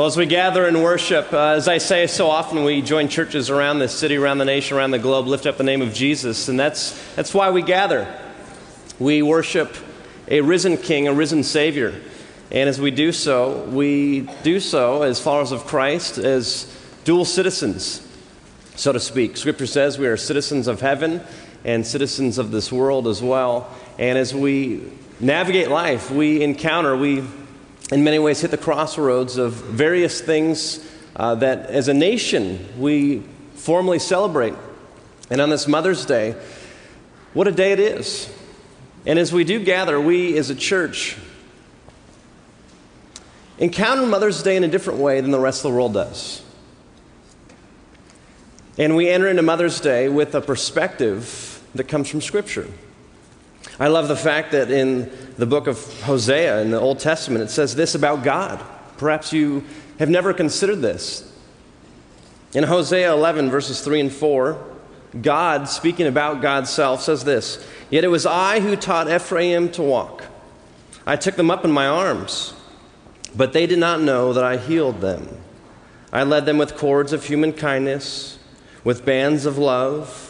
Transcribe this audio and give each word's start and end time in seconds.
Well, 0.00 0.06
as 0.06 0.16
we 0.16 0.24
gather 0.24 0.64
and 0.64 0.82
worship, 0.82 1.30
uh, 1.30 1.48
as 1.48 1.68
I 1.68 1.76
say 1.76 2.06
so 2.06 2.30
often, 2.30 2.64
we 2.64 2.80
join 2.80 3.08
churches 3.08 3.50
around 3.50 3.80
the 3.80 3.86
city, 3.86 4.16
around 4.16 4.38
the 4.38 4.46
nation, 4.46 4.78
around 4.78 4.92
the 4.92 4.98
globe, 4.98 5.26
lift 5.26 5.44
up 5.44 5.58
the 5.58 5.62
name 5.62 5.82
of 5.82 5.92
Jesus, 5.92 6.48
and 6.48 6.58
that's, 6.58 6.98
that's 7.16 7.34
why 7.34 7.50
we 7.50 7.60
gather. 7.60 8.08
We 8.98 9.20
worship 9.20 9.76
a 10.26 10.40
risen 10.40 10.78
King, 10.78 11.06
a 11.06 11.12
risen 11.12 11.42
Savior. 11.42 12.00
And 12.50 12.66
as 12.66 12.80
we 12.80 12.90
do 12.90 13.12
so, 13.12 13.64
we 13.64 14.20
do 14.42 14.58
so 14.58 15.02
as 15.02 15.20
followers 15.20 15.52
of 15.52 15.66
Christ, 15.66 16.16
as 16.16 16.74
dual 17.04 17.26
citizens, 17.26 18.00
so 18.76 18.94
to 18.94 19.00
speak. 19.00 19.36
Scripture 19.36 19.66
says 19.66 19.98
we 19.98 20.06
are 20.06 20.16
citizens 20.16 20.66
of 20.66 20.80
heaven 20.80 21.20
and 21.62 21.86
citizens 21.86 22.38
of 22.38 22.52
this 22.52 22.72
world 22.72 23.06
as 23.06 23.20
well. 23.20 23.70
And 23.98 24.16
as 24.16 24.34
we 24.34 24.80
navigate 25.20 25.68
life, 25.68 26.10
we 26.10 26.42
encounter, 26.42 26.96
we 26.96 27.22
in 27.90 28.04
many 28.04 28.18
ways 28.18 28.40
hit 28.40 28.50
the 28.50 28.58
crossroads 28.58 29.36
of 29.36 29.52
various 29.52 30.20
things 30.20 30.86
uh, 31.16 31.34
that 31.36 31.66
as 31.66 31.88
a 31.88 31.94
nation 31.94 32.68
we 32.78 33.22
formally 33.54 33.98
celebrate. 33.98 34.54
And 35.30 35.40
on 35.40 35.50
this 35.50 35.66
Mother's 35.66 36.04
Day, 36.06 36.34
what 37.34 37.46
a 37.48 37.52
day 37.52 37.72
it 37.72 37.80
is. 37.80 38.32
And 39.06 39.18
as 39.18 39.32
we 39.32 39.44
do 39.44 39.62
gather, 39.62 40.00
we 40.00 40.36
as 40.38 40.50
a 40.50 40.54
church 40.54 41.16
encounter 43.58 44.06
Mother's 44.06 44.42
Day 44.42 44.56
in 44.56 44.64
a 44.64 44.68
different 44.68 45.00
way 45.00 45.20
than 45.20 45.30
the 45.30 45.40
rest 45.40 45.64
of 45.64 45.70
the 45.70 45.76
world 45.76 45.94
does. 45.94 46.42
And 48.78 48.96
we 48.96 49.08
enter 49.08 49.28
into 49.28 49.42
Mother's 49.42 49.80
Day 49.80 50.08
with 50.08 50.34
a 50.34 50.40
perspective 50.40 51.62
that 51.74 51.84
comes 51.84 52.08
from 52.08 52.20
Scripture. 52.20 52.68
I 53.80 53.88
love 53.88 54.08
the 54.08 54.16
fact 54.16 54.52
that 54.52 54.70
in 54.70 55.10
the 55.38 55.46
book 55.46 55.66
of 55.66 56.02
Hosea 56.02 56.60
in 56.60 56.70
the 56.70 56.78
Old 56.78 56.98
Testament, 56.98 57.42
it 57.42 57.48
says 57.48 57.74
this 57.74 57.94
about 57.94 58.22
God. 58.22 58.62
Perhaps 58.98 59.32
you 59.32 59.64
have 59.98 60.10
never 60.10 60.34
considered 60.34 60.82
this. 60.82 61.26
In 62.52 62.64
Hosea 62.64 63.10
11, 63.10 63.48
verses 63.50 63.80
3 63.80 64.00
and 64.00 64.12
4, 64.12 64.62
God, 65.22 65.66
speaking 65.66 66.06
about 66.06 66.42
God's 66.42 66.68
self, 66.68 67.00
says 67.00 67.24
this 67.24 67.66
Yet 67.88 68.04
it 68.04 68.08
was 68.08 68.26
I 68.26 68.60
who 68.60 68.76
taught 68.76 69.10
Ephraim 69.10 69.70
to 69.72 69.82
walk. 69.82 70.24
I 71.06 71.16
took 71.16 71.36
them 71.36 71.50
up 71.50 71.64
in 71.64 71.72
my 71.72 71.86
arms, 71.86 72.52
but 73.34 73.54
they 73.54 73.66
did 73.66 73.78
not 73.78 74.02
know 74.02 74.34
that 74.34 74.44
I 74.44 74.58
healed 74.58 75.00
them. 75.00 75.26
I 76.12 76.24
led 76.24 76.44
them 76.44 76.58
with 76.58 76.76
cords 76.76 77.14
of 77.14 77.24
human 77.24 77.54
kindness, 77.54 78.38
with 78.84 79.06
bands 79.06 79.46
of 79.46 79.56
love. 79.56 80.29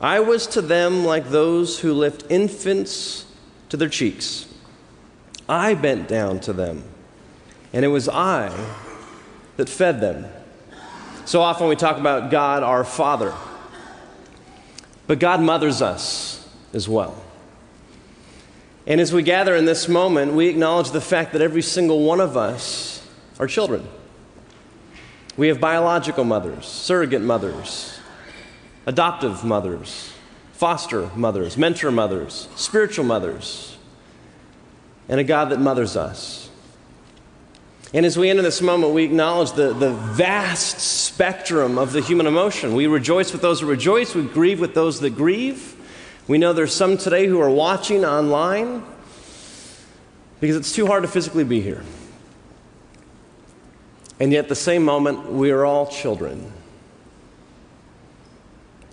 I 0.00 0.20
was 0.20 0.46
to 0.48 0.62
them 0.62 1.04
like 1.04 1.30
those 1.30 1.80
who 1.80 1.92
lift 1.94 2.24
infants 2.28 3.26
to 3.70 3.76
their 3.76 3.88
cheeks. 3.88 4.46
I 5.48 5.74
bent 5.74 6.08
down 6.08 6.40
to 6.40 6.52
them, 6.52 6.84
and 7.72 7.84
it 7.84 7.88
was 7.88 8.08
I 8.08 8.52
that 9.56 9.68
fed 9.68 10.00
them. 10.00 10.26
So 11.24 11.40
often 11.40 11.68
we 11.68 11.76
talk 11.76 11.98
about 11.98 12.30
God 12.30 12.62
our 12.62 12.84
Father, 12.84 13.32
but 15.06 15.18
God 15.18 15.40
mothers 15.40 15.80
us 15.80 16.46
as 16.74 16.88
well. 16.88 17.22
And 18.86 19.00
as 19.00 19.12
we 19.12 19.22
gather 19.22 19.56
in 19.56 19.64
this 19.64 19.88
moment, 19.88 20.34
we 20.34 20.46
acknowledge 20.46 20.90
the 20.90 21.00
fact 21.00 21.32
that 21.32 21.42
every 21.42 21.62
single 21.62 22.04
one 22.04 22.20
of 22.20 22.36
us 22.36 23.04
are 23.38 23.46
children. 23.46 23.88
We 25.36 25.48
have 25.48 25.60
biological 25.60 26.24
mothers, 26.24 26.66
surrogate 26.66 27.22
mothers, 27.22 27.95
adoptive 28.86 29.44
mothers, 29.44 30.12
foster 30.52 31.10
mothers, 31.14 31.58
mentor 31.58 31.90
mothers, 31.90 32.48
spiritual 32.56 33.04
mothers, 33.04 33.76
and 35.08 35.20
a 35.20 35.24
God 35.24 35.50
that 35.50 35.60
mothers 35.60 35.96
us. 35.96 36.48
And 37.92 38.04
as 38.04 38.18
we 38.18 38.30
enter 38.30 38.42
this 38.42 38.60
moment, 38.60 38.92
we 38.92 39.04
acknowledge 39.04 39.52
the, 39.52 39.72
the 39.72 39.92
vast 39.92 40.80
spectrum 40.80 41.78
of 41.78 41.92
the 41.92 42.00
human 42.00 42.26
emotion. 42.26 42.74
We 42.74 42.86
rejoice 42.86 43.32
with 43.32 43.42
those 43.42 43.60
who 43.60 43.66
rejoice, 43.66 44.14
we 44.14 44.24
grieve 44.24 44.60
with 44.60 44.74
those 44.74 45.00
that 45.00 45.10
grieve. 45.10 45.74
We 46.26 46.38
know 46.38 46.52
there's 46.52 46.74
some 46.74 46.96
today 46.96 47.26
who 47.26 47.40
are 47.40 47.50
watching 47.50 48.04
online 48.04 48.84
because 50.40 50.56
it's 50.56 50.72
too 50.72 50.86
hard 50.86 51.02
to 51.02 51.08
physically 51.08 51.44
be 51.44 51.60
here. 51.60 51.82
And 54.18 54.32
yet, 54.32 54.48
the 54.48 54.54
same 54.54 54.82
moment, 54.82 55.30
we 55.30 55.50
are 55.50 55.64
all 55.64 55.86
children. 55.86 56.52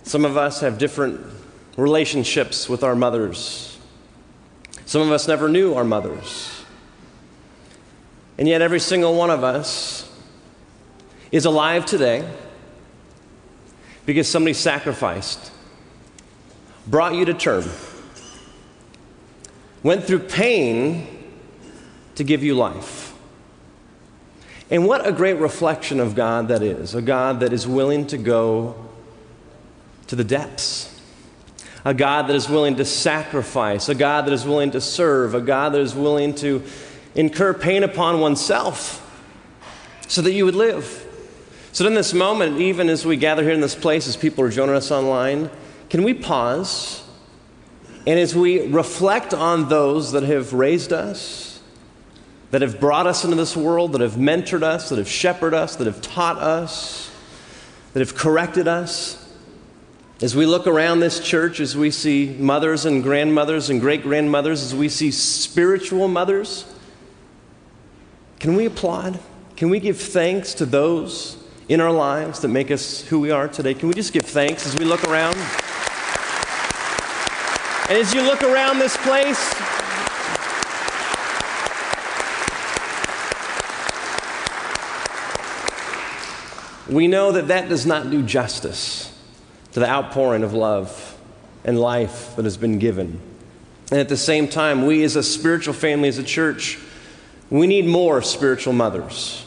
Some 0.04 0.26
of 0.26 0.36
us 0.36 0.60
have 0.60 0.78
different 0.78 1.20
relationships 1.78 2.68
with 2.68 2.84
our 2.84 2.94
mothers. 2.94 3.78
Some 4.84 5.00
of 5.00 5.10
us 5.10 5.26
never 5.26 5.48
knew 5.48 5.74
our 5.74 5.82
mothers. 5.82 6.62
And 8.36 8.46
yet, 8.46 8.60
every 8.60 8.80
single 8.80 9.16
one 9.16 9.30
of 9.30 9.42
us 9.42 10.10
is 11.32 11.46
alive 11.46 11.86
today 11.86 12.28
because 14.04 14.28
somebody 14.28 14.52
sacrificed, 14.52 15.50
brought 16.86 17.14
you 17.14 17.24
to 17.24 17.34
term, 17.34 17.64
went 19.82 20.04
through 20.04 20.18
pain 20.20 21.08
to 22.16 22.24
give 22.24 22.44
you 22.44 22.54
life. 22.54 23.14
And 24.70 24.86
what 24.86 25.06
a 25.06 25.12
great 25.12 25.38
reflection 25.38 25.98
of 25.98 26.14
God 26.14 26.48
that 26.48 26.62
is 26.62 26.94
a 26.94 27.02
God 27.02 27.40
that 27.40 27.54
is 27.54 27.66
willing 27.66 28.06
to 28.08 28.18
go 28.18 28.83
to 30.08 30.16
the 30.16 30.24
depths. 30.24 30.90
A 31.84 31.94
God 31.94 32.28
that 32.28 32.36
is 32.36 32.48
willing 32.48 32.76
to 32.76 32.84
sacrifice, 32.84 33.88
a 33.88 33.94
God 33.94 34.26
that 34.26 34.32
is 34.32 34.44
willing 34.44 34.70
to 34.70 34.80
serve, 34.80 35.34
a 35.34 35.40
God 35.40 35.74
that 35.74 35.80
is 35.80 35.94
willing 35.94 36.34
to 36.36 36.62
incur 37.14 37.52
pain 37.52 37.84
upon 37.84 38.20
oneself 38.20 39.00
so 40.08 40.22
that 40.22 40.32
you 40.32 40.44
would 40.44 40.54
live. 40.54 41.00
So, 41.72 41.86
in 41.86 41.94
this 41.94 42.14
moment, 42.14 42.60
even 42.60 42.88
as 42.88 43.04
we 43.04 43.16
gather 43.16 43.42
here 43.42 43.52
in 43.52 43.60
this 43.60 43.74
place, 43.74 44.06
as 44.06 44.16
people 44.16 44.44
are 44.44 44.50
joining 44.50 44.76
us 44.76 44.90
online, 44.90 45.50
can 45.90 46.04
we 46.04 46.14
pause? 46.14 47.02
And 48.06 48.18
as 48.18 48.34
we 48.34 48.66
reflect 48.68 49.34
on 49.34 49.68
those 49.68 50.12
that 50.12 50.22
have 50.22 50.52
raised 50.52 50.92
us, 50.92 51.60
that 52.50 52.62
have 52.62 52.78
brought 52.78 53.06
us 53.06 53.24
into 53.24 53.36
this 53.36 53.56
world, 53.56 53.92
that 53.92 54.00
have 54.00 54.12
mentored 54.12 54.62
us, 54.62 54.90
that 54.90 54.98
have 54.98 55.08
shepherded 55.08 55.58
us, 55.58 55.76
that 55.76 55.86
have 55.86 56.00
taught 56.00 56.38
us, 56.38 57.10
that 57.92 58.00
have 58.00 58.14
corrected 58.14 58.68
us, 58.68 59.23
as 60.22 60.36
we 60.36 60.46
look 60.46 60.66
around 60.66 61.00
this 61.00 61.18
church, 61.18 61.58
as 61.58 61.76
we 61.76 61.90
see 61.90 62.36
mothers 62.38 62.84
and 62.84 63.02
grandmothers 63.02 63.68
and 63.68 63.80
great 63.80 64.02
grandmothers, 64.02 64.62
as 64.62 64.74
we 64.74 64.88
see 64.88 65.10
spiritual 65.10 66.06
mothers, 66.06 66.72
can 68.38 68.54
we 68.54 68.66
applaud? 68.66 69.18
Can 69.56 69.70
we 69.70 69.80
give 69.80 69.98
thanks 69.98 70.54
to 70.54 70.66
those 70.66 71.36
in 71.68 71.80
our 71.80 71.90
lives 71.90 72.40
that 72.40 72.48
make 72.48 72.70
us 72.70 73.00
who 73.02 73.18
we 73.18 73.32
are 73.32 73.48
today? 73.48 73.74
Can 73.74 73.88
we 73.88 73.94
just 73.94 74.12
give 74.12 74.24
thanks 74.24 74.66
as 74.66 74.76
we 74.78 74.84
look 74.84 75.02
around? 75.04 75.34
And 77.88 77.98
as 77.98 78.14
you 78.14 78.22
look 78.22 78.42
around 78.42 78.78
this 78.78 78.96
place, 78.98 79.52
we 86.88 87.08
know 87.08 87.32
that 87.32 87.48
that 87.48 87.68
does 87.68 87.84
not 87.84 88.10
do 88.10 88.22
justice 88.22 89.13
to 89.74 89.80
the 89.80 89.88
outpouring 89.88 90.44
of 90.44 90.54
love 90.54 91.18
and 91.64 91.78
life 91.78 92.34
that 92.36 92.44
has 92.44 92.56
been 92.56 92.78
given. 92.78 93.20
And 93.90 94.00
at 94.00 94.08
the 94.08 94.16
same 94.16 94.48
time, 94.48 94.86
we 94.86 95.02
as 95.02 95.16
a 95.16 95.22
spiritual 95.22 95.74
family, 95.74 96.08
as 96.08 96.18
a 96.18 96.24
church, 96.24 96.78
we 97.50 97.66
need 97.66 97.84
more 97.84 98.22
spiritual 98.22 98.72
mothers 98.72 99.44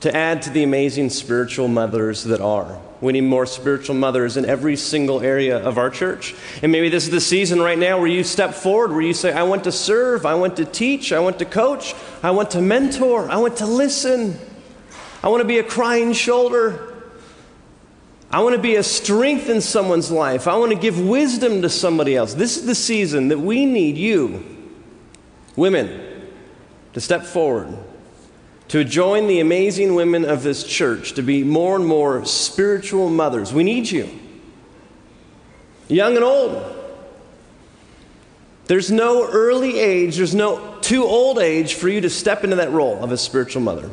to 0.00 0.14
add 0.14 0.42
to 0.42 0.50
the 0.50 0.62
amazing 0.62 1.10
spiritual 1.10 1.66
mothers 1.66 2.24
that 2.24 2.40
are. 2.40 2.80
We 3.00 3.12
need 3.12 3.22
more 3.22 3.46
spiritual 3.46 3.96
mothers 3.96 4.36
in 4.36 4.44
every 4.44 4.76
single 4.76 5.20
area 5.20 5.58
of 5.58 5.76
our 5.76 5.90
church. 5.90 6.34
And 6.62 6.70
maybe 6.70 6.88
this 6.88 7.04
is 7.04 7.10
the 7.10 7.20
season 7.20 7.60
right 7.60 7.78
now 7.78 7.98
where 7.98 8.06
you 8.06 8.22
step 8.22 8.54
forward, 8.54 8.92
where 8.92 9.02
you 9.02 9.12
say, 9.12 9.32
I 9.32 9.42
want 9.42 9.64
to 9.64 9.72
serve, 9.72 10.24
I 10.24 10.34
want 10.36 10.56
to 10.58 10.64
teach, 10.64 11.12
I 11.12 11.18
want 11.18 11.40
to 11.40 11.44
coach, 11.44 11.94
I 12.22 12.30
want 12.30 12.52
to 12.52 12.60
mentor, 12.60 13.28
I 13.28 13.38
want 13.38 13.56
to 13.56 13.66
listen, 13.66 14.38
I 15.22 15.28
want 15.28 15.40
to 15.40 15.48
be 15.48 15.58
a 15.58 15.64
crying 15.64 16.12
shoulder. 16.12 16.93
I 18.34 18.40
want 18.40 18.56
to 18.56 18.60
be 18.60 18.74
a 18.74 18.82
strength 18.82 19.48
in 19.48 19.60
someone's 19.60 20.10
life. 20.10 20.48
I 20.48 20.56
want 20.56 20.72
to 20.72 20.76
give 20.76 20.98
wisdom 20.98 21.62
to 21.62 21.68
somebody 21.68 22.16
else. 22.16 22.34
This 22.34 22.56
is 22.56 22.66
the 22.66 22.74
season 22.74 23.28
that 23.28 23.38
we 23.38 23.64
need 23.64 23.96
you, 23.96 24.44
women, 25.54 26.28
to 26.94 27.00
step 27.00 27.22
forward, 27.22 27.78
to 28.66 28.82
join 28.82 29.28
the 29.28 29.38
amazing 29.38 29.94
women 29.94 30.24
of 30.24 30.42
this 30.42 30.64
church, 30.64 31.12
to 31.12 31.22
be 31.22 31.44
more 31.44 31.76
and 31.76 31.86
more 31.86 32.24
spiritual 32.24 33.08
mothers. 33.08 33.52
We 33.52 33.62
need 33.62 33.88
you, 33.88 34.10
young 35.86 36.16
and 36.16 36.24
old. 36.24 36.74
There's 38.64 38.90
no 38.90 39.30
early 39.30 39.78
age, 39.78 40.16
there's 40.16 40.34
no 40.34 40.80
too 40.80 41.04
old 41.04 41.38
age 41.38 41.74
for 41.74 41.88
you 41.88 42.00
to 42.00 42.10
step 42.10 42.42
into 42.42 42.56
that 42.56 42.72
role 42.72 43.00
of 43.04 43.12
a 43.12 43.16
spiritual 43.16 43.62
mother. 43.62 43.92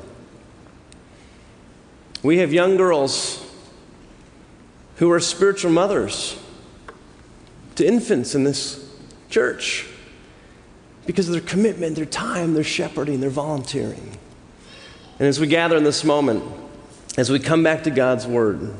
We 2.23 2.39
have 2.39 2.51
young 2.51 2.75
girls 2.75 3.40
who 4.97 5.11
are 5.11 5.19
spiritual 5.19 5.71
mothers 5.71 6.37
to 7.75 7.85
infants 7.85 8.35
in 8.35 8.43
this 8.43 8.93
church 9.29 9.87
because 11.05 11.27
of 11.27 11.33
their 11.33 11.41
commitment, 11.41 11.95
their 11.95 12.05
time, 12.05 12.53
their 12.53 12.63
shepherding, 12.63 13.21
their 13.21 13.29
volunteering. 13.29 14.17
And 15.19 15.27
as 15.27 15.39
we 15.39 15.47
gather 15.47 15.77
in 15.77 15.83
this 15.83 16.03
moment, 16.03 16.43
as 17.17 17.29
we 17.29 17.39
come 17.39 17.63
back 17.63 17.83
to 17.83 17.91
God's 17.91 18.27
Word, 18.27 18.73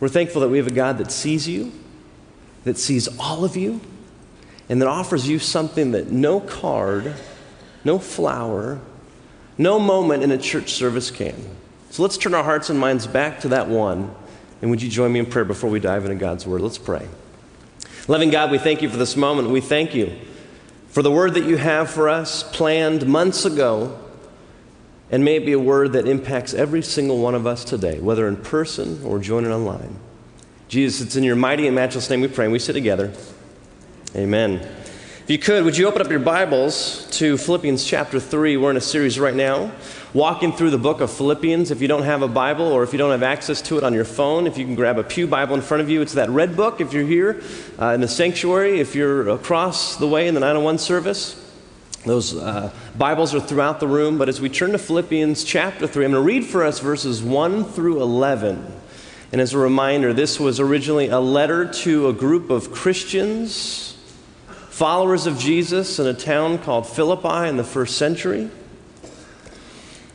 we're 0.00 0.08
thankful 0.08 0.40
that 0.42 0.48
we 0.48 0.58
have 0.58 0.66
a 0.66 0.72
God 0.72 0.98
that 0.98 1.10
sees 1.10 1.48
you, 1.48 1.72
that 2.64 2.78
sees 2.78 3.08
all 3.18 3.44
of 3.44 3.56
you, 3.56 3.80
and 4.68 4.82
that 4.82 4.88
offers 4.88 5.28
you 5.28 5.38
something 5.38 5.92
that 5.92 6.10
no 6.10 6.40
card, 6.40 7.14
no 7.84 7.98
flower, 7.98 8.80
no 9.56 9.78
moment 9.78 10.22
in 10.22 10.32
a 10.32 10.38
church 10.38 10.72
service 10.72 11.10
can. 11.10 11.34
So 11.90 12.02
let's 12.02 12.18
turn 12.18 12.34
our 12.34 12.44
hearts 12.44 12.68
and 12.68 12.78
minds 12.78 13.06
back 13.06 13.40
to 13.40 13.48
that 13.48 13.68
one. 13.68 14.14
And 14.62 14.70
would 14.70 14.82
you 14.82 14.88
join 14.88 15.12
me 15.12 15.20
in 15.20 15.26
prayer 15.26 15.44
before 15.44 15.70
we 15.70 15.80
dive 15.80 16.04
into 16.04 16.16
God's 16.16 16.46
Word? 16.46 16.60
Let's 16.60 16.78
pray. 16.78 17.06
Loving 18.08 18.30
God, 18.30 18.50
we 18.50 18.58
thank 18.58 18.82
you 18.82 18.88
for 18.88 18.96
this 18.96 19.16
moment. 19.16 19.50
We 19.50 19.60
thank 19.60 19.94
you 19.94 20.16
for 20.88 21.02
the 21.02 21.10
word 21.10 21.34
that 21.34 21.44
you 21.44 21.56
have 21.56 21.90
for 21.90 22.08
us 22.08 22.42
planned 22.42 23.06
months 23.06 23.44
ago 23.44 23.98
and 25.10 25.24
may 25.24 25.36
it 25.36 25.46
be 25.46 25.52
a 25.52 25.58
word 25.58 25.92
that 25.92 26.08
impacts 26.08 26.52
every 26.52 26.82
single 26.82 27.18
one 27.18 27.34
of 27.34 27.46
us 27.46 27.64
today, 27.64 28.00
whether 28.00 28.26
in 28.26 28.36
person 28.36 29.02
or 29.04 29.18
joining 29.18 29.52
online. 29.52 29.96
Jesus, 30.68 31.00
it's 31.00 31.16
in 31.16 31.22
your 31.22 31.36
mighty 31.36 31.66
and 31.66 31.76
matchless 31.76 32.10
name 32.10 32.22
we 32.22 32.28
pray, 32.28 32.46
and 32.46 32.52
we 32.52 32.58
sit 32.58 32.72
together. 32.72 33.12
Amen. 34.16 34.66
If 35.26 35.30
you 35.30 35.38
could, 35.38 35.64
would 35.64 35.76
you 35.76 35.88
open 35.88 36.00
up 36.02 36.08
your 36.08 36.20
Bibles 36.20 37.04
to 37.18 37.36
Philippians 37.36 37.84
chapter 37.84 38.20
3? 38.20 38.56
We're 38.58 38.70
in 38.70 38.76
a 38.76 38.80
series 38.80 39.18
right 39.18 39.34
now, 39.34 39.72
walking 40.14 40.52
through 40.52 40.70
the 40.70 40.78
book 40.78 41.00
of 41.00 41.10
Philippians. 41.10 41.72
If 41.72 41.82
you 41.82 41.88
don't 41.88 42.04
have 42.04 42.22
a 42.22 42.28
Bible 42.28 42.66
or 42.66 42.84
if 42.84 42.92
you 42.92 42.98
don't 42.98 43.10
have 43.10 43.24
access 43.24 43.60
to 43.62 43.76
it 43.76 43.82
on 43.82 43.92
your 43.92 44.04
phone, 44.04 44.46
if 44.46 44.56
you 44.56 44.64
can 44.64 44.76
grab 44.76 44.98
a 44.98 45.02
Pew 45.02 45.26
Bible 45.26 45.56
in 45.56 45.62
front 45.62 45.80
of 45.80 45.90
you, 45.90 46.00
it's 46.00 46.12
that 46.12 46.30
red 46.30 46.54
book 46.54 46.80
if 46.80 46.92
you're 46.92 47.04
here 47.04 47.42
uh, 47.80 47.88
in 47.88 48.00
the 48.00 48.06
sanctuary, 48.06 48.78
if 48.78 48.94
you're 48.94 49.30
across 49.30 49.96
the 49.96 50.06
way 50.06 50.28
in 50.28 50.34
the 50.34 50.38
901 50.38 50.78
service. 50.78 51.52
Those 52.04 52.36
uh, 52.36 52.72
Bibles 52.96 53.34
are 53.34 53.40
throughout 53.40 53.80
the 53.80 53.88
room, 53.88 54.18
but 54.18 54.28
as 54.28 54.40
we 54.40 54.48
turn 54.48 54.70
to 54.70 54.78
Philippians 54.78 55.42
chapter 55.42 55.88
3, 55.88 56.04
I'm 56.04 56.12
going 56.12 56.22
to 56.22 56.24
read 56.24 56.44
for 56.44 56.62
us 56.62 56.78
verses 56.78 57.20
1 57.20 57.64
through 57.64 58.00
11. 58.00 58.64
And 59.32 59.40
as 59.40 59.54
a 59.54 59.58
reminder, 59.58 60.12
this 60.12 60.38
was 60.38 60.60
originally 60.60 61.08
a 61.08 61.18
letter 61.18 61.66
to 61.82 62.06
a 62.10 62.12
group 62.12 62.48
of 62.48 62.70
Christians, 62.70 63.85
followers 64.76 65.26
of 65.26 65.38
Jesus, 65.38 65.98
in 65.98 66.06
a 66.06 66.12
town 66.12 66.58
called 66.58 66.86
Philippi 66.86 67.48
in 67.48 67.56
the 67.56 67.64
first 67.64 67.96
century. 67.96 68.50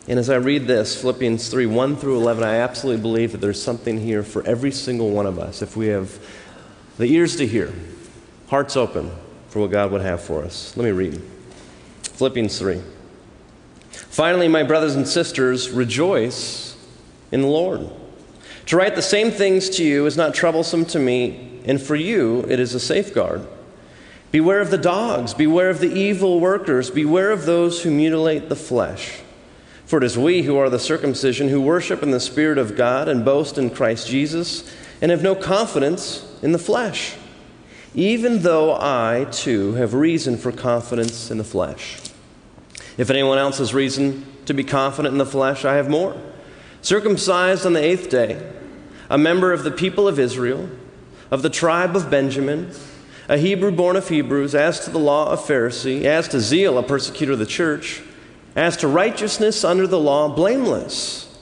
And 0.08 0.20
as 0.20 0.30
I 0.30 0.36
read 0.36 0.68
this, 0.68 1.02
Philippians 1.02 1.50
3 1.50 1.66
1 1.66 1.96
through 1.96 2.18
11, 2.18 2.44
I 2.44 2.58
absolutely 2.58 3.02
believe 3.02 3.32
that 3.32 3.40
there's 3.40 3.60
something 3.60 4.00
here 4.00 4.22
for 4.22 4.46
every 4.46 4.70
single 4.70 5.10
one 5.10 5.26
of 5.26 5.40
us 5.40 5.64
if 5.64 5.76
we 5.76 5.88
have 5.88 6.16
the 7.00 7.08
ears 7.08 7.38
to 7.38 7.48
hear, 7.48 7.74
hearts 8.50 8.78
open 8.78 9.10
for 9.50 9.62
what 9.62 9.72
God 9.72 9.92
would 9.94 10.02
have 10.02 10.22
for 10.22 10.44
us. 10.44 10.78
Let 10.78 10.84
me 10.84 10.92
read. 10.92 11.20
Philippians 12.04 12.60
3. 12.60 12.84
Finally, 13.90 14.48
my 14.48 14.62
brothers 14.62 14.94
and 14.94 15.08
sisters, 15.08 15.72
rejoice 15.72 16.78
in 17.32 17.42
the 17.42 17.48
Lord. 17.48 17.90
To 18.68 18.78
write 18.78 18.94
the 18.94 19.02
same 19.02 19.32
things 19.32 19.72
to 19.72 19.84
you 19.84 20.06
is 20.06 20.18
not 20.18 20.36
troublesome 20.36 20.86
to 20.86 21.00
me, 21.00 21.62
and 21.66 21.82
for 21.82 21.96
you 21.96 22.46
it 22.48 22.60
is 22.60 22.76
a 22.76 22.80
safeguard. 22.80 23.48
Beware 24.32 24.62
of 24.62 24.72
the 24.72 24.78
dogs, 24.78 25.34
beware 25.34 25.70
of 25.70 25.80
the 25.80 25.92
evil 25.92 26.40
workers, 26.40 26.90
beware 26.90 27.32
of 27.32 27.46
those 27.46 27.84
who 27.84 27.92
mutilate 27.92 28.48
the 28.48 28.56
flesh. 28.56 29.20
For 29.86 29.98
it 29.98 30.06
is 30.06 30.18
we 30.18 30.44
who 30.44 30.56
are 30.56 30.70
the 30.70 30.80
circumcision, 30.80 31.50
who 31.50 31.60
worship 31.60 32.02
in 32.02 32.12
the 32.12 32.20
Spirit 32.20 32.58
of 32.58 32.78
God 32.78 33.10
and 33.10 33.26
boast 33.26 33.58
in 33.58 33.70
Christ 33.70 34.08
Jesus, 34.08 34.74
and 35.02 35.12
have 35.12 35.22
no 35.22 35.36
confidence 35.36 36.26
in 36.42 36.54
the 36.54 36.58
flesh, 36.58 37.16
even 37.94 38.40
though 38.40 38.74
I 38.74 39.28
too 39.32 39.74
have 39.74 39.94
reason 39.94 40.38
for 40.38 40.54
confidence 40.54 41.30
in 41.30 41.38
the 41.38 41.44
flesh. 41.44 41.98
If 42.98 43.10
anyone 43.10 43.38
else 43.38 43.58
has 43.58 43.74
reason 43.74 44.26
to 44.46 44.54
be 44.54 44.64
confident 44.64 45.12
in 45.12 45.18
the 45.18 45.26
flesh, 45.26 45.66
I 45.66 45.76
have 45.76 45.90
more. 45.90 46.16
Circumcised 46.82 47.66
on 47.66 47.74
the 47.74 47.84
eighth 47.84 48.10
day, 48.10 48.42
a 49.10 49.18
member 49.18 49.52
of 49.52 49.66
the 49.66 49.72
people 49.72 50.08
of 50.08 50.20
Israel, 50.20 50.70
of 51.30 51.42
the 51.42 51.50
tribe 51.50 51.98
of 51.98 52.10
Benjamin, 52.10 52.72
a 53.32 53.38
Hebrew 53.38 53.72
born 53.72 53.96
of 53.96 54.10
Hebrews, 54.10 54.54
as 54.54 54.82
to 54.82 54.90
the 54.90 55.00
law, 55.00 55.32
a 55.32 55.38
Pharisee, 55.38 56.04
as 56.04 56.28
to 56.28 56.42
zeal, 56.42 56.78
a 56.78 56.84
persecutor 56.84 57.32
of 57.32 57.40
the 57.40 57.46
church, 57.46 58.02
as 58.58 58.76
to 58.76 58.90
righteousness 58.90 59.64
under 59.64 59.88
the 59.88 59.98
law, 59.98 60.28
blameless. 60.28 61.34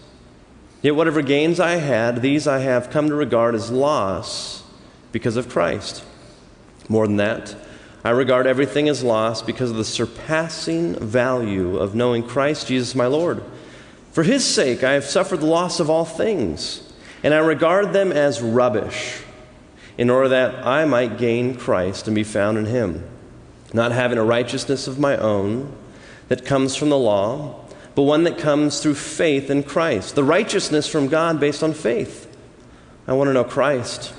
Yet 0.83 0.95
whatever 0.95 1.23
gains 1.23 1.59
I 1.59 1.77
had, 1.77 2.21
these 2.21 2.45
I 2.45 2.59
have 2.59 2.91
come 2.91 3.09
to 3.09 3.15
regard 3.15 3.55
as 3.55 3.71
loss 3.71 4.61
because 5.11 5.35
of 5.35 5.49
Christ. 5.49 6.03
More 6.87 7.07
than 7.07 7.17
that, 7.17 7.55
I 8.03 8.11
regard 8.11 8.45
everything 8.45 8.87
as 8.87 9.03
loss 9.03 9.41
because 9.41 9.71
of 9.71 9.77
the 9.77 9.83
surpassing 9.83 10.93
value 10.93 11.77
of 11.77 11.95
knowing 11.95 12.21
Christ 12.21 12.67
Jesus 12.67 12.93
my 12.93 13.07
Lord. 13.07 13.41
For 14.11 14.21
his 14.21 14.45
sake, 14.45 14.83
I 14.83 14.91
have 14.91 15.05
suffered 15.05 15.39
the 15.39 15.47
loss 15.47 15.79
of 15.79 15.89
all 15.89 16.05
things, 16.05 16.83
and 17.23 17.33
I 17.33 17.39
regard 17.39 17.93
them 17.93 18.11
as 18.11 18.43
rubbish, 18.43 19.23
in 19.99 20.09
order 20.09 20.29
that 20.29 20.65
I 20.65 20.85
might 20.85 21.17
gain 21.17 21.55
Christ 21.55 22.07
and 22.07 22.15
be 22.15 22.23
found 22.23 22.57
in 22.57 22.67
him, 22.67 23.03
not 23.73 23.91
having 23.91 24.17
a 24.17 24.23
righteousness 24.23 24.87
of 24.87 24.97
my 24.97 25.17
own 25.17 25.75
that 26.29 26.45
comes 26.45 26.73
from 26.73 26.87
the 26.87 26.97
law, 26.97 27.59
but 27.95 28.03
one 28.03 28.23
that 28.23 28.37
comes 28.37 28.79
through 28.79 28.95
faith 28.95 29.49
in 29.49 29.61
Christ, 29.61 30.15
the 30.15 30.23
righteousness 30.23 30.87
from 30.87 31.09
God 31.09 31.37
based 31.37 31.61
on 31.61 31.73
faith. 31.73 32.33
I 33.07 33.13
want 33.13 33.27
to 33.27 33.33
know 33.33 33.43
Christ 33.43 34.13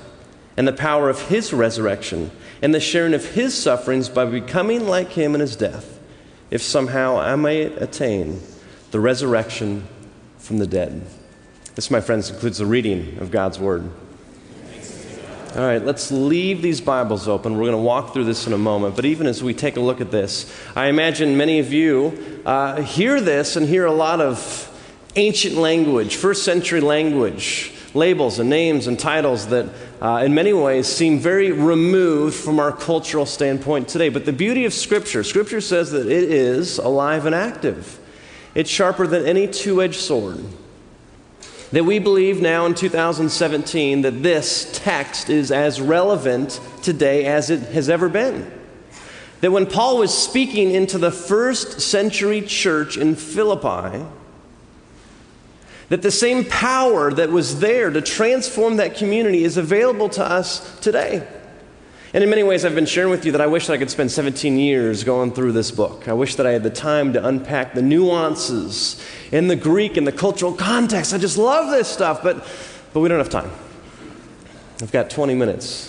and 0.55 0.67
the 0.67 0.71
power 0.73 1.09
of 1.09 1.19
his 1.29 1.51
resurrection 1.51 2.29
and 2.61 2.75
the 2.75 2.79
sharing 2.79 3.15
of 3.15 3.25
his 3.25 3.57
sufferings 3.57 4.07
by 4.07 4.25
becoming 4.25 4.87
like 4.87 5.09
him 5.09 5.33
in 5.33 5.41
his 5.41 5.55
death, 5.55 5.99
if 6.51 6.61
somehow 6.61 7.17
I 7.17 7.35
may 7.35 7.63
attain 7.63 8.39
the 8.91 8.99
resurrection 8.99 9.87
from 10.37 10.59
the 10.59 10.67
dead. 10.67 11.07
This, 11.73 11.89
my 11.89 12.01
friends, 12.01 12.29
concludes 12.29 12.59
the 12.59 12.67
reading 12.67 13.17
of 13.17 13.31
God's 13.31 13.57
word. 13.57 13.89
All 15.53 15.63
right, 15.63 15.83
let's 15.83 16.11
leave 16.11 16.61
these 16.61 16.79
Bibles 16.79 17.27
open. 17.27 17.57
We're 17.57 17.65
going 17.65 17.71
to 17.73 17.77
walk 17.79 18.13
through 18.13 18.23
this 18.23 18.47
in 18.47 18.53
a 18.53 18.57
moment. 18.57 18.95
But 18.95 19.03
even 19.03 19.27
as 19.27 19.43
we 19.43 19.53
take 19.53 19.75
a 19.75 19.81
look 19.81 19.99
at 19.99 20.09
this, 20.09 20.49
I 20.77 20.87
imagine 20.87 21.35
many 21.35 21.59
of 21.59 21.73
you 21.73 22.41
uh, 22.45 22.81
hear 22.81 23.19
this 23.19 23.57
and 23.57 23.67
hear 23.67 23.85
a 23.85 23.91
lot 23.91 24.21
of 24.21 24.69
ancient 25.17 25.55
language, 25.55 26.15
first 26.15 26.45
century 26.45 26.79
language, 26.79 27.73
labels 27.93 28.39
and 28.39 28.49
names 28.49 28.87
and 28.87 28.97
titles 28.97 29.47
that 29.47 29.67
uh, 30.01 30.23
in 30.23 30.33
many 30.33 30.53
ways 30.53 30.87
seem 30.87 31.19
very 31.19 31.51
removed 31.51 32.37
from 32.37 32.57
our 32.57 32.71
cultural 32.71 33.25
standpoint 33.25 33.89
today. 33.89 34.07
But 34.07 34.23
the 34.23 34.31
beauty 34.31 34.63
of 34.63 34.73
Scripture, 34.73 35.21
Scripture 35.21 35.59
says 35.59 35.91
that 35.91 36.07
it 36.07 36.31
is 36.31 36.77
alive 36.77 37.25
and 37.25 37.35
active, 37.35 37.99
it's 38.55 38.69
sharper 38.69 39.05
than 39.05 39.25
any 39.25 39.47
two 39.47 39.81
edged 39.81 39.99
sword. 39.99 40.45
That 41.71 41.85
we 41.85 41.99
believe 41.99 42.41
now 42.41 42.65
in 42.65 42.75
2017 42.75 44.01
that 44.01 44.23
this 44.23 44.69
text 44.73 45.29
is 45.29 45.51
as 45.51 45.79
relevant 45.79 46.59
today 46.81 47.25
as 47.25 47.49
it 47.49 47.61
has 47.69 47.89
ever 47.89 48.09
been. 48.09 48.51
That 49.39 49.51
when 49.51 49.65
Paul 49.65 49.97
was 49.97 50.15
speaking 50.15 50.71
into 50.71 50.97
the 50.97 51.11
first 51.11 51.79
century 51.79 52.41
church 52.41 52.97
in 52.97 53.15
Philippi, 53.15 54.05
that 55.89 56.01
the 56.01 56.11
same 56.11 56.45
power 56.45 57.11
that 57.13 57.29
was 57.29 57.59
there 57.59 57.89
to 57.89 58.01
transform 58.01 58.77
that 58.77 58.95
community 58.95 59.43
is 59.43 59.57
available 59.57 60.09
to 60.09 60.23
us 60.23 60.79
today. 60.79 61.27
And 62.13 62.25
in 62.25 62.29
many 62.29 62.43
ways, 62.43 62.65
I've 62.65 62.75
been 62.75 62.85
sharing 62.85 63.09
with 63.09 63.25
you 63.25 63.31
that 63.31 63.39
I 63.39 63.47
wish 63.47 63.67
that 63.67 63.73
I 63.73 63.77
could 63.77 63.89
spend 63.89 64.11
17 64.11 64.57
years 64.57 65.05
going 65.05 65.31
through 65.31 65.53
this 65.53 65.71
book. 65.71 66.09
I 66.09 66.13
wish 66.13 66.35
that 66.35 66.45
I 66.45 66.51
had 66.51 66.61
the 66.61 66.69
time 66.69 67.13
to 67.13 67.25
unpack 67.25 67.73
the 67.73 67.81
nuances 67.81 69.01
in 69.31 69.47
the 69.47 69.55
Greek 69.55 69.95
and 69.95 70.05
the 70.05 70.11
cultural 70.11 70.51
context. 70.51 71.13
I 71.13 71.17
just 71.17 71.37
love 71.37 71.71
this 71.71 71.87
stuff, 71.87 72.21
but, 72.21 72.45
but 72.93 72.99
we 72.99 73.07
don't 73.07 73.19
have 73.19 73.29
time. 73.29 73.49
I've 74.81 74.91
got 74.91 75.09
20 75.09 75.35
minutes. 75.35 75.87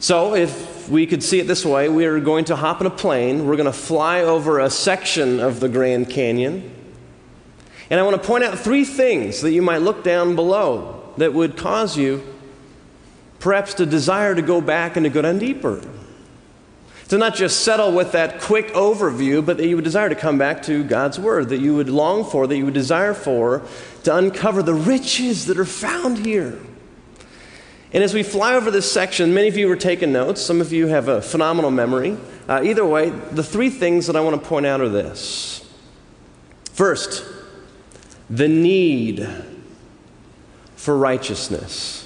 So, 0.00 0.34
if 0.34 0.88
we 0.88 1.06
could 1.06 1.22
see 1.22 1.38
it 1.38 1.46
this 1.46 1.64
way, 1.64 1.88
we 1.88 2.04
are 2.04 2.18
going 2.18 2.44
to 2.46 2.56
hop 2.56 2.80
in 2.80 2.86
a 2.86 2.90
plane. 2.90 3.46
We're 3.46 3.56
going 3.56 3.66
to 3.66 3.72
fly 3.72 4.22
over 4.22 4.58
a 4.58 4.68
section 4.68 5.38
of 5.38 5.60
the 5.60 5.68
Grand 5.68 6.10
Canyon. 6.10 6.74
And 7.90 8.00
I 8.00 8.02
want 8.02 8.20
to 8.20 8.26
point 8.26 8.42
out 8.42 8.58
three 8.58 8.84
things 8.84 9.40
that 9.42 9.52
you 9.52 9.62
might 9.62 9.82
look 9.82 10.02
down 10.02 10.34
below 10.34 11.12
that 11.16 11.32
would 11.32 11.56
cause 11.56 11.96
you 11.96 12.24
perhaps 13.38 13.74
the 13.74 13.86
desire 13.86 14.34
to 14.34 14.42
go 14.42 14.60
back 14.60 14.96
and 14.96 15.04
to 15.04 15.10
go 15.10 15.22
down 15.22 15.38
deeper. 15.38 15.80
To 17.08 17.18
not 17.18 17.36
just 17.36 17.60
settle 17.60 17.92
with 17.92 18.12
that 18.12 18.40
quick 18.40 18.68
overview, 18.68 19.44
but 19.44 19.58
that 19.58 19.66
you 19.66 19.76
would 19.76 19.84
desire 19.84 20.08
to 20.08 20.16
come 20.16 20.38
back 20.38 20.62
to 20.64 20.82
God's 20.82 21.20
Word, 21.20 21.50
that 21.50 21.60
you 21.60 21.76
would 21.76 21.88
long 21.88 22.24
for, 22.24 22.48
that 22.48 22.56
you 22.56 22.64
would 22.64 22.74
desire 22.74 23.14
for, 23.14 23.62
to 24.02 24.16
uncover 24.16 24.62
the 24.62 24.74
riches 24.74 25.46
that 25.46 25.58
are 25.58 25.64
found 25.64 26.18
here. 26.18 26.58
And 27.92 28.02
as 28.02 28.12
we 28.12 28.24
fly 28.24 28.54
over 28.54 28.70
this 28.70 28.90
section, 28.90 29.32
many 29.32 29.46
of 29.46 29.56
you 29.56 29.70
are 29.70 29.76
taking 29.76 30.12
notes. 30.12 30.40
Some 30.40 30.60
of 30.60 30.72
you 30.72 30.88
have 30.88 31.08
a 31.08 31.22
phenomenal 31.22 31.70
memory. 31.70 32.18
Uh, 32.48 32.62
either 32.64 32.84
way, 32.84 33.10
the 33.10 33.42
three 33.44 33.70
things 33.70 34.08
that 34.08 34.16
I 34.16 34.20
want 34.20 34.40
to 34.42 34.48
point 34.48 34.66
out 34.66 34.80
are 34.80 34.88
this. 34.88 35.64
First, 36.72 37.24
the 38.28 38.48
need 38.48 39.28
for 40.74 40.98
righteousness. 40.98 42.05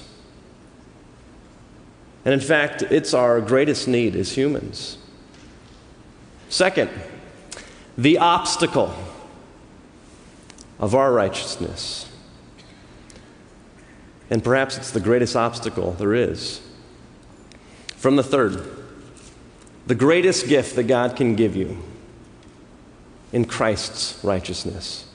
And 2.23 2.33
in 2.33 2.39
fact, 2.39 2.83
it's 2.83 3.13
our 3.13 3.41
greatest 3.41 3.87
need 3.87 4.15
as 4.15 4.33
humans. 4.33 4.97
Second, 6.49 6.89
the 7.97 8.17
obstacle 8.17 8.93
of 10.79 10.95
our 10.95 11.11
righteousness. 11.11 12.09
And 14.29 14.43
perhaps 14.43 14.77
it's 14.77 14.91
the 14.91 14.99
greatest 14.99 15.35
obstacle 15.35 15.93
there 15.93 16.13
is. 16.13 16.61
From 17.95 18.15
the 18.15 18.23
third, 18.23 18.65
the 19.87 19.95
greatest 19.95 20.47
gift 20.47 20.75
that 20.75 20.83
God 20.83 21.15
can 21.15 21.35
give 21.35 21.55
you 21.55 21.77
in 23.31 23.45
Christ's 23.45 24.23
righteousness. 24.23 25.05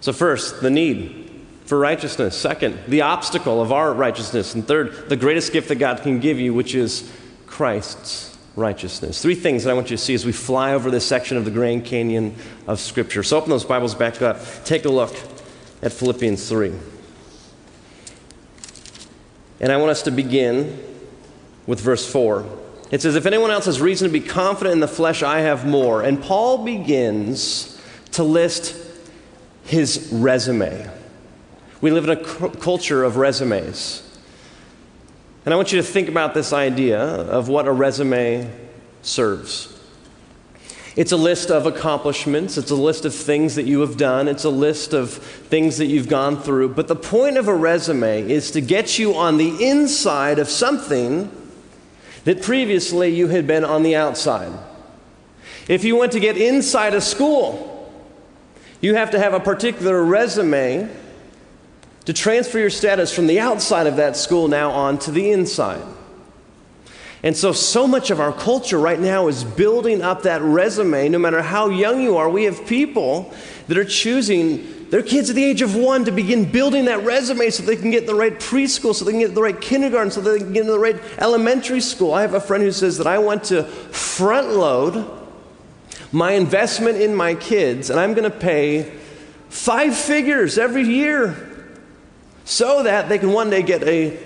So, 0.00 0.12
first, 0.12 0.60
the 0.60 0.70
need 0.70 1.27
for 1.68 1.78
righteousness. 1.78 2.34
Second, 2.34 2.78
the 2.88 3.02
obstacle 3.02 3.60
of 3.60 3.72
our 3.72 3.92
righteousness. 3.92 4.54
And 4.54 4.66
third, 4.66 5.10
the 5.10 5.16
greatest 5.16 5.52
gift 5.52 5.68
that 5.68 5.74
God 5.74 6.00
can 6.00 6.18
give 6.18 6.40
you, 6.40 6.54
which 6.54 6.74
is 6.74 7.12
Christ's 7.46 8.38
righteousness. 8.56 9.20
Three 9.20 9.34
things 9.34 9.64
that 9.64 9.70
I 9.70 9.74
want 9.74 9.90
you 9.90 9.98
to 9.98 10.02
see 10.02 10.14
as 10.14 10.24
we 10.24 10.32
fly 10.32 10.72
over 10.72 10.90
this 10.90 11.06
section 11.06 11.36
of 11.36 11.44
the 11.44 11.50
Grand 11.50 11.84
Canyon 11.84 12.34
of 12.66 12.80
Scripture. 12.80 13.22
So, 13.22 13.36
open 13.36 13.50
those 13.50 13.66
Bibles 13.66 13.94
back 13.94 14.22
up. 14.22 14.38
Take 14.64 14.86
a 14.86 14.88
look 14.88 15.14
at 15.82 15.92
Philippians 15.92 16.48
3. 16.48 16.72
And 19.60 19.70
I 19.70 19.76
want 19.76 19.90
us 19.90 20.00
to 20.02 20.10
begin 20.10 20.82
with 21.66 21.80
verse 21.80 22.10
4. 22.10 22.46
It 22.90 23.02
says, 23.02 23.14
If 23.14 23.26
anyone 23.26 23.50
else 23.50 23.66
has 23.66 23.78
reason 23.78 24.08
to 24.08 24.12
be 24.12 24.26
confident 24.26 24.72
in 24.72 24.80
the 24.80 24.88
flesh, 24.88 25.22
I 25.22 25.40
have 25.40 25.66
more. 25.66 26.00
And 26.00 26.22
Paul 26.22 26.64
begins 26.64 27.78
to 28.12 28.22
list 28.22 28.74
his 29.64 30.08
resume. 30.10 30.97
We 31.80 31.90
live 31.90 32.04
in 32.04 32.10
a 32.10 32.50
culture 32.56 33.04
of 33.04 33.16
resumes. 33.16 34.02
And 35.44 35.54
I 35.54 35.56
want 35.56 35.72
you 35.72 35.78
to 35.78 35.86
think 35.86 36.08
about 36.08 36.34
this 36.34 36.52
idea 36.52 37.00
of 37.00 37.48
what 37.48 37.66
a 37.68 37.72
resume 37.72 38.50
serves. 39.02 39.74
It's 40.96 41.12
a 41.12 41.16
list 41.16 41.52
of 41.52 41.64
accomplishments. 41.64 42.58
It's 42.58 42.72
a 42.72 42.76
list 42.76 43.04
of 43.04 43.14
things 43.14 43.54
that 43.54 43.64
you 43.64 43.80
have 43.82 43.96
done. 43.96 44.26
It's 44.26 44.42
a 44.42 44.50
list 44.50 44.92
of 44.92 45.12
things 45.12 45.78
that 45.78 45.86
you've 45.86 46.08
gone 46.08 46.42
through. 46.42 46.70
But 46.70 46.88
the 46.88 46.96
point 46.96 47.36
of 47.36 47.46
a 47.46 47.54
resume 47.54 48.28
is 48.28 48.50
to 48.50 48.60
get 48.60 48.98
you 48.98 49.14
on 49.14 49.36
the 49.36 49.64
inside 49.64 50.40
of 50.40 50.48
something 50.48 51.30
that 52.24 52.42
previously 52.42 53.14
you 53.14 53.28
had 53.28 53.46
been 53.46 53.64
on 53.64 53.84
the 53.84 53.94
outside. 53.94 54.52
If 55.68 55.84
you 55.84 55.94
want 55.94 56.10
to 56.12 56.20
get 56.20 56.36
inside 56.36 56.94
a 56.94 57.00
school, 57.00 57.92
you 58.80 58.96
have 58.96 59.12
to 59.12 59.18
have 59.20 59.34
a 59.34 59.40
particular 59.40 60.04
resume 60.04 60.90
to 62.08 62.14
transfer 62.14 62.58
your 62.58 62.70
status 62.70 63.14
from 63.14 63.26
the 63.26 63.38
outside 63.38 63.86
of 63.86 63.96
that 63.96 64.16
school 64.16 64.48
now 64.48 64.70
on 64.70 64.98
to 64.98 65.10
the 65.10 65.30
inside. 65.30 65.82
And 67.22 67.36
so, 67.36 67.52
so 67.52 67.86
much 67.86 68.08
of 68.10 68.18
our 68.18 68.32
culture 68.32 68.78
right 68.78 68.98
now 68.98 69.28
is 69.28 69.44
building 69.44 70.00
up 70.00 70.22
that 70.22 70.40
resume. 70.40 71.10
No 71.10 71.18
matter 71.18 71.42
how 71.42 71.68
young 71.68 72.00
you 72.00 72.16
are, 72.16 72.30
we 72.30 72.44
have 72.44 72.66
people 72.66 73.34
that 73.66 73.76
are 73.76 73.84
choosing 73.84 74.88
their 74.88 75.02
kids 75.02 75.28
at 75.28 75.36
the 75.36 75.44
age 75.44 75.60
of 75.60 75.76
one 75.76 76.06
to 76.06 76.10
begin 76.10 76.50
building 76.50 76.86
that 76.86 77.04
resume 77.04 77.50
so 77.50 77.62
they 77.62 77.76
can 77.76 77.90
get 77.90 78.06
the 78.06 78.14
right 78.14 78.40
preschool, 78.40 78.94
so 78.94 79.04
they 79.04 79.10
can 79.10 79.20
get 79.20 79.34
the 79.34 79.42
right 79.42 79.60
kindergarten, 79.60 80.10
so 80.10 80.22
they 80.22 80.38
can 80.38 80.54
get 80.54 80.64
the 80.64 80.78
right 80.78 80.96
elementary 81.18 81.82
school. 81.82 82.14
I 82.14 82.22
have 82.22 82.32
a 82.32 82.40
friend 82.40 82.64
who 82.64 82.72
says 82.72 82.96
that 82.96 83.06
I 83.06 83.18
want 83.18 83.44
to 83.44 83.64
front 83.64 84.48
load 84.48 85.06
my 86.10 86.32
investment 86.32 87.02
in 87.02 87.14
my 87.14 87.34
kids, 87.34 87.90
and 87.90 88.00
I'm 88.00 88.14
going 88.14 88.30
to 88.32 88.38
pay 88.38 88.94
five 89.50 89.94
figures 89.94 90.56
every 90.56 90.84
year 90.84 91.47
so 92.48 92.82
that 92.82 93.10
they 93.10 93.18
can 93.18 93.30
one 93.30 93.50
day 93.50 93.62
get 93.62 93.82
a 93.82 94.18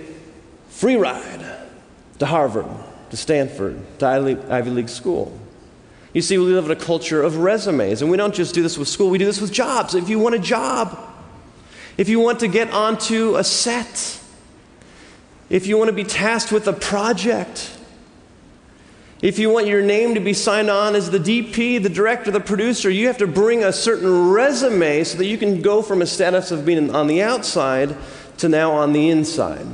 free 0.68 0.94
ride 0.94 1.44
to 2.20 2.24
Harvard, 2.24 2.66
to 3.10 3.16
Stanford, 3.16 3.80
to 3.98 4.06
Ivy 4.06 4.70
League 4.70 4.88
school. 4.88 5.36
You 6.12 6.22
see, 6.22 6.38
we 6.38 6.44
live 6.44 6.66
in 6.66 6.70
a 6.70 6.76
culture 6.76 7.20
of 7.20 7.38
resumes, 7.38 8.00
and 8.00 8.12
we 8.12 8.16
don't 8.16 8.32
just 8.32 8.54
do 8.54 8.62
this 8.62 8.78
with 8.78 8.86
school, 8.86 9.10
we 9.10 9.18
do 9.18 9.24
this 9.24 9.40
with 9.40 9.52
jobs. 9.52 9.96
If 9.96 10.08
you 10.08 10.20
want 10.20 10.36
a 10.36 10.38
job, 10.38 10.96
if 11.98 12.08
you 12.08 12.20
want 12.20 12.38
to 12.40 12.48
get 12.48 12.70
onto 12.70 13.34
a 13.34 13.42
set, 13.42 14.20
if 15.50 15.66
you 15.66 15.76
want 15.76 15.88
to 15.88 15.92
be 15.92 16.04
tasked 16.04 16.52
with 16.52 16.68
a 16.68 16.72
project, 16.72 17.76
if 19.22 19.38
you 19.38 19.50
want 19.50 19.68
your 19.68 19.82
name 19.82 20.14
to 20.14 20.20
be 20.20 20.32
signed 20.32 20.68
on 20.68 20.96
as 20.96 21.08
the 21.08 21.18
DP, 21.18 21.80
the 21.80 21.88
director, 21.88 22.32
the 22.32 22.40
producer, 22.40 22.90
you 22.90 23.06
have 23.06 23.18
to 23.18 23.28
bring 23.28 23.62
a 23.62 23.72
certain 23.72 24.30
resume 24.30 25.04
so 25.04 25.16
that 25.18 25.26
you 25.26 25.38
can 25.38 25.62
go 25.62 25.80
from 25.80 26.02
a 26.02 26.06
status 26.06 26.50
of 26.50 26.66
being 26.66 26.92
on 26.92 27.06
the 27.06 27.22
outside 27.22 27.96
to 28.38 28.48
now 28.48 28.72
on 28.72 28.92
the 28.92 29.08
inside. 29.08 29.66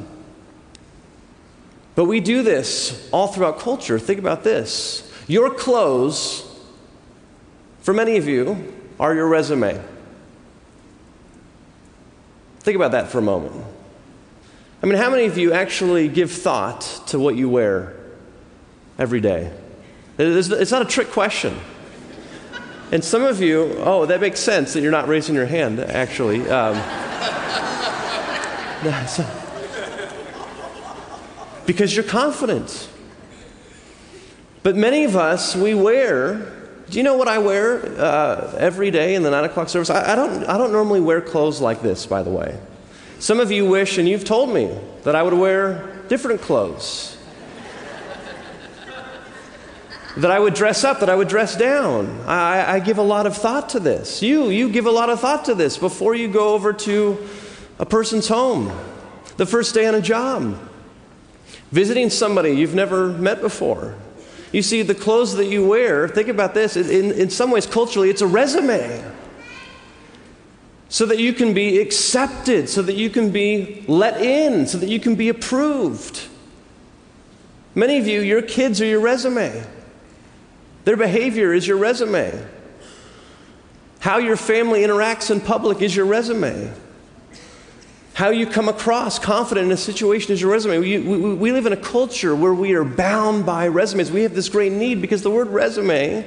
But 1.94 2.04
we 2.04 2.20
do 2.20 2.42
this 2.42 3.08
all 3.10 3.28
throughout 3.28 3.58
culture. 3.58 3.98
Think 3.98 4.18
about 4.18 4.44
this. 4.44 5.10
Your 5.26 5.52
clothes, 5.52 6.44
for 7.80 7.94
many 7.94 8.18
of 8.18 8.28
you, 8.28 8.74
are 9.00 9.14
your 9.14 9.28
resume. 9.28 9.82
Think 12.60 12.76
about 12.76 12.92
that 12.92 13.08
for 13.08 13.18
a 13.18 13.22
moment. 13.22 13.64
I 14.82 14.86
mean, 14.86 14.98
how 14.98 15.10
many 15.10 15.24
of 15.24 15.38
you 15.38 15.54
actually 15.54 16.08
give 16.08 16.30
thought 16.30 16.82
to 17.06 17.18
what 17.18 17.34
you 17.34 17.48
wear 17.48 17.97
every 18.98 19.20
day? 19.20 19.52
It's 20.18 20.70
not 20.70 20.82
a 20.82 20.86
trick 20.86 21.10
question. 21.10 21.58
And 22.90 23.04
some 23.04 23.22
of 23.22 23.42
you, 23.42 23.74
oh, 23.78 24.06
that 24.06 24.20
makes 24.20 24.40
sense 24.40 24.72
that 24.72 24.80
you're 24.80 24.90
not 24.90 25.08
raising 25.08 25.34
your 25.34 25.46
hand, 25.46 25.78
actually. 25.78 26.48
Um, 26.48 26.74
because 31.66 31.94
you're 31.94 32.04
confident. 32.04 32.88
But 34.62 34.74
many 34.74 35.04
of 35.04 35.16
us, 35.16 35.54
we 35.54 35.74
wear, 35.74 36.34
do 36.88 36.96
you 36.96 37.02
know 37.02 37.16
what 37.16 37.28
I 37.28 37.38
wear 37.38 37.84
uh, 38.00 38.56
every 38.58 38.90
day 38.90 39.14
in 39.14 39.22
the 39.22 39.30
9 39.30 39.44
o'clock 39.44 39.68
service? 39.68 39.90
I, 39.90 40.12
I, 40.12 40.16
don't, 40.16 40.44
I 40.44 40.56
don't 40.56 40.72
normally 40.72 41.00
wear 41.00 41.20
clothes 41.20 41.60
like 41.60 41.82
this, 41.82 42.06
by 42.06 42.22
the 42.22 42.30
way. 42.30 42.58
Some 43.18 43.38
of 43.38 43.52
you 43.52 43.68
wish, 43.68 43.98
and 43.98 44.08
you've 44.08 44.24
told 44.24 44.48
me, 44.48 44.78
that 45.02 45.14
I 45.14 45.22
would 45.22 45.34
wear 45.34 46.02
different 46.08 46.40
clothes. 46.40 47.17
That 50.16 50.30
I 50.30 50.38
would 50.38 50.54
dress 50.54 50.84
up, 50.84 51.00
that 51.00 51.10
I 51.10 51.14
would 51.14 51.28
dress 51.28 51.56
down. 51.56 52.20
I, 52.26 52.74
I 52.74 52.80
give 52.80 52.98
a 52.98 53.02
lot 53.02 53.26
of 53.26 53.36
thought 53.36 53.68
to 53.70 53.80
this. 53.80 54.22
You, 54.22 54.48
you 54.48 54.70
give 54.70 54.86
a 54.86 54.90
lot 54.90 55.10
of 55.10 55.20
thought 55.20 55.44
to 55.44 55.54
this 55.54 55.76
before 55.76 56.14
you 56.14 56.28
go 56.28 56.54
over 56.54 56.72
to 56.72 57.28
a 57.78 57.86
person's 57.86 58.28
home, 58.28 58.72
the 59.36 59.46
first 59.46 59.74
day 59.74 59.86
on 59.86 59.94
a 59.94 60.00
job, 60.00 60.58
visiting 61.70 62.10
somebody 62.10 62.50
you've 62.52 62.74
never 62.74 63.08
met 63.08 63.40
before, 63.40 63.94
you 64.52 64.62
see, 64.62 64.82
the 64.82 64.94
clothes 64.94 65.36
that 65.36 65.46
you 65.46 65.66
wear, 65.66 66.08
think 66.08 66.28
about 66.28 66.54
this, 66.54 66.76
in, 66.76 67.12
in 67.12 67.28
some 67.28 67.50
ways, 67.50 67.66
culturally, 67.66 68.08
it's 68.08 68.22
a 68.22 68.26
resume. 68.26 69.04
So 70.88 71.04
that 71.04 71.18
you 71.18 71.34
can 71.34 71.52
be 71.52 71.80
accepted, 71.80 72.70
so 72.70 72.80
that 72.80 72.94
you 72.94 73.10
can 73.10 73.30
be 73.30 73.84
let 73.86 74.22
in, 74.22 74.66
so 74.66 74.78
that 74.78 74.88
you 74.88 74.98
can 74.98 75.16
be 75.16 75.28
approved. 75.28 76.28
Many 77.74 77.98
of 77.98 78.06
you, 78.06 78.22
your 78.22 78.40
kids 78.40 78.80
are 78.80 78.86
your 78.86 79.00
resume. 79.00 79.66
Their 80.88 80.96
behavior 80.96 81.52
is 81.52 81.68
your 81.68 81.76
resume. 81.76 82.32
How 84.00 84.16
your 84.16 84.36
family 84.36 84.80
interacts 84.80 85.30
in 85.30 85.42
public 85.42 85.82
is 85.82 85.94
your 85.94 86.06
resume. 86.06 86.72
How 88.14 88.30
you 88.30 88.46
come 88.46 88.70
across 88.70 89.18
confident 89.18 89.66
in 89.66 89.72
a 89.72 89.76
situation 89.76 90.32
is 90.32 90.40
your 90.40 90.50
resume. 90.50 90.78
We, 90.78 90.98
we, 90.98 91.34
we, 91.34 91.52
live 91.52 91.66
in 91.66 91.74
a 91.74 91.76
culture 91.76 92.34
where 92.34 92.54
we 92.54 92.72
are 92.72 92.84
bound 92.84 93.44
by 93.44 93.68
resumes. 93.68 94.10
We 94.10 94.22
have 94.22 94.34
this 94.34 94.48
great 94.48 94.72
need 94.72 95.02
because 95.02 95.20
the 95.20 95.30
word 95.30 95.48
resume 95.48 96.24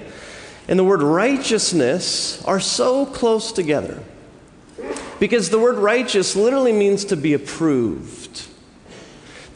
and 0.68 0.78
the 0.78 0.84
word 0.84 1.02
righteousness 1.02 2.46
are 2.46 2.60
so 2.60 3.08
close 3.08 3.52
together. 3.52 4.04
Because 5.20 5.50
the 5.50 5.58
word 5.58 5.78
righteous 5.78 6.36
literally 6.36 6.72
means 6.72 7.04
to 7.06 7.18
be 7.18 7.34
approved, 7.34 8.46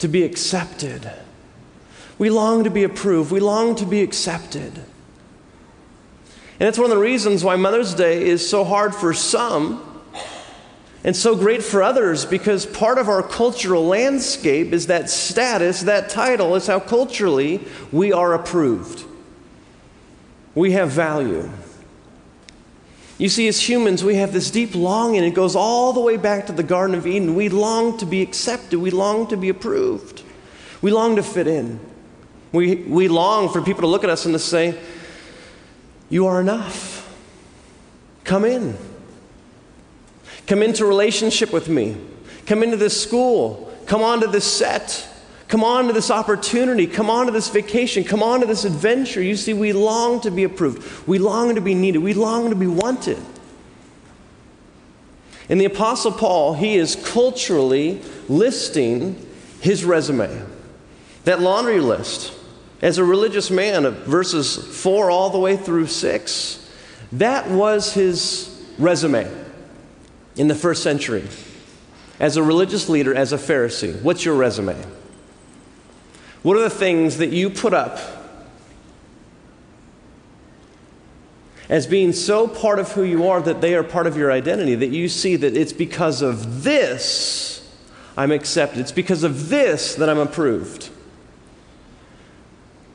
to 0.00 0.08
be 0.08 0.24
accepted. 0.24 1.08
We 2.18 2.28
long 2.28 2.64
to 2.64 2.70
be 2.70 2.82
approved, 2.82 3.30
we 3.30 3.38
long 3.38 3.76
to 3.76 3.86
be 3.86 4.02
accepted. 4.02 4.82
And 6.58 6.68
it's 6.68 6.78
one 6.78 6.90
of 6.90 6.96
the 6.96 7.02
reasons 7.02 7.44
why 7.44 7.56
Mother's 7.56 7.94
Day 7.94 8.22
is 8.22 8.48
so 8.48 8.64
hard 8.64 8.94
for 8.94 9.12
some 9.12 9.82
and 11.04 11.14
so 11.14 11.36
great 11.36 11.62
for 11.62 11.82
others 11.82 12.24
because 12.24 12.64
part 12.64 12.98
of 12.98 13.08
our 13.08 13.22
cultural 13.22 13.86
landscape 13.86 14.72
is 14.72 14.86
that 14.86 15.10
status, 15.10 15.82
that 15.82 16.08
title, 16.08 16.54
is 16.54 16.66
how 16.66 16.80
culturally 16.80 17.60
we 17.92 18.12
are 18.12 18.32
approved. 18.32 19.04
We 20.54 20.72
have 20.72 20.90
value. 20.90 21.50
You 23.18 23.28
see, 23.28 23.48
as 23.48 23.66
humans, 23.66 24.02
we 24.02 24.16
have 24.16 24.32
this 24.32 24.50
deep 24.50 24.74
longing. 24.74 25.24
It 25.24 25.34
goes 25.34 25.56
all 25.56 25.92
the 25.92 26.00
way 26.00 26.16
back 26.16 26.46
to 26.46 26.52
the 26.52 26.62
Garden 26.62 26.96
of 26.96 27.06
Eden. 27.06 27.34
We 27.34 27.50
long 27.50 27.98
to 27.98 28.06
be 28.06 28.22
accepted, 28.22 28.78
we 28.78 28.90
long 28.90 29.26
to 29.28 29.36
be 29.36 29.50
approved, 29.50 30.22
we 30.80 30.90
long 30.90 31.16
to 31.16 31.22
fit 31.22 31.46
in. 31.46 31.80
We, 32.52 32.76
we 32.76 33.08
long 33.08 33.50
for 33.50 33.60
people 33.60 33.82
to 33.82 33.86
look 33.86 34.04
at 34.04 34.08
us 34.08 34.24
and 34.24 34.34
to 34.34 34.38
say, 34.38 34.78
You 36.08 36.26
are 36.26 36.40
enough. 36.40 37.02
Come 38.24 38.44
in. 38.44 38.76
Come 40.46 40.62
into 40.62 40.84
relationship 40.84 41.52
with 41.52 41.68
me. 41.68 41.96
Come 42.46 42.62
into 42.62 42.76
this 42.76 43.00
school. 43.00 43.72
Come 43.86 44.02
onto 44.02 44.26
this 44.26 44.44
set. 44.44 45.08
Come 45.48 45.62
on 45.62 45.86
to 45.86 45.92
this 45.92 46.10
opportunity. 46.10 46.86
Come 46.86 47.08
on 47.08 47.26
to 47.26 47.32
this 47.32 47.48
vacation. 47.48 48.02
Come 48.04 48.22
on 48.22 48.40
to 48.40 48.46
this 48.46 48.64
adventure. 48.64 49.22
You 49.22 49.36
see, 49.36 49.54
we 49.54 49.72
long 49.72 50.20
to 50.22 50.30
be 50.30 50.44
approved. 50.44 51.06
We 51.06 51.18
long 51.18 51.54
to 51.54 51.60
be 51.60 51.74
needed. 51.74 51.98
We 51.98 52.14
long 52.14 52.50
to 52.50 52.56
be 52.56 52.66
wanted. 52.66 53.18
In 55.48 55.58
the 55.58 55.64
Apostle 55.64 56.12
Paul, 56.12 56.54
he 56.54 56.76
is 56.76 56.96
culturally 56.96 58.02
listing 58.28 59.24
his 59.60 59.84
resume, 59.84 60.44
that 61.24 61.40
laundry 61.40 61.80
list. 61.80 62.32
As 62.82 62.98
a 62.98 63.04
religious 63.04 63.50
man, 63.50 63.84
of 63.86 64.04
verses 64.04 64.56
4 64.82 65.10
all 65.10 65.30
the 65.30 65.38
way 65.38 65.56
through 65.56 65.86
6, 65.86 66.72
that 67.12 67.48
was 67.48 67.94
his 67.94 68.66
resume 68.78 69.30
in 70.36 70.48
the 70.48 70.54
first 70.54 70.82
century. 70.82 71.26
As 72.20 72.36
a 72.36 72.42
religious 72.42 72.88
leader, 72.88 73.14
as 73.14 73.32
a 73.32 73.38
Pharisee, 73.38 74.00
what's 74.02 74.24
your 74.24 74.34
resume? 74.34 74.76
What 76.42 76.56
are 76.56 76.62
the 76.62 76.70
things 76.70 77.18
that 77.18 77.30
you 77.30 77.50
put 77.50 77.74
up 77.74 77.98
as 81.68 81.86
being 81.86 82.12
so 82.12 82.46
part 82.46 82.78
of 82.78 82.92
who 82.92 83.02
you 83.02 83.28
are 83.28 83.40
that 83.40 83.60
they 83.60 83.74
are 83.74 83.82
part 83.82 84.06
of 84.06 84.16
your 84.16 84.30
identity, 84.30 84.74
that 84.76 84.88
you 84.88 85.08
see 85.08 85.36
that 85.36 85.56
it's 85.56 85.72
because 85.72 86.22
of 86.22 86.62
this 86.62 87.46
I'm 88.16 88.32
accepted, 88.32 88.80
it's 88.80 88.92
because 88.92 89.24
of 89.24 89.48
this 89.48 89.94
that 89.96 90.08
I'm 90.08 90.18
approved? 90.18 90.90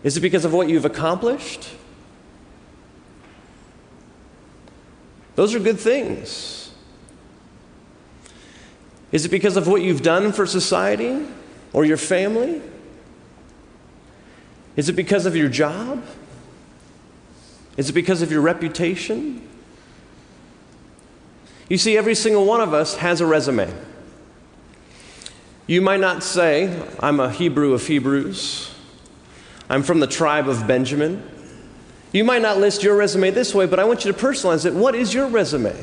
Is 0.04 0.18
it 0.18 0.22
because 0.22 0.46
of 0.46 0.54
what 0.54 0.68
you've 0.68 0.86
accomplished? 0.86 1.70
Those 5.36 5.56
are 5.56 5.60
good 5.60 5.80
things. 5.80 6.72
Is 9.12 9.26
it 9.26 9.30
because 9.30 9.58
of 9.58 9.68
what 9.68 9.82
you've 9.82 10.02
done 10.02 10.32
for 10.32 10.46
society 10.46 11.26
or 11.74 11.86
your 11.86 11.98
family? 11.98 12.62
Is 14.76 14.90
it 14.90 14.94
because 14.94 15.26
of 15.26 15.36
your 15.36 15.50
job? 15.50 16.04
Is 17.78 17.90
it 17.90 17.94
because 17.94 18.22
of 18.22 18.32
your 18.32 18.42
reputation? 18.42 19.48
You 21.70 21.78
see, 21.78 21.98
every 21.98 22.16
single 22.16 22.46
one 22.46 22.62
of 22.62 22.74
us 22.74 22.96
has 22.96 23.22
a 23.22 23.26
resume. 23.26 23.74
You 25.68 25.82
might 25.82 26.00
not 26.00 26.24
say, 26.24 26.84
I'm 27.00 27.20
a 27.20 27.32
Hebrew 27.32 27.74
of 27.74 27.88
Hebrews, 27.88 28.71
I'm 29.72 29.84
from 29.84 30.02
the 30.02 30.08
tribe 30.08 30.50
of 30.50 30.68
Benjamin. 30.68 31.24
You 32.12 32.26
might 32.26 32.42
not 32.42 32.58
list 32.58 32.84
your 32.84 32.98
resume 32.98 33.32
this 33.32 33.56
way, 33.56 33.66
but 33.68 33.80
I 33.80 33.86
want 33.86 34.04
you 34.04 34.12
to 34.12 34.20
personalize 34.20 34.66
it. 34.66 34.74
What 34.74 34.96
is 34.96 35.14
your 35.14 35.28
resume? 35.28 35.74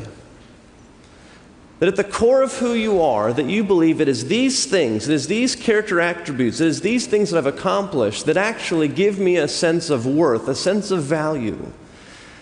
That 1.78 1.88
at 1.88 1.96
the 1.96 2.04
core 2.04 2.42
of 2.42 2.52
who 2.58 2.74
you 2.74 3.00
are, 3.00 3.32
that 3.32 3.46
you 3.46 3.64
believe 3.64 4.02
it 4.02 4.08
is 4.08 4.26
these 4.26 4.66
things, 4.66 5.08
it 5.08 5.14
is 5.14 5.26
these 5.26 5.56
character 5.56 6.02
attributes, 6.02 6.60
it 6.60 6.66
is 6.66 6.82
these 6.82 7.06
things 7.06 7.30
that 7.30 7.38
I've 7.38 7.46
accomplished 7.46 8.26
that 8.26 8.36
actually 8.36 8.88
give 8.88 9.18
me 9.18 9.38
a 9.38 9.48
sense 9.48 9.88
of 9.88 10.04
worth, 10.04 10.48
a 10.48 10.54
sense 10.54 10.90
of 10.90 11.04
value. 11.04 11.72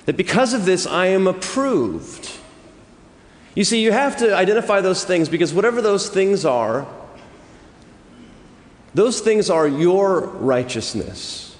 That 0.07 0.17
because 0.17 0.53
of 0.53 0.65
this, 0.65 0.85
I 0.85 1.07
am 1.07 1.29
approved. 1.29 2.29
You 3.55 3.62
see, 3.62 3.85
you 3.85 3.93
have 3.93 4.17
to 4.17 4.35
identify 4.35 4.81
those 4.81 5.05
things 5.05 5.29
because 5.29 5.55
whatever 5.55 5.81
those 5.81 6.09
things 6.09 6.45
are, 6.45 6.88
those 8.97 9.21
things 9.21 9.50
are 9.50 9.69
your 9.69 10.21
righteousness. 10.21 11.55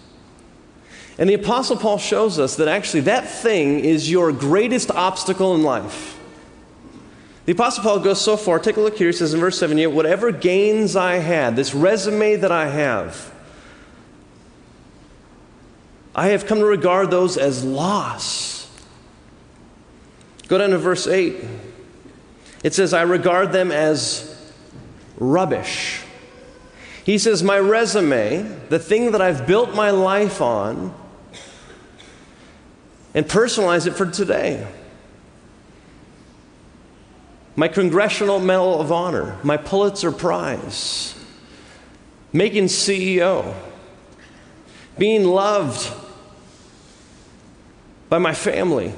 And 1.19 1.29
the 1.29 1.35
Apostle 1.35 1.77
Paul 1.77 1.99
shows 1.99 2.39
us 2.39 2.57
that 2.57 2.67
actually 2.67 3.01
that 3.03 3.29
thing 3.29 3.81
is 3.81 4.11
your 4.11 4.33
greatest 4.33 4.91
obstacle 4.91 5.55
in 5.55 5.63
life. 5.63 6.19
The 7.45 7.53
Apostle 7.53 7.83
Paul 7.85 8.01
goes 8.01 8.23
so 8.23 8.39
far, 8.39 8.59
take 8.59 8.79
a 8.79 8.81
look 8.81 8.97
here, 8.97 9.09
he 9.09 9.13
says 9.13 9.35
in 9.35 9.41
verse 9.41 9.59
7 9.59 9.77
Yet 9.77 9.93
whatever 9.93 10.33
gains 10.33 10.97
I 10.97 11.17
had, 11.17 11.57
this 11.57 11.75
resume 11.75 12.37
that 12.37 12.51
I 12.51 12.71
have, 12.71 13.31
I 16.15 16.29
have 16.29 16.47
come 16.47 16.61
to 16.61 16.65
regard 16.65 17.11
those 17.11 17.37
as 17.37 17.63
loss. 17.63 18.67
Go 20.49 20.57
down 20.57 20.71
to 20.71 20.79
verse 20.79 21.07
8. 21.07 21.37
It 22.63 22.73
says, 22.73 22.95
I 22.95 23.03
regard 23.03 23.53
them 23.53 23.71
as 23.71 24.35
rubbish. 25.19 26.03
He 27.07 27.19
says, 27.19 27.41
My 27.41 27.57
resume, 27.57 28.43
the 28.69 28.81
thing 28.81 29.13
that 29.13 29.23
I've 29.23 29.47
built 29.47 29.73
my 29.77 29.91
life 29.91 30.41
on, 30.41 30.93
and 33.15 33.25
personalize 33.25 33.87
it 33.87 33.93
for 33.93 34.07
today. 34.11 34.67
My 37.55 37.69
Congressional 37.69 38.41
Medal 38.41 38.81
of 38.81 38.91
Honor, 38.91 39.39
my 39.45 39.57
Pulitzer 39.57 40.11
Prize, 40.11 41.15
making 42.33 42.65
CEO, 42.65 43.55
being 44.99 45.27
loved 45.27 45.89
by 48.09 48.19
my 48.19 48.35
family. 48.35 48.93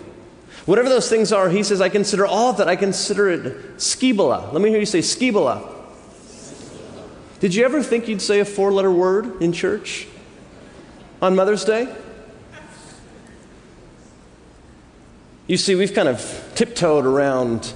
Whatever 0.64 0.88
those 0.88 1.10
things 1.10 1.30
are, 1.30 1.50
he 1.50 1.62
says, 1.62 1.82
I 1.82 1.90
consider 1.90 2.24
all 2.24 2.52
of 2.52 2.56
that, 2.56 2.68
I 2.68 2.76
consider 2.76 3.28
it 3.28 3.76
skibala. 3.76 4.50
Let 4.50 4.62
me 4.62 4.70
hear 4.70 4.80
you 4.80 4.86
say 4.86 5.00
skibala. 5.00 5.77
Did 7.40 7.54
you 7.54 7.64
ever 7.64 7.82
think 7.82 8.08
you'd 8.08 8.22
say 8.22 8.40
a 8.40 8.44
four 8.44 8.72
letter 8.72 8.90
word 8.90 9.40
in 9.40 9.52
church 9.52 10.08
on 11.22 11.36
Mother's 11.36 11.64
Day? 11.64 11.94
You 15.46 15.56
see, 15.56 15.74
we've 15.74 15.94
kind 15.94 16.08
of 16.08 16.52
tiptoed 16.54 17.06
around 17.06 17.72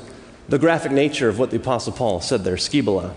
the 0.49 0.59
graphic 0.59 0.93
nature 0.93 1.29
of 1.29 1.39
what 1.39 1.51
the 1.51 1.57
Apostle 1.57 1.93
Paul 1.93 2.21
said 2.21 2.45
there, 2.45 2.57
skibala. 2.57 3.15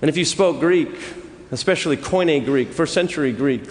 And 0.00 0.08
if 0.08 0.16
you 0.16 0.24
spoke 0.24 0.58
Greek, 0.60 0.88
especially 1.50 1.96
Koine 1.96 2.44
Greek, 2.44 2.72
first 2.72 2.94
century 2.94 3.32
Greek, 3.32 3.68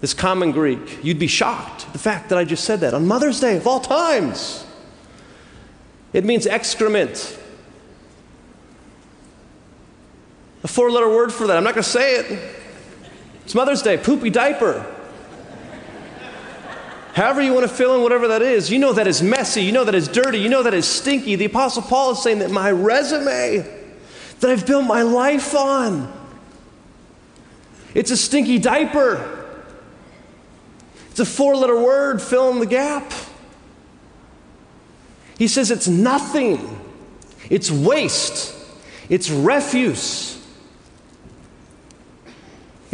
this 0.00 0.12
common 0.12 0.52
Greek, 0.52 1.02
you'd 1.02 1.18
be 1.18 1.26
shocked 1.28 1.90
the 1.92 1.98
fact 1.98 2.28
that 2.28 2.38
I 2.38 2.44
just 2.44 2.64
said 2.64 2.80
that 2.80 2.92
on 2.92 3.06
Mother's 3.06 3.40
Day 3.40 3.56
of 3.56 3.66
all 3.66 3.80
times. 3.80 4.66
It 6.12 6.24
means 6.24 6.46
excrement. 6.46 7.38
A 10.64 10.68
four 10.68 10.90
letter 10.90 11.08
word 11.08 11.32
for 11.32 11.46
that. 11.46 11.56
I'm 11.56 11.62
not 11.62 11.74
going 11.74 11.84
to 11.84 11.88
say 11.90 12.16
it. 12.16 12.56
It's 13.44 13.54
Mother's 13.54 13.82
Day, 13.82 13.98
poopy 13.98 14.30
diaper. 14.30 14.90
However, 17.12 17.42
you 17.42 17.52
want 17.52 17.68
to 17.68 17.72
fill 17.72 17.94
in 17.94 18.02
whatever 18.02 18.26
that 18.28 18.42
is, 18.42 18.72
you 18.72 18.78
know 18.80 18.94
that 18.94 19.06
is 19.06 19.22
messy, 19.22 19.62
you 19.62 19.70
know 19.70 19.84
that 19.84 19.94
is 19.94 20.08
dirty, 20.08 20.38
you 20.38 20.48
know 20.48 20.64
that 20.64 20.74
is 20.74 20.88
stinky. 20.88 21.36
The 21.36 21.44
Apostle 21.44 21.82
Paul 21.82 22.12
is 22.12 22.22
saying 22.22 22.40
that 22.40 22.50
my 22.50 22.72
resume 22.72 23.58
that 24.40 24.50
I've 24.50 24.66
built 24.66 24.84
my 24.84 25.02
life 25.02 25.54
on, 25.54 26.12
it's 27.94 28.10
a 28.10 28.16
stinky 28.16 28.58
diaper. 28.58 29.42
It's 31.10 31.20
a 31.20 31.24
four 31.24 31.54
letter 31.54 31.80
word, 31.80 32.20
fill 32.20 32.50
in 32.50 32.58
the 32.58 32.66
gap. 32.66 33.12
He 35.38 35.46
says 35.46 35.70
it's 35.70 35.86
nothing, 35.86 36.80
it's 37.48 37.70
waste, 37.70 38.56
it's 39.08 39.30
refuse. 39.30 40.43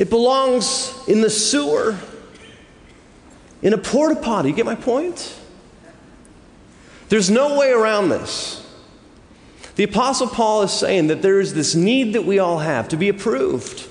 It 0.00 0.08
belongs 0.08 0.94
in 1.06 1.20
the 1.20 1.28
sewer, 1.28 1.94
in 3.60 3.74
a 3.74 3.78
porta 3.78 4.16
potty. 4.16 4.48
You 4.48 4.56
get 4.56 4.64
my 4.64 4.74
point? 4.74 5.38
There's 7.10 7.30
no 7.30 7.58
way 7.58 7.70
around 7.70 8.08
this. 8.08 8.66
The 9.76 9.84
Apostle 9.84 10.28
Paul 10.28 10.62
is 10.62 10.72
saying 10.72 11.08
that 11.08 11.20
there 11.20 11.38
is 11.38 11.52
this 11.52 11.74
need 11.74 12.14
that 12.14 12.24
we 12.24 12.38
all 12.38 12.60
have 12.60 12.88
to 12.88 12.96
be 12.96 13.10
approved. 13.10 13.86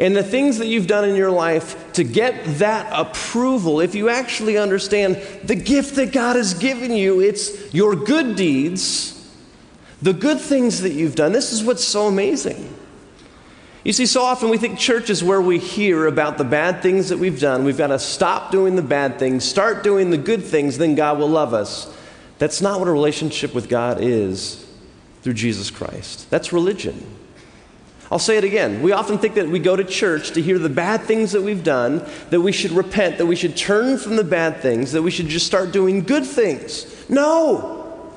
And 0.00 0.16
the 0.16 0.24
things 0.24 0.58
that 0.58 0.66
you've 0.66 0.88
done 0.88 1.08
in 1.08 1.14
your 1.14 1.30
life 1.30 1.92
to 1.92 2.02
get 2.02 2.58
that 2.58 2.88
approval, 2.92 3.80
if 3.80 3.94
you 3.94 4.08
actually 4.08 4.58
understand 4.58 5.14
the 5.44 5.54
gift 5.54 5.94
that 5.94 6.10
God 6.10 6.34
has 6.34 6.54
given 6.54 6.90
you, 6.90 7.20
it's 7.20 7.72
your 7.72 7.94
good 7.94 8.34
deeds, 8.34 9.32
the 10.02 10.12
good 10.12 10.40
things 10.40 10.80
that 10.80 10.92
you've 10.92 11.14
done. 11.14 11.30
This 11.30 11.52
is 11.52 11.62
what's 11.62 11.84
so 11.84 12.08
amazing. 12.08 12.73
You 13.84 13.92
see, 13.92 14.06
so 14.06 14.22
often 14.22 14.48
we 14.48 14.56
think 14.56 14.78
church 14.78 15.10
is 15.10 15.22
where 15.22 15.42
we 15.42 15.58
hear 15.58 16.06
about 16.06 16.38
the 16.38 16.44
bad 16.44 16.80
things 16.80 17.10
that 17.10 17.18
we've 17.18 17.38
done. 17.38 17.64
We've 17.64 17.76
got 17.76 17.88
to 17.88 17.98
stop 17.98 18.50
doing 18.50 18.76
the 18.76 18.82
bad 18.82 19.18
things, 19.18 19.44
start 19.44 19.84
doing 19.84 20.08
the 20.08 20.16
good 20.16 20.42
things, 20.42 20.78
then 20.78 20.94
God 20.94 21.18
will 21.18 21.28
love 21.28 21.52
us. 21.52 21.94
That's 22.38 22.62
not 22.62 22.78
what 22.78 22.88
a 22.88 22.92
relationship 22.92 23.54
with 23.54 23.68
God 23.68 23.98
is 24.00 24.66
through 25.20 25.34
Jesus 25.34 25.70
Christ. 25.70 26.30
That's 26.30 26.50
religion. 26.50 27.04
I'll 28.10 28.18
say 28.18 28.38
it 28.38 28.44
again. 28.44 28.80
We 28.82 28.92
often 28.92 29.18
think 29.18 29.34
that 29.34 29.48
we 29.48 29.58
go 29.58 29.76
to 29.76 29.84
church 29.84 30.30
to 30.32 30.42
hear 30.42 30.58
the 30.58 30.68
bad 30.70 31.02
things 31.02 31.32
that 31.32 31.42
we've 31.42 31.64
done, 31.64 32.06
that 32.30 32.40
we 32.40 32.52
should 32.52 32.72
repent, 32.72 33.18
that 33.18 33.26
we 33.26 33.36
should 33.36 33.56
turn 33.56 33.98
from 33.98 34.16
the 34.16 34.24
bad 34.24 34.62
things, 34.62 34.92
that 34.92 35.02
we 35.02 35.10
should 35.10 35.28
just 35.28 35.46
start 35.46 35.72
doing 35.72 36.02
good 36.02 36.24
things. 36.24 36.86
No! 37.10 38.10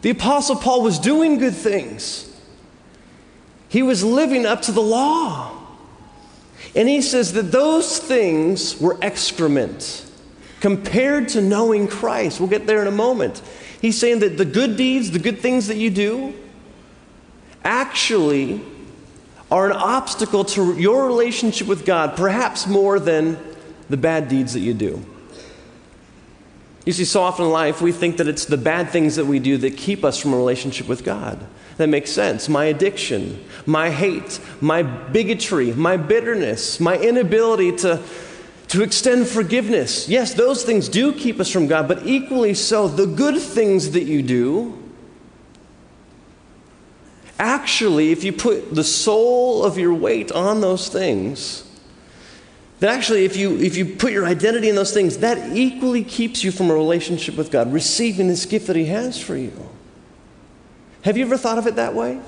The 0.00 0.10
Apostle 0.10 0.56
Paul 0.56 0.82
was 0.82 0.98
doing 0.98 1.38
good 1.38 1.54
things. 1.54 2.33
He 3.68 3.82
was 3.82 4.04
living 4.04 4.46
up 4.46 4.62
to 4.62 4.72
the 4.72 4.82
law. 4.82 5.50
And 6.76 6.88
he 6.88 7.02
says 7.02 7.32
that 7.34 7.52
those 7.52 7.98
things 7.98 8.80
were 8.80 8.98
excrement 9.00 10.04
compared 10.60 11.28
to 11.28 11.40
knowing 11.40 11.88
Christ. 11.88 12.40
We'll 12.40 12.48
get 12.48 12.66
there 12.66 12.80
in 12.80 12.88
a 12.88 12.92
moment. 12.92 13.42
He's 13.80 13.98
saying 13.98 14.20
that 14.20 14.38
the 14.38 14.44
good 14.44 14.76
deeds, 14.76 15.10
the 15.10 15.18
good 15.18 15.40
things 15.40 15.66
that 15.68 15.76
you 15.76 15.90
do, 15.90 16.34
actually 17.62 18.60
are 19.50 19.70
an 19.70 19.76
obstacle 19.76 20.44
to 20.44 20.74
your 20.78 21.06
relationship 21.06 21.66
with 21.66 21.84
God, 21.84 22.16
perhaps 22.16 22.66
more 22.66 22.98
than 22.98 23.38
the 23.90 23.96
bad 23.96 24.28
deeds 24.28 24.54
that 24.54 24.60
you 24.60 24.74
do. 24.74 25.04
You 26.84 26.92
see, 26.92 27.04
so 27.04 27.22
often 27.22 27.46
in 27.46 27.50
life, 27.52 27.80
we 27.80 27.92
think 27.92 28.16
that 28.16 28.28
it's 28.28 28.44
the 28.44 28.56
bad 28.56 28.90
things 28.90 29.16
that 29.16 29.26
we 29.26 29.38
do 29.38 29.56
that 29.58 29.76
keep 29.76 30.04
us 30.04 30.18
from 30.18 30.32
a 30.32 30.36
relationship 30.36 30.88
with 30.88 31.04
God. 31.04 31.46
That 31.76 31.88
makes 31.88 32.10
sense. 32.10 32.48
My 32.48 32.66
addiction, 32.66 33.44
my 33.66 33.90
hate, 33.90 34.38
my 34.60 34.82
bigotry, 34.82 35.72
my 35.72 35.96
bitterness, 35.96 36.78
my 36.78 36.96
inability 36.96 37.76
to, 37.78 38.02
to 38.68 38.82
extend 38.82 39.26
forgiveness. 39.26 40.08
Yes, 40.08 40.34
those 40.34 40.64
things 40.64 40.88
do 40.88 41.12
keep 41.12 41.40
us 41.40 41.50
from 41.50 41.66
God, 41.66 41.88
but 41.88 42.06
equally 42.06 42.54
so, 42.54 42.86
the 42.86 43.06
good 43.06 43.40
things 43.40 43.90
that 43.92 44.04
you 44.04 44.22
do. 44.22 44.80
Actually, 47.40 48.12
if 48.12 48.22
you 48.22 48.32
put 48.32 48.72
the 48.72 48.84
soul 48.84 49.64
of 49.64 49.76
your 49.76 49.92
weight 49.92 50.30
on 50.30 50.60
those 50.60 50.88
things, 50.88 51.68
that 52.78 52.94
actually, 52.94 53.24
if 53.24 53.36
you, 53.36 53.58
if 53.58 53.76
you 53.76 53.84
put 53.84 54.12
your 54.12 54.26
identity 54.26 54.68
in 54.68 54.76
those 54.76 54.92
things, 54.92 55.18
that 55.18 55.56
equally 55.56 56.04
keeps 56.04 56.44
you 56.44 56.52
from 56.52 56.70
a 56.70 56.74
relationship 56.74 57.36
with 57.36 57.50
God, 57.50 57.72
receiving 57.72 58.28
this 58.28 58.46
gift 58.46 58.68
that 58.68 58.76
He 58.76 58.84
has 58.86 59.20
for 59.20 59.36
you. 59.36 59.52
Have 61.04 61.18
you 61.18 61.26
ever 61.26 61.36
thought 61.36 61.58
of 61.58 61.66
it 61.66 61.76
that 61.76 61.94
way? 61.94 62.18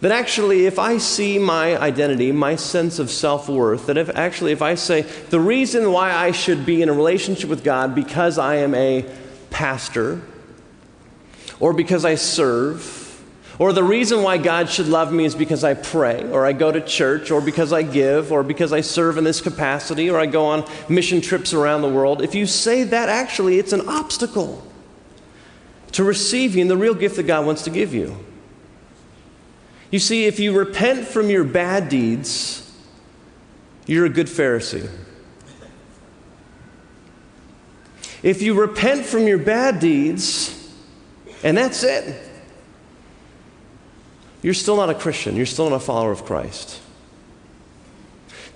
That 0.00 0.12
actually, 0.12 0.66
if 0.66 0.78
I 0.78 0.98
see 0.98 1.40
my 1.40 1.76
identity, 1.76 2.30
my 2.30 2.54
sense 2.54 3.00
of 3.00 3.10
self 3.10 3.48
worth, 3.48 3.86
that 3.86 3.96
if 3.96 4.08
actually, 4.10 4.52
if 4.52 4.62
I 4.62 4.76
say, 4.76 5.02
the 5.02 5.40
reason 5.40 5.90
why 5.90 6.12
I 6.12 6.30
should 6.30 6.64
be 6.64 6.82
in 6.82 6.88
a 6.88 6.92
relationship 6.92 7.50
with 7.50 7.64
God 7.64 7.94
because 7.96 8.38
I 8.38 8.56
am 8.56 8.74
a 8.74 9.04
pastor, 9.50 10.20
or 11.58 11.72
because 11.72 12.04
I 12.04 12.14
serve, 12.14 13.02
or 13.58 13.72
the 13.72 13.82
reason 13.82 14.22
why 14.22 14.36
God 14.36 14.68
should 14.68 14.86
love 14.86 15.12
me 15.12 15.24
is 15.24 15.34
because 15.34 15.64
I 15.64 15.74
pray, 15.74 16.30
or 16.30 16.46
I 16.46 16.52
go 16.52 16.70
to 16.70 16.80
church, 16.80 17.32
or 17.32 17.40
because 17.40 17.72
I 17.72 17.82
give, 17.82 18.30
or 18.30 18.44
because 18.44 18.72
I 18.72 18.82
serve 18.82 19.18
in 19.18 19.24
this 19.24 19.40
capacity, 19.40 20.10
or 20.10 20.20
I 20.20 20.26
go 20.26 20.44
on 20.44 20.64
mission 20.88 21.20
trips 21.20 21.54
around 21.54 21.82
the 21.82 21.88
world, 21.88 22.22
if 22.22 22.36
you 22.36 22.46
say 22.46 22.84
that, 22.84 23.08
actually, 23.08 23.58
it's 23.58 23.72
an 23.72 23.88
obstacle 23.88 24.65
to 25.96 26.04
receiving 26.04 26.68
the 26.68 26.76
real 26.76 26.92
gift 26.92 27.16
that 27.16 27.22
God 27.22 27.46
wants 27.46 27.62
to 27.62 27.70
give 27.70 27.94
you. 27.94 28.14
You 29.90 29.98
see, 29.98 30.26
if 30.26 30.38
you 30.38 30.52
repent 30.52 31.08
from 31.08 31.30
your 31.30 31.42
bad 31.42 31.88
deeds, 31.88 32.70
you're 33.86 34.04
a 34.04 34.10
good 34.10 34.26
Pharisee. 34.26 34.90
If 38.22 38.42
you 38.42 38.60
repent 38.60 39.06
from 39.06 39.26
your 39.26 39.38
bad 39.38 39.80
deeds, 39.80 40.70
and 41.42 41.56
that's 41.56 41.82
it, 41.82 42.14
you're 44.42 44.52
still 44.52 44.76
not 44.76 44.90
a 44.90 44.94
Christian. 44.94 45.34
You're 45.34 45.46
still 45.46 45.70
not 45.70 45.76
a 45.76 45.80
follower 45.80 46.12
of 46.12 46.26
Christ. 46.26 46.78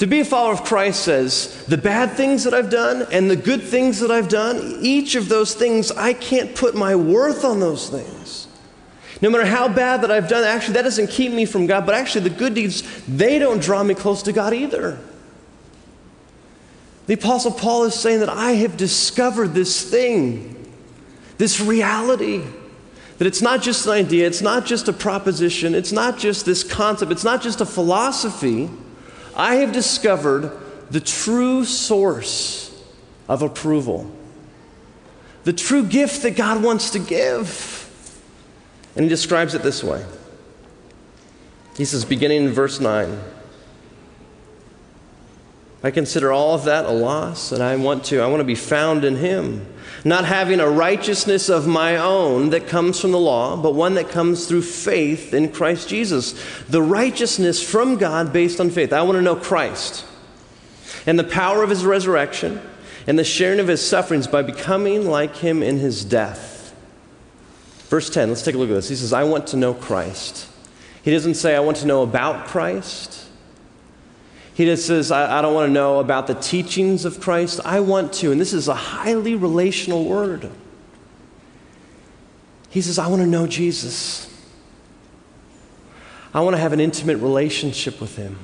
To 0.00 0.06
be 0.06 0.20
a 0.20 0.24
follower 0.24 0.54
of 0.54 0.64
Christ 0.64 1.02
says, 1.02 1.62
the 1.66 1.76
bad 1.76 2.12
things 2.12 2.44
that 2.44 2.54
I've 2.54 2.70
done 2.70 3.06
and 3.12 3.30
the 3.30 3.36
good 3.36 3.62
things 3.62 4.00
that 4.00 4.10
I've 4.10 4.30
done, 4.30 4.78
each 4.80 5.14
of 5.14 5.28
those 5.28 5.52
things, 5.52 5.92
I 5.92 6.14
can't 6.14 6.54
put 6.54 6.74
my 6.74 6.94
worth 6.94 7.44
on 7.44 7.60
those 7.60 7.90
things. 7.90 8.48
No 9.20 9.28
matter 9.28 9.44
how 9.44 9.68
bad 9.68 10.00
that 10.00 10.10
I've 10.10 10.26
done, 10.26 10.42
actually, 10.42 10.72
that 10.74 10.84
doesn't 10.84 11.10
keep 11.10 11.32
me 11.32 11.44
from 11.44 11.66
God, 11.66 11.84
but 11.84 11.94
actually, 11.94 12.22
the 12.22 12.34
good 12.34 12.54
deeds, 12.54 12.82
they 13.06 13.38
don't 13.38 13.60
draw 13.60 13.82
me 13.82 13.92
close 13.92 14.22
to 14.22 14.32
God 14.32 14.54
either. 14.54 14.98
The 17.06 17.12
Apostle 17.12 17.52
Paul 17.52 17.84
is 17.84 17.94
saying 17.94 18.20
that 18.20 18.30
I 18.30 18.52
have 18.52 18.78
discovered 18.78 19.48
this 19.48 19.90
thing, 19.90 20.72
this 21.36 21.60
reality, 21.60 22.42
that 23.18 23.26
it's 23.26 23.42
not 23.42 23.60
just 23.60 23.84
an 23.84 23.92
idea, 23.92 24.26
it's 24.26 24.40
not 24.40 24.64
just 24.64 24.88
a 24.88 24.94
proposition, 24.94 25.74
it's 25.74 25.92
not 25.92 26.16
just 26.16 26.46
this 26.46 26.64
concept, 26.64 27.12
it's 27.12 27.22
not 27.22 27.42
just 27.42 27.60
a 27.60 27.66
philosophy 27.66 28.70
I 29.40 29.54
have 29.54 29.72
discovered 29.72 30.52
the 30.90 31.00
true 31.00 31.64
source 31.64 32.78
of 33.26 33.40
approval, 33.40 34.14
the 35.44 35.54
true 35.54 35.82
gift 35.82 36.24
that 36.24 36.36
God 36.36 36.62
wants 36.62 36.90
to 36.90 36.98
give. 36.98 37.88
And 38.94 39.04
he 39.04 39.08
describes 39.08 39.54
it 39.54 39.62
this 39.62 39.82
way. 39.82 40.04
He 41.78 41.86
says, 41.86 42.04
beginning 42.04 42.44
in 42.44 42.50
verse 42.50 42.80
9, 42.80 43.18
I 45.82 45.90
consider 45.90 46.30
all 46.30 46.54
of 46.54 46.64
that 46.64 46.84
a 46.84 46.90
loss, 46.90 47.52
and 47.52 47.62
I 47.62 47.76
want 47.76 48.04
to, 48.06 48.20
I 48.20 48.26
want 48.26 48.40
to 48.40 48.44
be 48.44 48.54
found 48.54 49.04
in 49.04 49.16
him 49.16 49.66
not 50.04 50.24
having 50.24 50.60
a 50.60 50.68
righteousness 50.68 51.48
of 51.48 51.66
my 51.66 51.96
own 51.96 52.50
that 52.50 52.66
comes 52.66 53.00
from 53.00 53.12
the 53.12 53.18
law, 53.18 53.56
but 53.56 53.74
one 53.74 53.94
that 53.94 54.08
comes 54.08 54.46
through 54.46 54.62
faith 54.62 55.34
in 55.34 55.52
Christ 55.52 55.88
Jesus. 55.88 56.34
The 56.68 56.82
righteousness 56.82 57.62
from 57.62 57.96
God 57.96 58.32
based 58.32 58.60
on 58.60 58.70
faith. 58.70 58.92
I 58.92 59.02
want 59.02 59.16
to 59.16 59.22
know 59.22 59.36
Christ 59.36 60.06
and 61.06 61.18
the 61.18 61.24
power 61.24 61.62
of 61.62 61.70
his 61.70 61.84
resurrection 61.84 62.60
and 63.06 63.18
the 63.18 63.24
sharing 63.24 63.60
of 63.60 63.68
his 63.68 63.86
sufferings 63.86 64.26
by 64.26 64.42
becoming 64.42 65.06
like 65.06 65.36
him 65.36 65.62
in 65.62 65.78
his 65.78 66.04
death. 66.04 66.74
Verse 67.88 68.08
10, 68.08 68.28
let's 68.28 68.42
take 68.42 68.54
a 68.54 68.58
look 68.58 68.70
at 68.70 68.74
this. 68.74 68.88
He 68.88 68.96
says, 68.96 69.12
I 69.12 69.24
want 69.24 69.48
to 69.48 69.56
know 69.56 69.74
Christ. 69.74 70.48
He 71.02 71.10
doesn't 71.10 71.34
say, 71.34 71.56
I 71.56 71.60
want 71.60 71.78
to 71.78 71.86
know 71.86 72.02
about 72.02 72.46
Christ. 72.46 73.26
He 74.54 74.64
just 74.64 74.86
says, 74.86 75.10
I, 75.10 75.38
I 75.38 75.42
don't 75.42 75.54
want 75.54 75.68
to 75.68 75.72
know 75.72 76.00
about 76.00 76.26
the 76.26 76.34
teachings 76.34 77.04
of 77.04 77.20
Christ. 77.20 77.60
I 77.64 77.80
want 77.80 78.12
to. 78.14 78.32
And 78.32 78.40
this 78.40 78.52
is 78.52 78.68
a 78.68 78.74
highly 78.74 79.34
relational 79.34 80.04
word. 80.04 80.50
He 82.68 82.80
says, 82.80 82.98
I 82.98 83.06
want 83.08 83.22
to 83.22 83.26
know 83.26 83.46
Jesus. 83.46 84.26
I 86.32 86.40
want 86.40 86.54
to 86.54 86.60
have 86.60 86.72
an 86.72 86.80
intimate 86.80 87.18
relationship 87.18 88.00
with 88.00 88.16
him. 88.16 88.38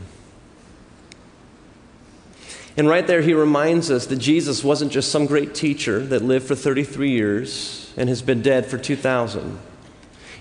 And 2.76 2.88
right 2.88 3.06
there, 3.06 3.22
he 3.22 3.32
reminds 3.32 3.90
us 3.90 4.06
that 4.06 4.16
Jesus 4.16 4.62
wasn't 4.62 4.92
just 4.92 5.10
some 5.10 5.26
great 5.26 5.54
teacher 5.54 6.00
that 6.00 6.22
lived 6.22 6.46
for 6.46 6.54
33 6.54 7.10
years 7.10 7.92
and 7.96 8.08
has 8.08 8.20
been 8.20 8.42
dead 8.42 8.66
for 8.66 8.76
2,000. 8.76 9.58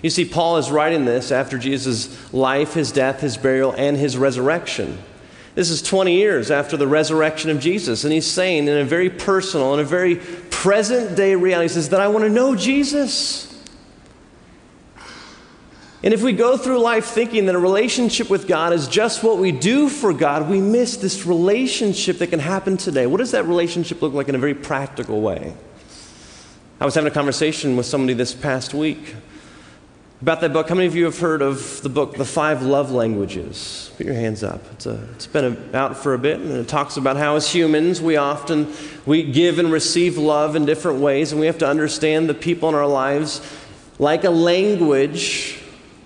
You 0.02 0.10
see, 0.10 0.26
Paul 0.26 0.58
is 0.58 0.70
writing 0.70 1.06
this 1.06 1.32
after 1.32 1.56
Jesus' 1.56 2.32
life, 2.34 2.74
his 2.74 2.92
death, 2.92 3.20
his 3.20 3.38
burial, 3.38 3.72
and 3.72 3.96
his 3.96 4.18
resurrection. 4.18 4.98
This 5.56 5.70
is 5.70 5.80
20 5.80 6.14
years 6.14 6.50
after 6.50 6.76
the 6.76 6.86
resurrection 6.86 7.48
of 7.48 7.60
Jesus. 7.60 8.04
And 8.04 8.12
he's 8.12 8.26
saying, 8.26 8.68
in 8.68 8.76
a 8.76 8.84
very 8.84 9.08
personal 9.08 9.72
and 9.72 9.80
a 9.80 9.86
very 9.86 10.16
present 10.16 11.16
day 11.16 11.34
reality, 11.34 11.64
he 11.64 11.68
says, 11.70 11.88
that 11.88 12.00
I 12.00 12.08
want 12.08 12.26
to 12.26 12.30
know 12.30 12.54
Jesus. 12.54 13.58
And 16.02 16.12
if 16.12 16.22
we 16.22 16.32
go 16.32 16.58
through 16.58 16.80
life 16.80 17.06
thinking 17.06 17.46
that 17.46 17.54
a 17.54 17.58
relationship 17.58 18.28
with 18.28 18.46
God 18.46 18.74
is 18.74 18.86
just 18.86 19.24
what 19.24 19.38
we 19.38 19.50
do 19.50 19.88
for 19.88 20.12
God, 20.12 20.50
we 20.50 20.60
miss 20.60 20.98
this 20.98 21.24
relationship 21.24 22.18
that 22.18 22.26
can 22.26 22.38
happen 22.38 22.76
today. 22.76 23.06
What 23.06 23.16
does 23.16 23.30
that 23.30 23.46
relationship 23.46 24.02
look 24.02 24.12
like 24.12 24.28
in 24.28 24.34
a 24.34 24.38
very 24.38 24.54
practical 24.54 25.22
way? 25.22 25.54
I 26.78 26.84
was 26.84 26.94
having 26.94 27.10
a 27.10 27.14
conversation 27.14 27.78
with 27.78 27.86
somebody 27.86 28.12
this 28.12 28.34
past 28.34 28.74
week 28.74 29.14
about 30.22 30.40
that 30.40 30.52
book. 30.52 30.68
How 30.68 30.74
many 30.74 30.86
of 30.86 30.94
you 30.94 31.04
have 31.04 31.18
heard 31.18 31.42
of 31.42 31.82
the 31.82 31.88
book, 31.88 32.14
The 32.16 32.24
Five 32.24 32.62
Love 32.62 32.90
Languages? 32.90 33.90
Put 33.96 34.06
your 34.06 34.14
hands 34.14 34.42
up. 34.42 34.62
It's, 34.72 34.86
a, 34.86 34.94
it's 35.14 35.26
been 35.26 35.56
a, 35.72 35.76
out 35.76 35.96
for 35.96 36.14
a 36.14 36.18
bit, 36.18 36.40
and 36.40 36.52
it 36.52 36.68
talks 36.68 36.96
about 36.96 37.16
how 37.16 37.36
as 37.36 37.52
humans 37.52 38.00
we 38.00 38.16
often 38.16 38.72
we 39.04 39.22
give 39.22 39.58
and 39.58 39.70
receive 39.70 40.16
love 40.16 40.56
in 40.56 40.64
different 40.64 41.00
ways, 41.00 41.32
and 41.32 41.40
we 41.40 41.46
have 41.46 41.58
to 41.58 41.68
understand 41.68 42.28
the 42.28 42.34
people 42.34 42.68
in 42.68 42.74
our 42.74 42.86
lives 42.86 43.40
like 43.98 44.24
a 44.24 44.30
language 44.30 45.62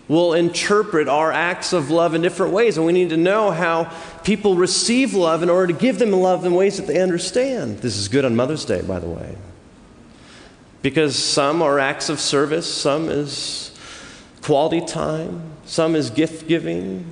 will 0.09 0.35
interpret 0.35 1.07
our 1.07 1.31
acts 1.31 1.73
of 1.73 1.91
love 1.91 2.15
in 2.15 2.23
different 2.23 2.53
ways, 2.53 2.77
and 2.77 2.85
we 2.85 2.93
need 2.93 3.11
to 3.11 3.17
know 3.17 3.53
how 3.53 3.85
people 4.25 4.57
receive 4.57 5.15
love 5.15 5.45
in 5.45 5.49
order 5.49 5.73
to 5.73 5.79
give 5.79 6.01
them 6.01 6.11
love 6.11 6.45
in 6.45 6.53
ways 6.53 6.79
that 6.79 6.89
they 6.89 7.01
understand. 7.01 7.79
This 7.79 7.97
is 7.97 8.09
good 8.09 8.25
on 8.25 8.35
Mother's 8.35 8.65
Day, 8.65 8.83
by 8.83 8.99
the 8.99 9.07
way. 9.07 9.37
Because 10.83 11.17
some 11.17 11.63
are 11.63 11.79
acts 11.79 12.09
of 12.09 12.19
service, 12.19 12.73
some 12.73 13.09
is 13.09 13.70
quality 14.43 14.81
time, 14.81 15.43
some 15.65 15.95
is 15.95 16.11
gift 16.11 16.49
giving, 16.49 17.05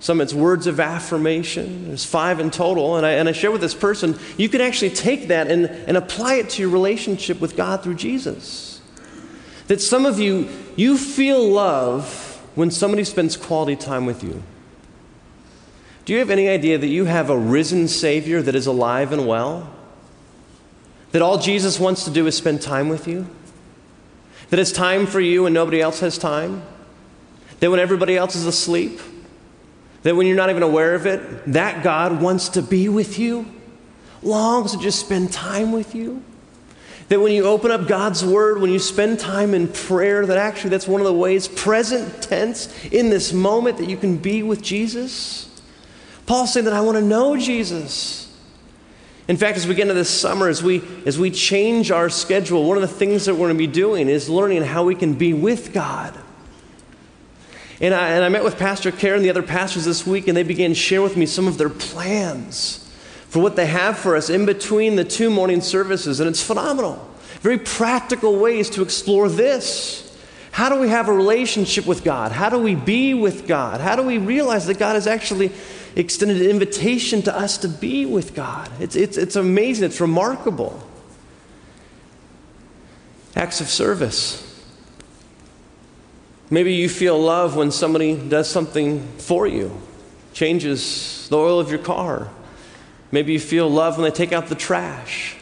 some 0.00 0.20
it's 0.20 0.32
words 0.32 0.66
of 0.66 0.78
affirmation. 0.78 1.88
There's 1.88 2.04
five 2.04 2.38
in 2.38 2.50
total. 2.50 2.96
And 2.96 3.04
I, 3.04 3.12
and 3.12 3.28
I 3.28 3.32
share 3.32 3.50
with 3.50 3.60
this 3.60 3.74
person, 3.74 4.18
you 4.36 4.48
can 4.48 4.60
actually 4.60 4.90
take 4.90 5.28
that 5.28 5.48
and, 5.48 5.66
and 5.66 5.96
apply 5.96 6.34
it 6.34 6.50
to 6.50 6.62
your 6.62 6.70
relationship 6.70 7.40
with 7.40 7.56
God 7.56 7.82
through 7.82 7.96
Jesus. 7.96 8.80
That 9.66 9.80
some 9.80 10.06
of 10.06 10.20
you, 10.20 10.48
you 10.76 10.96
feel 10.96 11.46
love 11.46 12.40
when 12.54 12.70
somebody 12.70 13.04
spends 13.04 13.36
quality 13.36 13.76
time 13.76 14.06
with 14.06 14.22
you. 14.22 14.42
Do 16.04 16.12
you 16.12 16.20
have 16.20 16.30
any 16.30 16.48
idea 16.48 16.78
that 16.78 16.86
you 16.86 17.04
have 17.04 17.28
a 17.28 17.36
risen 17.36 17.86
Savior 17.86 18.40
that 18.40 18.54
is 18.54 18.66
alive 18.66 19.12
and 19.12 19.26
well? 19.26 19.70
That 21.12 21.22
all 21.22 21.38
Jesus 21.38 21.78
wants 21.78 22.04
to 22.04 22.10
do 22.10 22.26
is 22.26 22.36
spend 22.36 22.62
time 22.62 22.88
with 22.88 23.06
you? 23.06 23.26
That 24.50 24.58
it's 24.58 24.72
time 24.72 25.06
for 25.06 25.20
you 25.20 25.46
and 25.46 25.54
nobody 25.54 25.80
else 25.80 26.00
has 26.00 26.18
time? 26.18 26.62
That 27.60 27.70
when 27.70 27.80
everybody 27.80 28.16
else 28.16 28.36
is 28.36 28.46
asleep, 28.46 29.00
that 30.02 30.16
when 30.16 30.26
you're 30.26 30.36
not 30.36 30.50
even 30.50 30.62
aware 30.62 30.94
of 30.94 31.06
it, 31.06 31.52
that 31.52 31.82
God 31.82 32.22
wants 32.22 32.50
to 32.50 32.62
be 32.62 32.88
with 32.88 33.18
you, 33.18 33.46
longs 34.22 34.72
to 34.72 34.78
just 34.78 35.00
spend 35.00 35.32
time 35.32 35.72
with 35.72 35.94
you. 35.94 36.22
That 37.08 37.20
when 37.20 37.32
you 37.32 37.44
open 37.44 37.70
up 37.70 37.88
God's 37.88 38.24
Word, 38.24 38.60
when 38.60 38.70
you 38.70 38.78
spend 38.78 39.18
time 39.18 39.54
in 39.54 39.68
prayer, 39.68 40.26
that 40.26 40.36
actually 40.36 40.70
that's 40.70 40.86
one 40.86 41.00
of 41.00 41.06
the 41.06 41.12
ways, 41.12 41.48
present 41.48 42.22
tense, 42.22 42.72
in 42.86 43.10
this 43.10 43.32
moment, 43.32 43.78
that 43.78 43.88
you 43.88 43.96
can 43.96 44.18
be 44.18 44.42
with 44.42 44.62
Jesus. 44.62 45.48
Paul's 46.26 46.52
saying 46.52 46.66
that 46.66 46.74
I 46.74 46.82
want 46.82 46.98
to 46.98 47.04
know 47.04 47.36
Jesus. 47.36 48.27
In 49.28 49.36
fact, 49.36 49.58
as 49.58 49.66
we 49.66 49.74
get 49.74 49.82
into 49.82 49.94
this 49.94 50.08
summer, 50.08 50.48
as 50.48 50.62
we, 50.62 50.82
as 51.04 51.18
we 51.18 51.30
change 51.30 51.90
our 51.90 52.08
schedule, 52.08 52.64
one 52.64 52.78
of 52.78 52.80
the 52.80 52.88
things 52.88 53.26
that 53.26 53.34
we're 53.34 53.48
going 53.48 53.54
to 53.54 53.58
be 53.58 53.66
doing 53.66 54.08
is 54.08 54.30
learning 54.30 54.62
how 54.62 54.84
we 54.84 54.94
can 54.94 55.14
be 55.14 55.34
with 55.34 55.74
God. 55.74 56.18
And 57.80 57.94
I, 57.94 58.08
and 58.08 58.24
I 58.24 58.30
met 58.30 58.42
with 58.42 58.58
Pastor 58.58 58.90
Karen 58.90 59.18
and 59.18 59.24
the 59.24 59.30
other 59.30 59.42
pastors 59.42 59.84
this 59.84 60.06
week, 60.06 60.28
and 60.28 60.36
they 60.36 60.42
began 60.42 60.70
to 60.70 60.74
share 60.74 61.02
with 61.02 61.16
me 61.16 61.26
some 61.26 61.46
of 61.46 61.58
their 61.58 61.68
plans 61.68 62.90
for 63.28 63.40
what 63.40 63.54
they 63.54 63.66
have 63.66 63.98
for 63.98 64.16
us 64.16 64.30
in 64.30 64.46
between 64.46 64.96
the 64.96 65.04
two 65.04 65.28
morning 65.28 65.60
services, 65.60 66.20
and 66.20 66.28
it's 66.28 66.42
phenomenal. 66.42 67.06
Very 67.40 67.58
practical 67.58 68.36
ways 68.36 68.70
to 68.70 68.82
explore 68.82 69.28
this. 69.28 70.04
How 70.50 70.70
do 70.70 70.80
we 70.80 70.88
have 70.88 71.08
a 71.08 71.12
relationship 71.12 71.86
with 71.86 72.02
God? 72.02 72.32
How 72.32 72.48
do 72.48 72.58
we 72.58 72.74
be 72.74 73.14
with 73.14 73.46
God? 73.46 73.80
How 73.80 73.94
do 73.94 74.02
we 74.02 74.18
realize 74.18 74.66
that 74.66 74.78
God 74.78 74.96
is 74.96 75.06
actually 75.06 75.52
extended 76.02 76.40
an 76.40 76.48
invitation 76.48 77.22
to 77.22 77.36
us 77.36 77.58
to 77.58 77.68
be 77.68 78.06
with 78.06 78.34
God? 78.34 78.70
It's, 78.80 78.96
it's, 78.96 79.16
it's 79.16 79.36
amazing, 79.36 79.86
it's 79.86 80.00
remarkable. 80.00 80.82
Acts 83.36 83.60
of 83.60 83.68
service. 83.68 84.44
Maybe 86.50 86.74
you 86.74 86.88
feel 86.88 87.18
love 87.18 87.56
when 87.56 87.70
somebody 87.70 88.16
does 88.16 88.48
something 88.48 89.06
for 89.18 89.46
you, 89.46 89.78
changes 90.32 91.28
the 91.28 91.36
oil 91.36 91.60
of 91.60 91.68
your 91.70 91.80
car. 91.80 92.30
Maybe 93.10 93.32
you 93.32 93.40
feel 93.40 93.68
love 93.68 93.98
when 93.98 94.04
they 94.04 94.14
take 94.14 94.32
out 94.32 94.46
the 94.46 94.54
trash, 94.54 95.36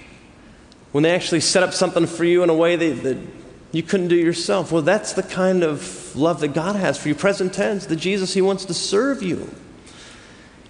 when 0.92 1.03
they 1.03 1.14
actually 1.14 1.40
set 1.40 1.62
up 1.62 1.75
something 1.75 2.07
for 2.07 2.25
you 2.25 2.42
in 2.42 2.51
a 2.51 2.55
way 2.55 2.77
that, 2.77 3.03
that 3.03 3.19
you 3.73 3.83
couldn't 3.83 4.09
do 4.09 4.16
yourself. 4.16 4.73
Well, 4.73 4.83
that's 4.83 5.12
the 5.12 5.23
kind 5.23 5.62
of 5.62 6.16
love 6.16 6.40
that 6.40 6.55
God 6.55 6.77
has 6.77 6.99
for 6.99 7.09
you. 7.09 7.14
Present 7.14 7.53
tense, 7.53 7.87
the 7.87 7.97
Jesus, 7.97 8.35
He 8.35 8.40
wants 8.40 8.64
to 8.64 8.75
serve 8.75 9.23
you. 9.23 9.51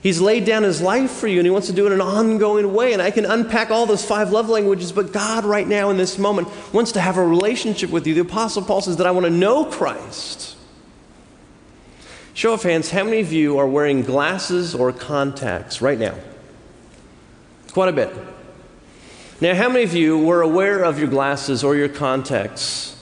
He's 0.07 0.21
laid 0.21 0.45
down 0.45 0.63
his 0.63 0.81
life 0.81 1.11
for 1.11 1.27
you 1.27 1.41
and 1.41 1.45
he 1.45 1.51
wants 1.51 1.67
to 1.67 1.73
do 1.73 1.83
it 1.83 1.87
in 1.89 1.95
an 1.95 2.01
ongoing 2.01 2.73
way. 2.73 2.93
And 2.93 3.03
I 3.03 3.11
can 3.11 3.25
unpack 3.25 3.73
all 3.73 3.87
those 3.87 4.05
five 4.05 4.31
love 4.31 4.49
languages, 4.49 4.93
but 4.93 5.13
God, 5.13 5.45
right 5.45 5.67
now 5.67 5.91
in 5.91 5.97
this 5.97 6.17
moment, 6.17 6.47
wants 6.73 6.93
to 6.93 7.01
have 7.01 7.17
a 7.17 7.27
relationship 7.27 7.91
with 7.91 8.07
you. 8.07 8.15
The 8.15 8.21
Apostle 8.21 8.63
Paul 8.63 8.83
says 8.83 8.99
that 8.99 9.07
I 9.09 9.11
want 9.11 9.27
to 9.27 9.31
know 9.31 9.65
Christ. 9.65 10.57
Show 12.35 12.53
of 12.53 12.63
hands, 12.63 12.89
how 12.89 13.03
many 13.03 13.19
of 13.19 13.33
you 13.33 13.59
are 13.59 13.67
wearing 13.67 14.03
glasses 14.03 14.77
or 14.77 14.93
contacts 14.93 15.83
right 15.83 15.99
now? 15.99 16.15
Quite 17.73 17.89
a 17.89 17.93
bit. 17.93 18.15
Now, 19.41 19.57
how 19.57 19.69
many 19.69 19.83
of 19.83 19.93
you 19.93 20.19
were 20.19 20.43
aware 20.43 20.85
of 20.85 21.01
your 21.01 21.09
glasses 21.09 21.65
or 21.65 21.75
your 21.75 21.89
contacts 21.89 22.97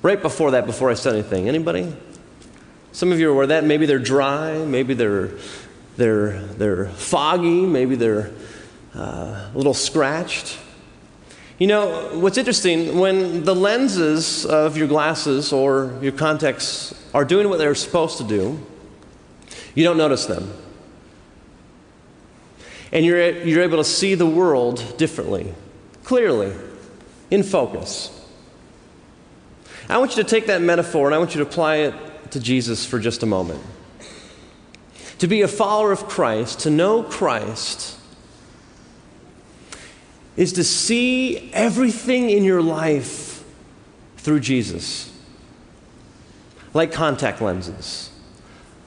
right 0.00 0.22
before 0.22 0.52
that, 0.52 0.64
before 0.64 0.90
I 0.90 0.94
said 0.94 1.12
anything? 1.12 1.50
Anybody? 1.50 1.94
Some 2.92 3.12
of 3.12 3.20
you 3.20 3.28
are 3.28 3.32
aware 3.32 3.46
that. 3.48 3.64
Maybe 3.64 3.84
they're 3.84 3.98
dry, 3.98 4.56
maybe 4.64 4.94
they're 4.94 5.32
they're, 5.96 6.40
they're 6.40 6.86
foggy, 6.86 7.66
maybe 7.66 7.94
they're 7.94 8.32
uh, 8.94 9.50
a 9.52 9.52
little 9.54 9.74
scratched. 9.74 10.58
You 11.58 11.66
know, 11.66 12.18
what's 12.18 12.36
interesting, 12.36 12.98
when 12.98 13.44
the 13.44 13.54
lenses 13.54 14.44
of 14.44 14.76
your 14.76 14.88
glasses 14.88 15.52
or 15.52 15.98
your 16.02 16.12
contacts 16.12 16.94
are 17.14 17.24
doing 17.24 17.48
what 17.48 17.58
they're 17.58 17.74
supposed 17.74 18.18
to 18.18 18.24
do, 18.24 18.60
you 19.74 19.84
don't 19.84 19.96
notice 19.96 20.26
them. 20.26 20.52
And 22.92 23.04
you're, 23.04 23.30
you're 23.42 23.62
able 23.62 23.78
to 23.78 23.84
see 23.84 24.14
the 24.14 24.26
world 24.26 24.96
differently, 24.98 25.54
clearly, 26.04 26.52
in 27.30 27.42
focus. 27.42 28.12
I 29.88 29.98
want 29.98 30.16
you 30.16 30.22
to 30.22 30.28
take 30.28 30.46
that 30.46 30.62
metaphor 30.62 31.06
and 31.06 31.14
I 31.14 31.18
want 31.18 31.34
you 31.34 31.42
to 31.42 31.48
apply 31.48 31.76
it 31.76 31.94
to 32.32 32.40
Jesus 32.40 32.84
for 32.84 32.98
just 32.98 33.22
a 33.22 33.26
moment. 33.26 33.62
To 35.18 35.26
be 35.26 35.42
a 35.42 35.48
follower 35.48 35.92
of 35.92 36.08
Christ, 36.08 36.60
to 36.60 36.70
know 36.70 37.02
Christ, 37.02 37.98
is 40.36 40.52
to 40.54 40.64
see 40.64 41.50
everything 41.52 42.28
in 42.30 42.44
your 42.44 42.60
life 42.60 43.44
through 44.18 44.40
Jesus. 44.40 45.12
Like 46.74 46.92
contact 46.92 47.40
lenses, 47.40 48.10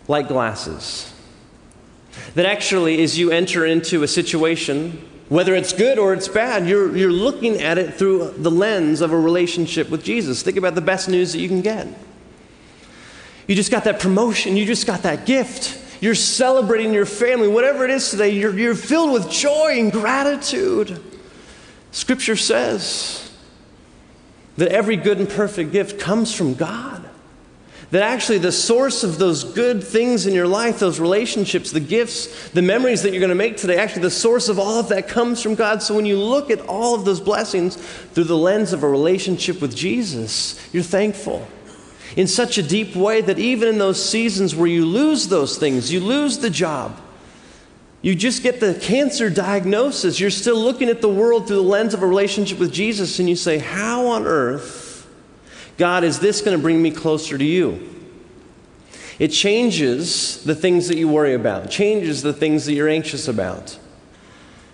like 0.07 0.27
glasses. 0.27 1.11
That 2.35 2.45
actually, 2.45 3.01
as 3.01 3.17
you 3.17 3.31
enter 3.31 3.65
into 3.65 4.03
a 4.03 4.07
situation, 4.07 5.03
whether 5.29 5.55
it's 5.55 5.73
good 5.73 5.97
or 5.97 6.13
it's 6.13 6.27
bad, 6.27 6.67
you're, 6.67 6.95
you're 6.95 7.11
looking 7.11 7.61
at 7.61 7.77
it 7.77 7.95
through 7.95 8.31
the 8.37 8.51
lens 8.51 9.01
of 9.01 9.11
a 9.11 9.19
relationship 9.19 9.89
with 9.89 10.03
Jesus. 10.03 10.43
Think 10.43 10.57
about 10.57 10.75
the 10.75 10.81
best 10.81 11.09
news 11.09 11.33
that 11.33 11.39
you 11.39 11.47
can 11.47 11.61
get. 11.61 11.87
You 13.47 13.55
just 13.55 13.71
got 13.71 13.85
that 13.85 13.99
promotion, 13.99 14.57
you 14.57 14.65
just 14.65 14.85
got 14.85 15.03
that 15.03 15.25
gift. 15.25 15.78
You're 16.01 16.15
celebrating 16.15 16.93
your 16.93 17.05
family, 17.05 17.47
whatever 17.47 17.83
it 17.83 17.91
is 17.91 18.09
today, 18.09 18.29
you're, 18.29 18.57
you're 18.57 18.75
filled 18.75 19.11
with 19.11 19.29
joy 19.29 19.79
and 19.79 19.91
gratitude. 19.91 21.03
Scripture 21.91 22.35
says 22.35 23.31
that 24.57 24.71
every 24.71 24.95
good 24.95 25.19
and 25.19 25.27
perfect 25.27 25.71
gift 25.71 25.99
comes 25.99 26.33
from 26.33 26.53
God. 26.53 27.05
That 27.91 28.03
actually, 28.03 28.37
the 28.37 28.51
source 28.51 29.03
of 29.03 29.17
those 29.17 29.43
good 29.43 29.83
things 29.83 30.27
in 30.27 30.33
your 30.35 30.47
life, 30.47 30.77
those 30.77 30.99
relationships, 30.99 31.71
the 31.71 31.79
gifts, 31.79 32.49
the 32.49 32.61
memories 32.61 33.01
that 33.01 33.11
you're 33.11 33.19
going 33.19 33.29
to 33.29 33.35
make 33.35 33.57
today, 33.57 33.77
actually, 33.77 34.03
the 34.03 34.11
source 34.11 34.47
of 34.47 34.59
all 34.59 34.79
of 34.79 34.89
that 34.89 35.07
comes 35.07 35.41
from 35.41 35.55
God. 35.55 35.81
So 35.81 35.95
when 35.95 36.05
you 36.05 36.19
look 36.19 36.51
at 36.51 36.61
all 36.67 36.93
of 36.93 37.03
those 37.03 37.19
blessings 37.19 37.77
through 37.77 38.25
the 38.25 38.37
lens 38.37 38.73
of 38.73 38.83
a 38.83 38.87
relationship 38.87 39.59
with 39.59 39.75
Jesus, 39.75 40.59
you're 40.71 40.83
thankful 40.83 41.47
in 42.15 42.27
such 42.27 42.57
a 42.57 42.63
deep 42.63 42.95
way 42.95 43.21
that 43.21 43.39
even 43.39 43.67
in 43.67 43.77
those 43.77 44.03
seasons 44.03 44.55
where 44.55 44.67
you 44.67 44.85
lose 44.85 45.27
those 45.27 45.57
things, 45.57 45.91
you 45.91 45.99
lose 45.99 46.39
the 46.39 46.49
job, 46.49 46.99
you 48.01 48.15
just 48.15 48.43
get 48.43 48.59
the 48.59 48.73
cancer 48.75 49.29
diagnosis, 49.29 50.19
you're 50.19 50.29
still 50.29 50.59
looking 50.59 50.89
at 50.89 51.01
the 51.01 51.09
world 51.09 51.47
through 51.47 51.57
the 51.57 51.61
lens 51.61 51.93
of 51.93 52.01
a 52.01 52.07
relationship 52.07 52.57
with 52.57 52.71
Jesus, 52.71 53.19
and 53.19 53.29
you 53.29 53.35
say, 53.35 53.57
How 53.57 54.07
on 54.07 54.25
earth, 54.25 55.07
God, 55.77 56.03
is 56.03 56.19
this 56.19 56.41
going 56.41 56.57
to 56.57 56.61
bring 56.61 56.81
me 56.81 56.91
closer 56.91 57.37
to 57.37 57.43
you? 57.43 57.87
It 59.19 59.29
changes 59.29 60.41
the 60.45 60.55
things 60.55 60.87
that 60.87 60.97
you 60.97 61.09
worry 61.09 61.33
about, 61.33 61.69
changes 61.69 62.21
the 62.21 62.31
things 62.31 62.65
that 62.65 62.73
you're 62.73 62.87
anxious 62.87 63.27
about. 63.27 63.77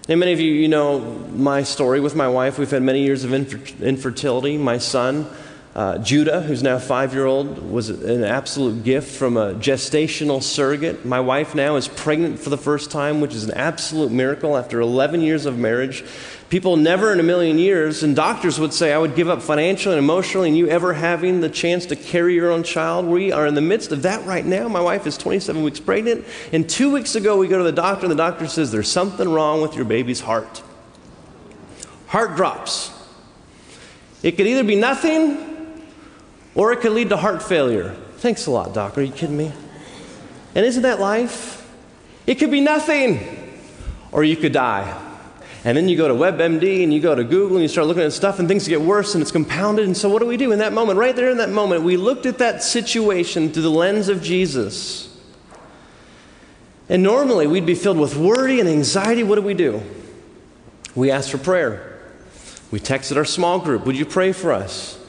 And 0.08 0.20
many 0.20 0.34
of 0.34 0.40
you, 0.40 0.52
you 0.52 0.68
know 0.68 1.00
my 1.34 1.64
story 1.64 2.00
with 2.00 2.16
my 2.16 2.28
wife. 2.28 2.60
We've 2.60 2.70
had 2.70 2.84
many 2.84 3.02
years 3.02 3.24
of 3.24 3.34
infertility. 3.34 4.56
My 4.56 4.78
son, 4.78 5.28
uh, 5.76 5.98
Judah, 5.98 6.40
who's 6.40 6.64
now 6.64 6.80
five 6.80 7.14
year 7.14 7.26
old, 7.26 7.70
was 7.70 7.90
an 7.90 8.24
absolute 8.24 8.86
gift 8.86 9.14
from 9.14 9.36
a 9.36 9.54
gestational 9.56 10.42
surrogate. 10.42 11.04
My 11.04 11.20
wife 11.20 11.54
now 11.54 11.76
is 11.76 11.90
pregnant 11.90 12.40
for 12.40 12.50
the 12.50 12.58
first 12.58 12.92
time, 12.92 13.20
which 13.20 13.36
is 13.36 13.44
an 13.44 13.52
absolute 13.52 14.10
miracle 14.10 14.56
after 14.56 14.80
11 14.80 15.20
years 15.20 15.46
of 15.46 15.58
marriage. 15.58 16.06
People 16.48 16.78
never 16.78 17.12
in 17.12 17.20
a 17.20 17.24
million 17.24 17.60
years, 17.60 18.04
and 18.04 18.16
doctors 18.16 18.58
would 18.58 18.72
say, 18.72 18.94
I 18.94 18.98
would 18.98 19.16
give 19.16 19.28
up 19.28 19.42
financially 19.42 19.98
and 19.98 20.04
emotionally, 20.04 20.48
and 20.48 20.58
you 20.58 20.70
ever 20.70 20.94
having 20.94 21.42
the 21.42 21.50
chance 21.50 21.88
to 21.88 21.98
carry 21.98 22.36
your 22.36 22.52
own 22.52 22.64
child. 22.64 23.06
We 23.06 23.34
are 23.34 23.46
in 23.46 23.56
the 23.56 23.62
midst 23.62 23.92
of 23.92 24.04
that 24.04 24.26
right 24.26 24.46
now. 24.46 24.70
My 24.70 24.80
wife 24.80 25.06
is 25.06 25.18
27 25.18 25.62
weeks 25.62 25.82
pregnant, 25.82 26.26
and 26.54 26.70
two 26.70 26.94
weeks 26.94 27.16
ago 27.16 27.38
we 27.38 27.50
go 27.50 27.58
to 27.58 27.66
the 27.66 27.74
doctor, 27.74 28.06
and 28.06 28.12
the 28.12 28.16
doctor 28.16 28.48
says, 28.48 28.72
There's 28.72 28.90
something 28.90 29.28
wrong 29.28 29.62
with 29.62 29.76
your 29.76 29.86
baby's 29.86 30.22
heart. 30.22 30.64
Heart 32.08 32.38
drops. 32.38 32.92
It 34.24 34.38
could 34.38 34.48
either 34.48 34.64
be 34.64 34.76
nothing 34.76 35.55
or 36.56 36.72
it 36.72 36.80
could 36.80 36.94
lead 36.94 37.10
to 37.10 37.18
heart 37.18 37.44
failure. 37.44 37.96
Thanks 38.18 38.48
a 38.48 38.52
lot, 38.52 38.74
doc. 38.74 38.98
Are 38.98 39.02
you 39.02 39.12
kidding 39.12 39.38
me? 39.38 39.52
And 40.56 40.66
isn't 40.66 40.84
that 40.84 41.00
life? 41.00 41.70
It 42.26 42.36
could 42.36 42.50
be 42.50 42.62
nothing, 42.62 43.20
or 44.12 44.24
you 44.24 44.38
could 44.38 44.54
die. 44.54 45.02
And 45.66 45.76
then 45.76 45.90
you 45.90 45.98
go 45.98 46.08
to 46.08 46.14
WebMD 46.14 46.84
and 46.84 46.94
you 46.94 47.00
go 47.00 47.16
to 47.16 47.24
Google 47.24 47.58
and 47.58 47.64
you 47.64 47.68
start 47.68 47.88
looking 47.88 48.04
at 48.04 48.14
stuff 48.14 48.38
and 48.38 48.48
things 48.48 48.68
get 48.68 48.82
worse 48.82 49.16
and 49.16 49.22
it's 49.22 49.32
compounded. 49.32 49.86
And 49.86 49.98
so, 49.98 50.10
what 50.10 50.20
do 50.20 50.28
we 50.28 50.38
do 50.38 50.52
in 50.52 50.60
that 50.60 50.74
moment? 50.74 51.00
Right 51.00 51.16
there 51.16 51.32
in 51.32 51.38
that 51.38 51.50
moment, 51.50 51.84
we 51.84 51.98
looked 51.98 52.28
at 52.28 52.38
that 52.38 52.64
situation 52.64 53.52
through 53.52 53.64
the 53.64 53.72
lens 53.72 54.08
of 54.08 54.22
Jesus. 54.22 55.12
And 56.88 57.02
normally 57.02 57.48
we'd 57.48 57.66
be 57.66 57.74
filled 57.74 57.98
with 57.98 58.16
worry 58.16 58.60
and 58.60 58.70
anxiety. 58.70 59.24
What 59.24 59.36
do 59.36 59.42
we 59.42 59.56
do? 59.56 59.82
We 60.94 61.10
ask 61.10 61.32
for 61.32 61.40
prayer. 61.40 62.00
We 62.70 62.80
texted 62.80 63.18
our 63.18 63.26
small 63.26 63.60
group, 63.60 63.86
Would 63.86 63.98
you 63.98 64.06
pray 64.06 64.34
for 64.34 64.52
us? 64.52 65.04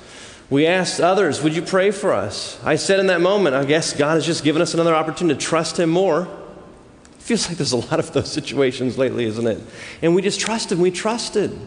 We 0.48 0.66
asked 0.66 1.00
others, 1.00 1.42
Would 1.42 1.54
you 1.54 1.62
pray 1.62 1.90
for 1.90 2.12
us? 2.12 2.59
I 2.64 2.76
said 2.76 3.00
in 3.00 3.09
that 3.09 3.20
moment, 3.20 3.56
I 3.56 3.64
guess 3.64 3.92
God 3.92 4.14
has 4.14 4.26
just 4.26 4.44
given 4.44 4.62
us 4.62 4.74
another 4.74 4.94
opportunity 4.94 5.38
to 5.38 5.44
trust 5.44 5.78
Him 5.78 5.90
more. 5.90 6.22
It 6.22 7.22
feels 7.22 7.48
like 7.48 7.56
there's 7.56 7.72
a 7.72 7.76
lot 7.76 7.98
of 7.98 8.12
those 8.12 8.30
situations 8.32 8.96
lately, 8.96 9.24
isn't 9.24 9.46
it? 9.46 9.61
And 10.02 10.14
we 10.14 10.22
just 10.22 10.38
trusted, 10.38 10.78
we 10.78 10.90
trusted. 10.90 11.59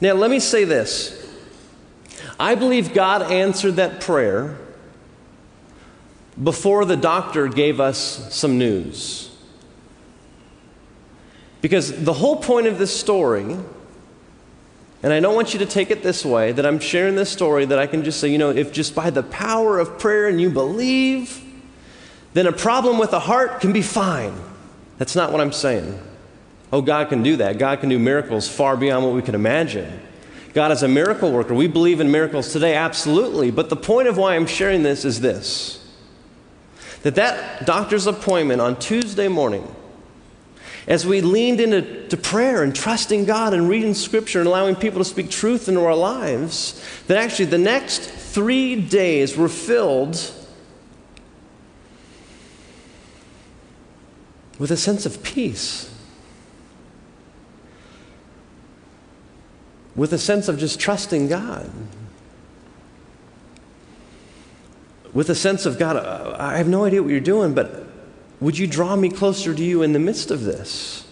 Now, 0.00 0.12
let 0.12 0.30
me 0.30 0.40
say 0.40 0.64
this 0.64 1.24
I 2.38 2.54
believe 2.54 2.92
God 2.92 3.22
answered 3.22 3.76
that 3.76 4.00
prayer 4.00 4.58
before 6.42 6.84
the 6.84 6.96
doctor 6.96 7.48
gave 7.48 7.80
us 7.80 8.34
some 8.34 8.58
news. 8.58 9.30
Because 11.60 12.04
the 12.04 12.12
whole 12.12 12.36
point 12.36 12.66
of 12.66 12.76
this 12.76 12.94
story 12.94 13.56
and 15.04 15.12
I 15.12 15.20
don't 15.20 15.34
want 15.34 15.52
you 15.52 15.58
to 15.58 15.66
take 15.66 15.90
it 15.90 16.02
this 16.02 16.24
way 16.24 16.52
that 16.52 16.64
I'm 16.64 16.78
sharing 16.78 17.14
this 17.14 17.28
story 17.28 17.66
that 17.66 17.78
I 17.78 17.86
can 17.86 18.04
just 18.04 18.18
say, 18.20 18.28
you 18.28 18.38
know, 18.38 18.48
if 18.48 18.72
just 18.72 18.94
by 18.94 19.10
the 19.10 19.22
power 19.22 19.78
of 19.78 19.98
prayer 19.98 20.28
and 20.28 20.40
you 20.40 20.48
believe, 20.48 21.44
then 22.32 22.46
a 22.46 22.52
problem 22.52 22.96
with 22.96 23.10
the 23.10 23.20
heart 23.20 23.60
can 23.60 23.70
be 23.70 23.82
fine. 23.82 24.34
That's 24.96 25.14
not 25.14 25.30
what 25.30 25.42
I'm 25.42 25.52
saying. 25.52 26.00
Oh, 26.72 26.80
God 26.80 27.10
can 27.10 27.22
do 27.22 27.36
that. 27.36 27.58
God 27.58 27.80
can 27.80 27.90
do 27.90 27.98
miracles 27.98 28.48
far 28.48 28.78
beyond 28.78 29.04
what 29.04 29.12
we 29.14 29.20
can 29.20 29.34
imagine. 29.34 30.00
God 30.54 30.72
is 30.72 30.82
a 30.82 30.88
miracle 30.88 31.30
worker. 31.30 31.52
We 31.52 31.66
believe 31.66 32.00
in 32.00 32.10
miracles 32.10 32.50
today, 32.50 32.74
absolutely. 32.74 33.50
But 33.50 33.68
the 33.68 33.76
point 33.76 34.08
of 34.08 34.16
why 34.16 34.36
I'm 34.36 34.46
sharing 34.46 34.84
this 34.84 35.04
is 35.04 35.20
this 35.20 35.86
that 37.02 37.16
that 37.16 37.66
doctor's 37.66 38.06
appointment 38.06 38.62
on 38.62 38.78
Tuesday 38.78 39.28
morning, 39.28 39.68
as 40.86 41.06
we 41.06 41.20
leaned 41.20 41.60
into 41.60 42.08
to 42.08 42.16
prayer 42.16 42.62
and 42.62 42.74
trusting 42.74 43.24
God 43.24 43.54
and 43.54 43.68
reading 43.68 43.94
Scripture 43.94 44.40
and 44.40 44.46
allowing 44.46 44.76
people 44.76 44.98
to 44.98 45.04
speak 45.04 45.30
truth 45.30 45.68
into 45.68 45.80
our 45.84 45.96
lives, 45.96 46.82
that 47.06 47.16
actually 47.16 47.46
the 47.46 47.58
next 47.58 48.02
three 48.02 48.80
days 48.80 49.36
were 49.36 49.48
filled 49.48 50.18
with 54.58 54.70
a 54.70 54.76
sense 54.76 55.06
of 55.06 55.22
peace. 55.22 55.90
With 59.96 60.12
a 60.12 60.18
sense 60.18 60.48
of 60.48 60.58
just 60.58 60.78
trusting 60.80 61.28
God. 61.28 61.70
With 65.12 65.30
a 65.30 65.34
sense 65.34 65.64
of, 65.64 65.78
God, 65.78 65.96
I 65.96 66.58
have 66.58 66.66
no 66.66 66.84
idea 66.84 67.02
what 67.02 67.10
you're 67.10 67.20
doing, 67.20 67.54
but 67.54 67.83
would 68.44 68.58
you 68.58 68.66
draw 68.66 68.94
me 68.94 69.08
closer 69.08 69.54
to 69.54 69.64
you 69.64 69.80
in 69.80 69.94
the 69.94 69.98
midst 69.98 70.30
of 70.30 70.44
this? 70.44 71.06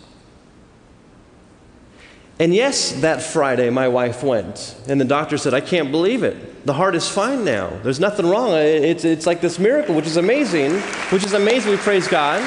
And 2.39 2.55
yes, 2.55 2.93
that 3.01 3.23
Friday 3.23 3.71
my 3.71 3.89
wife 3.89 4.23
went, 4.23 4.77
and 4.87 5.01
the 5.01 5.07
doctor 5.07 5.39
said, 5.39 5.55
I 5.55 5.63
can't 5.63 5.91
believe 5.91 6.25
it. 6.25 6.67
The 6.67 6.75
heart 6.75 6.95
is 6.95 7.09
fine 7.09 7.43
now. 7.43 7.71
There's 7.83 8.01
nothing 8.01 8.27
wrong. 8.27 8.53
It's, 8.53 9.07
it's 9.07 9.27
like 9.27 9.41
this 9.41 9.59
miracle, 9.59 9.95
which 9.95 10.07
is 10.07 10.19
amazing, 10.19 10.75
which 11.11 11.25
is 11.25 11.33
amazing. 11.33 11.71
We 11.71 11.79
praise 11.79 12.07
God. 12.07 12.41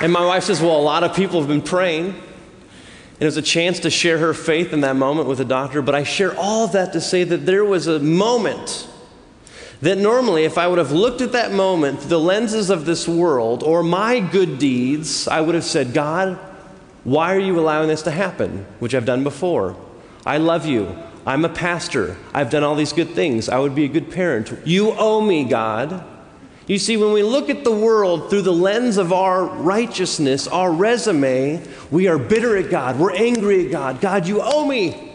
And 0.00 0.10
my 0.10 0.24
wife 0.24 0.44
says, 0.44 0.62
Well, 0.62 0.80
a 0.80 0.80
lot 0.80 1.04
of 1.04 1.14
people 1.14 1.38
have 1.38 1.48
been 1.48 1.60
praying. 1.60 2.06
And 2.06 3.20
it 3.20 3.26
was 3.26 3.36
a 3.36 3.42
chance 3.42 3.80
to 3.80 3.90
share 3.90 4.16
her 4.16 4.32
faith 4.32 4.72
in 4.72 4.80
that 4.80 4.96
moment 4.96 5.28
with 5.28 5.36
the 5.36 5.44
doctor. 5.44 5.82
But 5.82 5.94
I 5.94 6.02
share 6.02 6.34
all 6.38 6.64
of 6.64 6.72
that 6.72 6.94
to 6.94 7.00
say 7.00 7.24
that 7.24 7.44
there 7.44 7.64
was 7.64 7.88
a 7.88 8.00
moment 8.00 8.88
that 9.82 9.98
normally, 9.98 10.44
if 10.44 10.58
I 10.58 10.68
would 10.68 10.78
have 10.78 10.92
looked 10.92 11.20
at 11.20 11.32
that 11.32 11.52
moment 11.52 11.98
through 11.98 12.10
the 12.10 12.20
lenses 12.20 12.70
of 12.70 12.86
this 12.86 13.06
world 13.06 13.64
or 13.64 13.82
my 13.82 14.20
good 14.20 14.58
deeds, 14.58 15.26
I 15.26 15.40
would 15.40 15.56
have 15.56 15.64
said, 15.64 15.92
God, 15.92 16.38
why 17.02 17.34
are 17.34 17.40
you 17.40 17.58
allowing 17.58 17.88
this 17.88 18.02
to 18.02 18.12
happen? 18.12 18.64
Which 18.78 18.94
I've 18.94 19.04
done 19.04 19.24
before. 19.24 19.76
I 20.24 20.38
love 20.38 20.66
you. 20.66 20.96
I'm 21.26 21.44
a 21.44 21.48
pastor. 21.48 22.16
I've 22.32 22.48
done 22.48 22.62
all 22.62 22.76
these 22.76 22.92
good 22.92 23.10
things. 23.10 23.48
I 23.48 23.58
would 23.58 23.74
be 23.74 23.84
a 23.84 23.88
good 23.88 24.10
parent. 24.12 24.56
You 24.64 24.92
owe 24.92 25.20
me, 25.20 25.42
God. 25.42 26.04
You 26.68 26.78
see, 26.78 26.96
when 26.96 27.12
we 27.12 27.24
look 27.24 27.50
at 27.50 27.64
the 27.64 27.72
world 27.72 28.30
through 28.30 28.42
the 28.42 28.52
lens 28.52 28.98
of 28.98 29.12
our 29.12 29.44
righteousness, 29.44 30.46
our 30.46 30.72
resume, 30.72 31.60
we 31.90 32.06
are 32.06 32.18
bitter 32.18 32.56
at 32.56 32.70
God. 32.70 33.00
We're 33.00 33.14
angry 33.14 33.66
at 33.66 33.72
God. 33.72 34.00
God, 34.00 34.28
you 34.28 34.40
owe 34.40 34.64
me. 34.64 35.08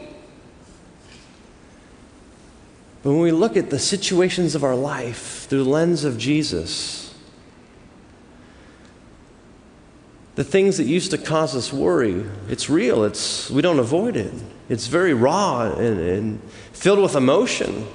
But 2.97 2.97
when 3.13 3.20
we 3.20 3.32
look 3.32 3.56
at 3.56 3.70
the 3.70 3.80
situations 3.80 4.56
of 4.56 4.63
our 4.63 4.76
life 4.76 5.48
through 5.48 5.63
the 5.63 5.70
lens 5.70 6.04
of 6.04 6.17
Jesus, 6.17 7.13
the 10.36 10.43
things 10.43 10.78
that 10.78 10.86
used 10.86 11.12
to 11.12 11.17
cause 11.17 11.56
us 11.56 11.74
worry, 11.74 12.26
it's 12.50 12.70
real. 12.70 13.04
It's, 13.04 13.50
we 13.50 13.62
don't 13.62 13.80
avoid 13.80 14.15
it. 14.15 14.34
It's 14.70 14.88
very 14.88 15.13
raw 15.13 15.72
and, 15.72 16.00
and 16.00 16.43
filled 16.74 17.00
with 17.00 17.15
emotion 17.15 17.88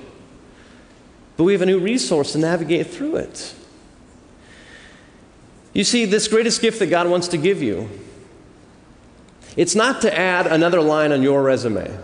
but 1.37 1.44
we 1.44 1.53
have 1.53 1.62
a 1.62 1.66
new 1.66 1.79
resource 1.79 2.33
to 2.33 2.38
navigate 2.38 2.88
through 2.88 3.16
it. 3.16 3.55
You 5.72 5.85
see, 5.85 6.05
this 6.05 6.29
greatest 6.29 6.61
gift 6.61 6.79
that 6.81 6.87
God 6.87 7.09
wants 7.09 7.29
to 7.29 7.38
give 7.38 7.62
you, 7.62 7.88
it's 9.57 9.75
not 9.75 10.03
to 10.03 10.16
add 10.16 10.46
another 10.46 10.81
line 10.81 11.12
on 11.12 11.22
your 11.22 11.42
resume. 11.42 11.98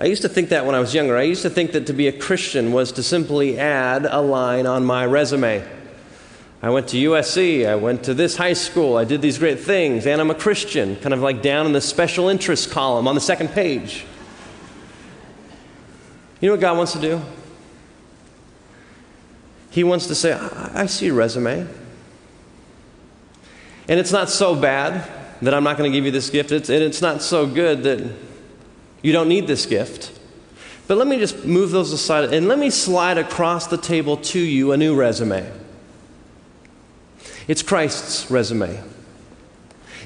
I 0.00 0.06
used 0.06 0.22
to 0.22 0.30
think 0.30 0.48
that 0.48 0.64
when 0.64 0.74
I 0.74 0.80
was 0.80 0.94
younger. 0.94 1.14
I 1.14 1.24
used 1.24 1.42
to 1.42 1.50
think 1.50 1.72
that 1.72 1.86
to 1.88 1.92
be 1.92 2.08
a 2.08 2.12
Christian 2.12 2.72
was 2.72 2.90
to 2.92 3.02
simply 3.02 3.58
add 3.58 4.06
a 4.06 4.22
line 4.22 4.66
on 4.66 4.82
my 4.82 5.04
resume. 5.04 5.62
I 6.62 6.70
went 6.70 6.88
to 6.88 6.96
USC, 6.96 7.66
I 7.66 7.74
went 7.74 8.04
to 8.04 8.14
this 8.14 8.36
high 8.36 8.54
school, 8.54 8.96
I 8.96 9.04
did 9.04 9.20
these 9.20 9.36
great 9.36 9.60
things, 9.60 10.06
and 10.06 10.18
I'm 10.18 10.30
a 10.30 10.34
Christian, 10.34 10.96
kind 10.96 11.12
of 11.12 11.20
like 11.20 11.42
down 11.42 11.66
in 11.66 11.72
the 11.72 11.82
special 11.82 12.30
interest 12.30 12.70
column 12.70 13.06
on 13.06 13.14
the 13.14 13.20
second 13.20 13.48
page. 13.48 14.06
You 16.40 16.48
know 16.48 16.54
what 16.54 16.62
God 16.62 16.78
wants 16.78 16.92
to 16.92 17.00
do? 17.00 17.20
He 19.70 19.84
wants 19.84 20.06
to 20.06 20.14
say, 20.14 20.32
I, 20.32 20.82
I 20.82 20.86
see 20.86 21.06
your 21.06 21.14
resume. 21.14 21.66
And 23.86 24.00
it's 24.00 24.12
not 24.12 24.30
so 24.30 24.54
bad 24.54 25.06
that 25.42 25.52
I'm 25.52 25.64
not 25.64 25.76
going 25.76 25.90
to 25.90 25.96
give 25.96 26.06
you 26.06 26.10
this 26.10 26.30
gift. 26.30 26.52
It's, 26.52 26.70
and 26.70 26.82
it's 26.82 27.02
not 27.02 27.20
so 27.20 27.46
good 27.46 27.82
that 27.82 28.29
you 29.02 29.12
don't 29.12 29.28
need 29.28 29.46
this 29.46 29.66
gift. 29.66 30.18
But 30.86 30.98
let 30.98 31.06
me 31.06 31.18
just 31.18 31.44
move 31.44 31.70
those 31.70 31.92
aside 31.92 32.34
and 32.34 32.48
let 32.48 32.58
me 32.58 32.68
slide 32.68 33.16
across 33.16 33.68
the 33.68 33.76
table 33.76 34.16
to 34.16 34.40
you 34.40 34.72
a 34.72 34.76
new 34.76 34.96
resume. 34.96 35.50
It's 37.46 37.62
Christ's 37.62 38.30
resume, 38.30 38.82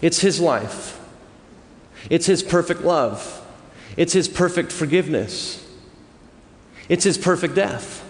it's 0.02 0.20
His 0.20 0.40
life, 0.40 1.00
it's 2.10 2.26
His 2.26 2.42
perfect 2.42 2.82
love, 2.82 3.46
it's 3.96 4.12
His 4.12 4.28
perfect 4.28 4.72
forgiveness, 4.72 5.66
it's 6.88 7.04
His 7.04 7.18
perfect 7.18 7.54
death. 7.54 8.02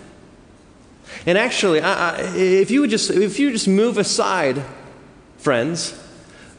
And 1.27 1.39
actually, 1.39 1.81
I, 1.81 2.17
I, 2.17 2.21
if, 2.35 2.71
you 2.71 2.81
would 2.81 2.91
just, 2.91 3.11
if 3.11 3.39
you 3.39 3.53
just 3.53 3.69
move 3.69 3.99
aside, 3.99 4.63
friends, 5.39 6.01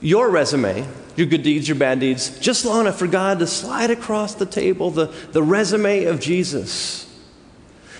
your 0.01 0.29
resume, 0.29 0.87
your 1.15 1.27
good 1.27 1.43
deeds, 1.43 1.67
your 1.67 1.77
bad 1.77 1.99
deeds, 1.99 2.37
just 2.39 2.65
long 2.65 2.81
enough 2.81 2.99
for 2.99 3.07
God 3.07 3.39
to 3.39 3.47
slide 3.47 3.91
across 3.91 4.35
the 4.35 4.45
table 4.45 4.91
the, 4.91 5.07
the 5.31 5.41
resume 5.41 6.05
of 6.05 6.19
Jesus, 6.19 7.01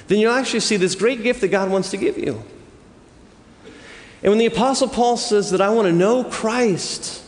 then 0.07 0.19
you'll 0.19 0.33
actually 0.33 0.59
see 0.59 0.77
this 0.77 0.95
great 0.95 1.23
gift 1.23 1.41
that 1.41 1.47
God 1.49 1.69
wants 1.69 1.91
to 1.91 1.97
give 1.97 2.17
you. 2.17 2.43
And 4.21 4.31
when 4.31 4.37
the 4.37 4.45
Apostle 4.45 4.87
Paul 4.87 5.17
says 5.17 5.51
that 5.51 5.61
I 5.61 5.69
want 5.69 5.87
to 5.87 5.93
know 5.93 6.23
Christ, 6.23 7.23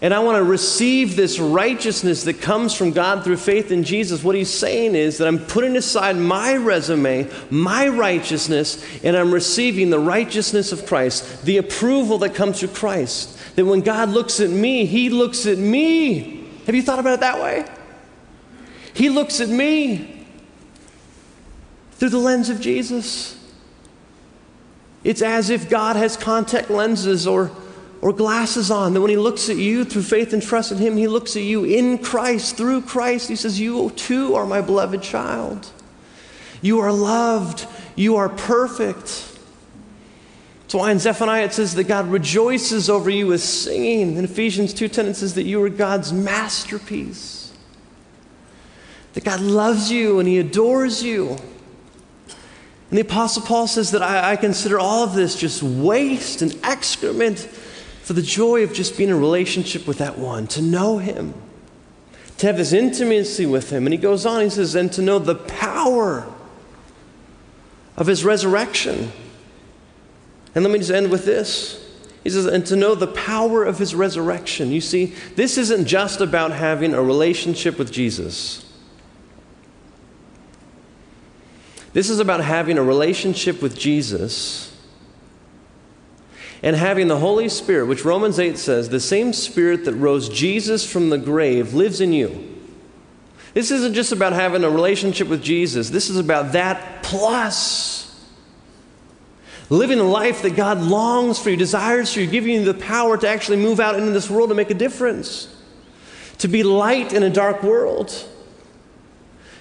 and 0.00 0.14
I 0.14 0.20
want 0.20 0.36
to 0.36 0.44
receive 0.44 1.16
this 1.16 1.38
righteousness 1.40 2.24
that 2.24 2.40
comes 2.40 2.72
from 2.72 2.92
God 2.92 3.24
through 3.24 3.38
faith 3.38 3.72
in 3.72 3.82
Jesus. 3.82 4.22
What 4.22 4.36
he's 4.36 4.52
saying 4.52 4.94
is 4.94 5.18
that 5.18 5.26
I'm 5.26 5.40
putting 5.40 5.76
aside 5.76 6.16
my 6.16 6.54
resume, 6.56 7.28
my 7.50 7.88
righteousness, 7.88 8.84
and 9.02 9.16
I'm 9.16 9.34
receiving 9.34 9.90
the 9.90 9.98
righteousness 9.98 10.70
of 10.70 10.86
Christ, 10.86 11.44
the 11.44 11.56
approval 11.56 12.18
that 12.18 12.34
comes 12.34 12.60
through 12.60 12.68
Christ. 12.68 13.37
That 13.58 13.64
when 13.64 13.80
God 13.80 14.10
looks 14.10 14.38
at 14.38 14.50
me, 14.50 14.86
he 14.86 15.10
looks 15.10 15.44
at 15.44 15.58
me. 15.58 16.48
Have 16.66 16.76
you 16.76 16.82
thought 16.82 17.00
about 17.00 17.14
it 17.14 17.20
that 17.20 17.42
way? 17.42 17.64
He 18.94 19.08
looks 19.08 19.40
at 19.40 19.48
me 19.48 20.24
through 21.90 22.10
the 22.10 22.18
lens 22.18 22.50
of 22.50 22.60
Jesus. 22.60 23.36
It's 25.02 25.22
as 25.22 25.50
if 25.50 25.68
God 25.68 25.96
has 25.96 26.16
contact 26.16 26.70
lenses 26.70 27.26
or 27.26 27.50
or 28.00 28.12
glasses 28.12 28.70
on. 28.70 28.94
That 28.94 29.00
when 29.00 29.10
he 29.10 29.16
looks 29.16 29.48
at 29.48 29.56
you 29.56 29.84
through 29.84 30.02
faith 30.02 30.32
and 30.32 30.40
trust 30.40 30.70
in 30.70 30.78
him, 30.78 30.96
he 30.96 31.08
looks 31.08 31.34
at 31.34 31.42
you 31.42 31.64
in 31.64 31.98
Christ, 31.98 32.56
through 32.56 32.82
Christ. 32.82 33.28
He 33.28 33.34
says, 33.34 33.58
You 33.58 33.90
too 33.90 34.36
are 34.36 34.46
my 34.46 34.60
beloved 34.60 35.02
child. 35.02 35.68
You 36.62 36.78
are 36.78 36.92
loved. 36.92 37.66
You 37.96 38.18
are 38.18 38.28
perfect. 38.28 39.27
That's 40.68 40.74
why 40.74 40.90
in 40.90 40.98
Zephaniah 40.98 41.44
it 41.46 41.54
says 41.54 41.74
that 41.76 41.84
God 41.84 42.08
rejoices 42.08 42.90
over 42.90 43.08
you 43.08 43.28
with 43.28 43.40
singing. 43.40 44.18
In 44.18 44.24
Ephesians 44.26 44.74
2.10 44.74 45.06
it 45.06 45.14
says 45.16 45.32
that 45.36 45.44
you 45.44 45.62
are 45.62 45.70
God's 45.70 46.12
masterpiece. 46.12 47.54
That 49.14 49.24
God 49.24 49.40
loves 49.40 49.90
you 49.90 50.18
and 50.18 50.28
he 50.28 50.38
adores 50.38 51.02
you. 51.02 51.30
And 51.30 52.98
the 52.98 53.00
Apostle 53.00 53.44
Paul 53.44 53.66
says 53.66 53.92
that 53.92 54.02
I, 54.02 54.32
I 54.32 54.36
consider 54.36 54.78
all 54.78 55.04
of 55.04 55.14
this 55.14 55.36
just 55.40 55.62
waste 55.62 56.42
and 56.42 56.54
excrement 56.62 57.38
for 58.02 58.12
the 58.12 58.20
joy 58.20 58.62
of 58.62 58.74
just 58.74 58.98
being 58.98 59.08
in 59.08 59.18
relationship 59.18 59.86
with 59.86 59.96
that 59.96 60.18
one, 60.18 60.46
to 60.48 60.60
know 60.60 60.98
him, 60.98 61.32
to 62.36 62.46
have 62.46 62.58
this 62.58 62.74
intimacy 62.74 63.46
with 63.46 63.70
him. 63.70 63.86
And 63.86 63.94
he 63.94 63.98
goes 63.98 64.26
on, 64.26 64.42
he 64.42 64.50
says, 64.50 64.74
and 64.74 64.92
to 64.92 65.00
know 65.00 65.18
the 65.18 65.34
power 65.34 66.30
of 67.96 68.06
his 68.06 68.22
resurrection. 68.22 69.12
And 70.54 70.64
let 70.64 70.72
me 70.72 70.78
just 70.78 70.90
end 70.90 71.10
with 71.10 71.24
this. 71.24 71.84
He 72.24 72.30
says, 72.30 72.46
and 72.46 72.66
to 72.66 72.76
know 72.76 72.94
the 72.94 73.06
power 73.06 73.64
of 73.64 73.78
his 73.78 73.94
resurrection. 73.94 74.70
You 74.70 74.80
see, 74.80 75.14
this 75.36 75.56
isn't 75.56 75.86
just 75.86 76.20
about 76.20 76.52
having 76.52 76.94
a 76.94 77.02
relationship 77.02 77.78
with 77.78 77.92
Jesus. 77.92 78.64
This 81.92 82.10
is 82.10 82.20
about 82.20 82.40
having 82.40 82.76
a 82.76 82.82
relationship 82.82 83.62
with 83.62 83.78
Jesus 83.78 84.76
and 86.62 86.74
having 86.74 87.08
the 87.08 87.18
Holy 87.18 87.48
Spirit, 87.48 87.86
which 87.86 88.04
Romans 88.04 88.38
8 88.38 88.58
says, 88.58 88.88
the 88.88 89.00
same 89.00 89.32
Spirit 89.32 89.84
that 89.84 89.94
rose 89.94 90.28
Jesus 90.28 90.90
from 90.90 91.08
the 91.10 91.18
grave 91.18 91.72
lives 91.74 92.00
in 92.00 92.12
you. 92.12 92.56
This 93.54 93.70
isn't 93.70 93.94
just 93.94 94.12
about 94.12 94.32
having 94.32 94.64
a 94.64 94.70
relationship 94.70 95.28
with 95.28 95.42
Jesus, 95.42 95.90
this 95.90 96.10
is 96.10 96.16
about 96.16 96.52
that 96.52 97.02
plus 97.02 98.07
living 99.70 99.98
a 99.98 100.04
life 100.04 100.42
that 100.42 100.56
God 100.56 100.80
longs 100.80 101.38
for 101.38 101.50
you, 101.50 101.56
desires 101.56 102.12
for 102.12 102.20
you, 102.20 102.26
giving 102.26 102.52
you 102.52 102.64
the 102.64 102.74
power 102.74 103.16
to 103.18 103.28
actually 103.28 103.58
move 103.58 103.80
out 103.80 103.96
into 103.96 104.10
this 104.10 104.30
world 104.30 104.50
and 104.50 104.56
make 104.56 104.70
a 104.70 104.74
difference, 104.74 105.54
to 106.38 106.48
be 106.48 106.62
light 106.62 107.12
in 107.12 107.22
a 107.22 107.30
dark 107.30 107.62
world, 107.62 108.12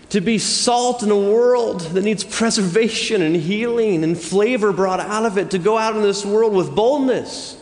to 0.10 0.22
be 0.22 0.38
salt 0.38 1.04
in 1.04 1.12
a 1.12 1.18
world 1.18 1.82
that 1.82 2.04
needs 2.04 2.24
preservation 2.24 3.22
and 3.22 3.36
healing 3.36 4.04
and 4.04 4.18
flavor 4.18 4.72
brought 4.72 5.02
out 5.02 5.26
of 5.26 5.38
it, 5.38 5.52
to 5.52 5.60
go 5.60 5.78
out 5.78 5.96
in 5.96 6.02
this 6.02 6.26
world 6.26 6.54
with 6.54 6.74
boldness. 6.74 7.56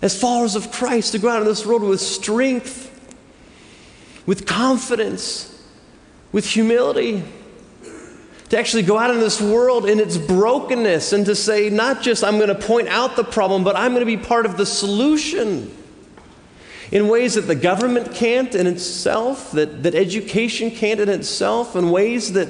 As 0.00 0.18
followers 0.18 0.54
of 0.54 0.70
Christ, 0.70 1.10
to 1.12 1.18
go 1.18 1.28
out 1.28 1.42
in 1.42 1.48
this 1.48 1.66
world 1.66 1.82
with 1.82 2.00
strength, 2.00 2.84
with 4.26 4.46
confidence, 4.46 5.60
with 6.30 6.46
humility 6.46 7.24
to 8.50 8.58
actually 8.58 8.82
go 8.82 8.96
out 8.96 9.10
in 9.10 9.20
this 9.20 9.40
world 9.40 9.88
in 9.88 10.00
its 10.00 10.16
brokenness 10.16 11.12
and 11.12 11.26
to 11.26 11.34
say, 11.34 11.68
not 11.68 12.02
just 12.02 12.24
I'm 12.24 12.36
going 12.36 12.48
to 12.48 12.54
point 12.54 12.88
out 12.88 13.16
the 13.16 13.24
problem, 13.24 13.64
but 13.64 13.76
I'm 13.76 13.92
going 13.92 14.00
to 14.00 14.06
be 14.06 14.16
part 14.16 14.46
of 14.46 14.56
the 14.56 14.66
solution 14.66 15.74
in 16.90 17.08
ways 17.08 17.34
that 17.34 17.42
the 17.42 17.54
government 17.54 18.14
can't 18.14 18.54
in 18.54 18.66
itself, 18.66 19.52
that, 19.52 19.82
that 19.82 19.94
education 19.94 20.70
can't 20.70 21.00
in 21.00 21.10
itself, 21.10 21.76
in 21.76 21.90
ways 21.90 22.32
that, 22.32 22.48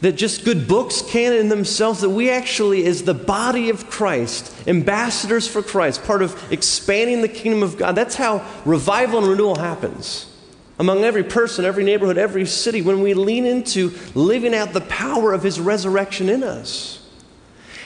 that 0.00 0.12
just 0.12 0.44
good 0.44 0.68
books 0.68 1.02
can't 1.02 1.34
in 1.34 1.48
themselves, 1.48 2.00
that 2.02 2.10
we 2.10 2.30
actually, 2.30 2.86
as 2.86 3.02
the 3.02 3.14
body 3.14 3.70
of 3.70 3.90
Christ, 3.90 4.54
ambassadors 4.68 5.48
for 5.48 5.60
Christ, 5.60 6.04
part 6.04 6.22
of 6.22 6.52
expanding 6.52 7.22
the 7.22 7.28
kingdom 7.28 7.64
of 7.64 7.76
God, 7.76 7.96
that's 7.96 8.14
how 8.14 8.46
revival 8.64 9.18
and 9.18 9.26
renewal 9.26 9.56
happens 9.56 10.30
among 10.78 11.04
every 11.04 11.22
person, 11.22 11.64
every 11.64 11.84
neighborhood, 11.84 12.18
every 12.18 12.46
city, 12.46 12.82
when 12.82 13.00
we 13.00 13.14
lean 13.14 13.46
into 13.46 13.92
living 14.14 14.54
out 14.54 14.72
the 14.72 14.80
power 14.82 15.32
of 15.32 15.42
His 15.42 15.60
resurrection 15.60 16.28
in 16.28 16.42
us. 16.42 17.06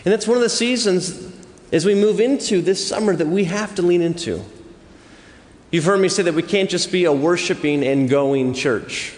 And 0.04 0.12
that's 0.12 0.26
one 0.26 0.36
of 0.36 0.42
the 0.42 0.48
seasons 0.48 1.32
as 1.72 1.84
we 1.84 1.94
move 1.94 2.20
into 2.20 2.62
this 2.62 2.86
summer 2.86 3.14
that 3.14 3.26
we 3.26 3.44
have 3.44 3.74
to 3.74 3.82
lean 3.82 4.00
into. 4.00 4.42
You've 5.70 5.84
heard 5.84 6.00
me 6.00 6.08
say 6.08 6.22
that 6.22 6.34
we 6.34 6.42
can't 6.42 6.70
just 6.70 6.90
be 6.90 7.04
a 7.04 7.12
worshiping 7.12 7.84
and 7.84 8.08
going 8.08 8.54
church. 8.54 9.14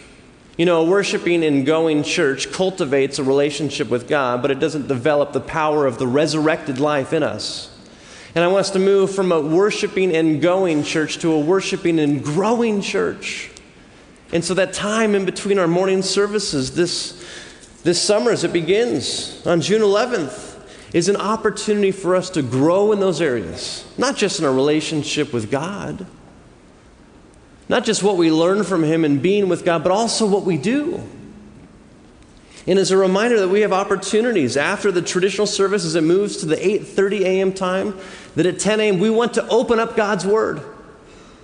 You 0.57 0.67
know, 0.67 0.83
a 0.83 0.85
worshiping 0.85 1.45
and 1.45 1.65
going 1.65 2.03
church 2.03 2.51
cultivates 2.51 3.21
a 3.21 3.25
relationship 3.25 3.89
with 3.89 4.09
God, 4.09 4.43
but 4.43 4.51
it 4.51 4.59
doesn't 4.59 4.89
develop 4.89 5.33
the 5.33 5.41
power 5.41 5.87
of 5.87 5.99
the 5.99 6.09
resurrected 6.09 6.81
life 6.81 7.13
in 7.13 7.23
us. 7.23 7.75
And 8.35 8.45
I 8.45 8.49
want 8.49 8.61
us 8.61 8.71
to 8.73 8.79
move 8.79 9.15
from 9.15 9.33
a 9.33 9.41
worshiping 9.41 10.15
and 10.15 10.43
going 10.43 10.83
church 10.83 11.19
to 11.19 11.33
a 11.33 11.41
worshiping 11.41 11.99
and 12.01 12.23
growing 12.23 12.81
church. 12.81 13.51
And 14.33 14.45
so 14.45 14.55
that 14.55 14.73
time 14.73 15.15
in 15.15 15.25
between 15.25 15.59
our 15.59 15.67
morning 15.67 16.03
services 16.03 16.75
this, 16.75 17.25
this 17.83 18.01
summer 18.01 18.31
as 18.31 18.45
it 18.45 18.53
begins 18.53 19.45
on 19.47 19.61
June 19.61 19.83
11th 19.83 20.51
is 20.93 21.09
an 21.09 21.17
opportunity 21.17 21.91
for 21.91 22.15
us 22.15 22.31
to 22.31 22.43
grow 22.43 22.93
in 22.93 23.01
those 23.01 23.21
areas, 23.21 23.85
not 23.97 24.17
just 24.17 24.39
in 24.39 24.45
our 24.45 24.53
relationship 24.53 25.33
with 25.33 25.51
God, 25.51 26.07
not 27.69 27.85
just 27.85 28.03
what 28.03 28.17
we 28.17 28.31
learn 28.31 28.65
from 28.65 28.83
Him 28.83 29.05
and 29.05 29.23
being 29.23 29.49
with 29.49 29.65
God, 29.65 29.83
but 29.83 29.93
also 29.93 30.27
what 30.27 30.45
we 30.45 30.57
do. 30.57 31.03
And 32.67 32.79
as 32.79 32.91
a 32.91 32.97
reminder 32.97 33.41
that 33.41 33.49
we 33.49 33.63
have 33.63 33.73
opportunities 33.73 34.57
after 34.57 34.93
the 34.93 35.03
traditional 35.03 35.47
service 35.47 35.85
as 35.85 35.95
it 35.95 36.03
moves 36.03 36.37
to 36.39 36.47
the 36.47 36.57
8:30 36.57 37.21
a.m. 37.23 37.53
time, 37.53 37.97
that 38.37 38.47
at 38.47 38.59
10 38.59 38.81
a.m. 38.81 38.99
we 38.99 39.11
want 39.11 39.35
to 39.35 39.49
open 39.49 39.81
up 39.81 39.97
God's 39.97 40.27
Word. 40.27 40.61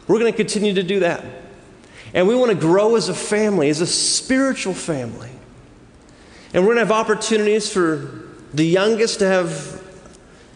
We're 0.08 0.18
going 0.18 0.32
to 0.32 0.36
continue 0.36 0.74
to 0.74 0.82
do 0.82 1.00
that. 1.00 1.24
And 2.16 2.26
we 2.26 2.34
want 2.34 2.50
to 2.50 2.56
grow 2.56 2.96
as 2.96 3.10
a 3.10 3.14
family, 3.14 3.68
as 3.68 3.82
a 3.82 3.86
spiritual 3.86 4.72
family. 4.72 5.30
And 6.54 6.62
we're 6.62 6.74
going 6.74 6.86
to 6.86 6.92
have 6.92 7.06
opportunities 7.06 7.70
for 7.70 8.30
the 8.54 8.64
youngest 8.64 9.18
to 9.18 9.26
have 9.26 9.84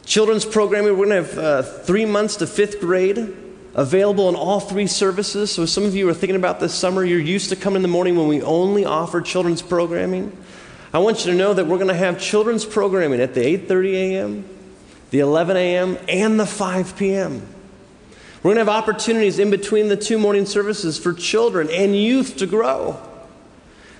children's 0.06 0.46
programming. 0.46 0.96
We're 0.96 1.06
going 1.06 1.22
to 1.22 1.28
have 1.28 1.38
uh, 1.38 1.62
three 1.62 2.06
months 2.06 2.36
to 2.36 2.46
fifth 2.46 2.80
grade 2.80 3.36
available 3.74 4.30
in 4.30 4.36
all 4.36 4.58
three 4.58 4.86
services. 4.86 5.52
So 5.52 5.66
some 5.66 5.84
of 5.84 5.94
you 5.94 6.08
are 6.08 6.14
thinking 6.14 6.36
about 6.36 6.60
this 6.60 6.74
summer, 6.74 7.04
you're 7.04 7.20
used 7.20 7.50
to 7.50 7.56
coming 7.56 7.76
in 7.76 7.82
the 7.82 7.88
morning 7.88 8.16
when 8.16 8.26
we 8.26 8.40
only 8.40 8.86
offer 8.86 9.20
children's 9.20 9.60
programming. 9.60 10.34
I 10.94 10.98
want 10.98 11.26
you 11.26 11.32
to 11.32 11.36
know 11.36 11.52
that 11.52 11.66
we're 11.66 11.76
going 11.76 11.88
to 11.88 11.94
have 11.94 12.18
children's 12.18 12.64
programming 12.64 13.20
at 13.20 13.34
the 13.34 13.42
8:30 13.42 13.92
a.m., 13.92 14.44
the 15.10 15.18
11 15.18 15.58
a.m., 15.58 15.98
and 16.08 16.40
the 16.40 16.46
5 16.46 16.96
p.m. 16.96 17.42
We're 18.42 18.54
going 18.54 18.64
to 18.64 18.72
have 18.72 18.82
opportunities 18.82 19.38
in 19.38 19.50
between 19.50 19.88
the 19.88 19.96
two 19.96 20.18
morning 20.18 20.46
services 20.46 20.98
for 20.98 21.12
children 21.12 21.68
and 21.70 21.94
youth 21.94 22.38
to 22.38 22.46
grow. 22.46 22.98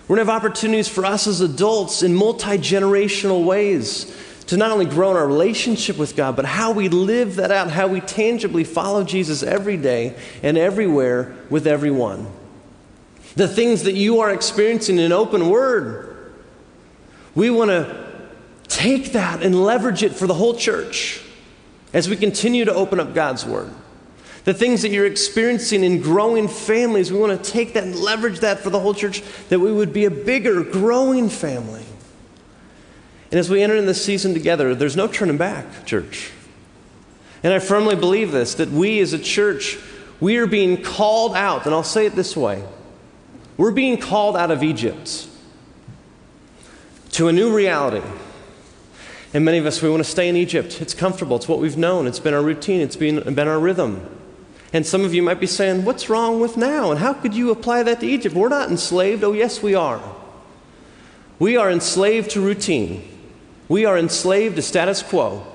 We're 0.08 0.16
going 0.16 0.26
to 0.26 0.32
have 0.32 0.42
opportunities 0.42 0.88
for 0.88 1.04
us 1.04 1.26
as 1.26 1.42
adults 1.42 2.02
in 2.02 2.14
multi 2.14 2.56
generational 2.56 3.44
ways 3.44 4.16
to 4.46 4.56
not 4.56 4.72
only 4.72 4.86
grow 4.86 5.12
in 5.12 5.16
our 5.16 5.26
relationship 5.26 5.98
with 5.98 6.16
God, 6.16 6.34
but 6.34 6.46
how 6.46 6.72
we 6.72 6.88
live 6.88 7.36
that 7.36 7.52
out, 7.52 7.70
how 7.70 7.86
we 7.86 8.00
tangibly 8.00 8.64
follow 8.64 9.04
Jesus 9.04 9.42
every 9.42 9.76
day 9.76 10.16
and 10.42 10.58
everywhere 10.58 11.36
with 11.50 11.66
everyone. 11.66 12.26
The 13.36 13.46
things 13.46 13.84
that 13.84 13.94
you 13.94 14.20
are 14.20 14.30
experiencing 14.30 14.98
in 14.98 15.12
open 15.12 15.50
word, 15.50 16.34
we 17.34 17.50
want 17.50 17.70
to 17.70 18.10
take 18.66 19.12
that 19.12 19.42
and 19.42 19.62
leverage 19.62 20.02
it 20.02 20.14
for 20.14 20.26
the 20.26 20.34
whole 20.34 20.54
church 20.54 21.22
as 21.92 22.08
we 22.08 22.16
continue 22.16 22.64
to 22.64 22.74
open 22.74 22.98
up 22.98 23.14
God's 23.14 23.44
word. 23.44 23.70
The 24.44 24.54
things 24.54 24.82
that 24.82 24.90
you're 24.90 25.06
experiencing 25.06 25.84
in 25.84 26.00
growing 26.00 26.48
families, 26.48 27.12
we 27.12 27.18
want 27.18 27.42
to 27.42 27.50
take 27.50 27.74
that 27.74 27.84
and 27.84 27.94
leverage 27.94 28.40
that 28.40 28.60
for 28.60 28.70
the 28.70 28.80
whole 28.80 28.94
church, 28.94 29.22
that 29.50 29.60
we 29.60 29.70
would 29.70 29.92
be 29.92 30.06
a 30.06 30.10
bigger, 30.10 30.62
growing 30.62 31.28
family. 31.28 31.84
And 33.30 33.38
as 33.38 33.50
we 33.50 33.62
enter 33.62 33.76
in 33.76 33.86
this 33.86 34.04
season 34.04 34.32
together, 34.32 34.74
there's 34.74 34.96
no 34.96 35.06
turning 35.06 35.36
back, 35.36 35.84
church. 35.84 36.32
And 37.42 37.52
I 37.52 37.58
firmly 37.58 37.96
believe 37.96 38.32
this 38.32 38.54
that 38.54 38.70
we 38.70 39.00
as 39.00 39.12
a 39.12 39.18
church, 39.18 39.78
we 40.20 40.36
are 40.38 40.46
being 40.46 40.82
called 40.82 41.34
out, 41.34 41.66
and 41.66 41.74
I'll 41.74 41.82
say 41.82 42.06
it 42.06 42.14
this 42.14 42.36
way 42.36 42.64
we're 43.56 43.70
being 43.70 43.98
called 43.98 44.38
out 44.38 44.50
of 44.50 44.62
Egypt 44.62 45.28
to 47.12 47.28
a 47.28 47.32
new 47.32 47.54
reality. 47.54 48.06
And 49.32 49.44
many 49.44 49.58
of 49.58 49.66
us, 49.66 49.80
we 49.80 49.90
want 49.90 50.02
to 50.02 50.10
stay 50.10 50.28
in 50.28 50.36
Egypt. 50.36 50.80
It's 50.80 50.94
comfortable, 50.94 51.36
it's 51.36 51.46
what 51.46 51.60
we've 51.60 51.76
known, 51.76 52.06
it's 52.06 52.18
been 52.18 52.34
our 52.34 52.42
routine, 52.42 52.80
it's 52.80 52.96
been, 52.96 53.34
been 53.34 53.48
our 53.48 53.60
rhythm. 53.60 54.19
And 54.72 54.86
some 54.86 55.04
of 55.04 55.12
you 55.12 55.22
might 55.22 55.40
be 55.40 55.46
saying, 55.46 55.84
What's 55.84 56.08
wrong 56.08 56.40
with 56.40 56.56
now? 56.56 56.90
And 56.90 57.00
how 57.00 57.12
could 57.12 57.34
you 57.34 57.50
apply 57.50 57.82
that 57.84 58.00
to 58.00 58.06
Egypt? 58.06 58.34
We're 58.34 58.48
not 58.48 58.70
enslaved. 58.70 59.24
Oh, 59.24 59.32
yes, 59.32 59.62
we 59.62 59.74
are. 59.74 60.00
We 61.38 61.56
are 61.56 61.70
enslaved 61.70 62.30
to 62.32 62.40
routine. 62.40 63.02
We 63.68 63.84
are 63.84 63.96
enslaved 63.96 64.56
to 64.56 64.62
status 64.62 65.02
quo. 65.02 65.46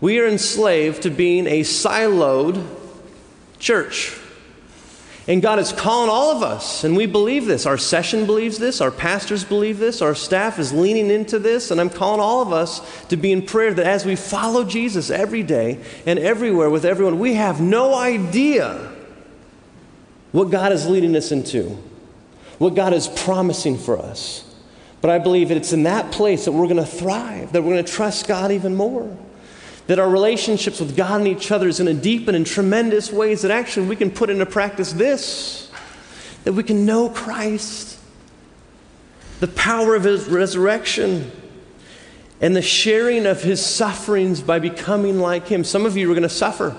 We 0.00 0.18
are 0.18 0.26
enslaved 0.26 1.02
to 1.02 1.10
being 1.10 1.46
a 1.46 1.60
siloed 1.60 2.66
church. 3.58 4.18
And 5.28 5.40
God 5.40 5.60
is 5.60 5.72
calling 5.72 6.10
all 6.10 6.36
of 6.36 6.42
us, 6.42 6.82
and 6.82 6.96
we 6.96 7.06
believe 7.06 7.46
this. 7.46 7.64
Our 7.64 7.78
session 7.78 8.26
believes 8.26 8.58
this, 8.58 8.80
our 8.80 8.90
pastors 8.90 9.44
believe 9.44 9.78
this, 9.78 10.02
our 10.02 10.16
staff 10.16 10.58
is 10.58 10.72
leaning 10.72 11.10
into 11.10 11.38
this, 11.38 11.70
and 11.70 11.80
I'm 11.80 11.90
calling 11.90 12.20
all 12.20 12.42
of 12.42 12.52
us 12.52 12.80
to 13.06 13.16
be 13.16 13.30
in 13.30 13.42
prayer 13.42 13.72
that 13.72 13.86
as 13.86 14.04
we 14.04 14.16
follow 14.16 14.64
Jesus 14.64 15.10
every 15.10 15.44
day 15.44 15.78
and 16.06 16.18
everywhere 16.18 16.70
with 16.70 16.84
everyone, 16.84 17.20
we 17.20 17.34
have 17.34 17.60
no 17.60 17.94
idea 17.94 18.90
what 20.32 20.50
God 20.50 20.72
is 20.72 20.88
leading 20.88 21.14
us 21.14 21.30
into, 21.30 21.78
what 22.58 22.74
God 22.74 22.92
is 22.92 23.06
promising 23.06 23.78
for 23.78 23.98
us. 23.98 24.44
But 25.00 25.10
I 25.10 25.18
believe 25.18 25.50
that 25.50 25.56
it's 25.56 25.72
in 25.72 25.84
that 25.84 26.10
place 26.10 26.46
that 26.46 26.52
we're 26.52 26.66
going 26.66 26.76
to 26.76 26.86
thrive, 26.86 27.52
that 27.52 27.62
we're 27.62 27.74
going 27.74 27.84
to 27.84 27.92
trust 27.92 28.26
God 28.26 28.50
even 28.50 28.74
more 28.74 29.16
that 29.92 29.98
our 29.98 30.08
relationships 30.08 30.80
with 30.80 30.96
God 30.96 31.20
and 31.20 31.28
each 31.28 31.52
other 31.52 31.68
is 31.68 31.78
going 31.78 31.94
to 31.94 32.02
deepen 32.02 32.34
in 32.34 32.44
tremendous 32.44 33.12
ways 33.12 33.42
that 33.42 33.50
actually 33.50 33.86
we 33.86 33.94
can 33.94 34.10
put 34.10 34.30
into 34.30 34.46
practice 34.46 34.94
this 34.94 35.70
that 36.44 36.54
we 36.54 36.62
can 36.62 36.86
know 36.86 37.10
Christ, 37.10 38.00
the 39.40 39.48
power 39.48 39.94
of 39.94 40.04
his 40.04 40.28
resurrection, 40.28 41.30
and 42.40 42.56
the 42.56 42.62
sharing 42.62 43.26
of 43.26 43.42
his 43.42 43.62
sufferings 43.62 44.40
by 44.40 44.58
becoming 44.58 45.20
like 45.20 45.46
him. 45.46 45.62
Some 45.62 45.84
of 45.84 45.94
you 45.94 46.10
are 46.10 46.14
going 46.14 46.22
to 46.22 46.28
suffer. 46.30 46.74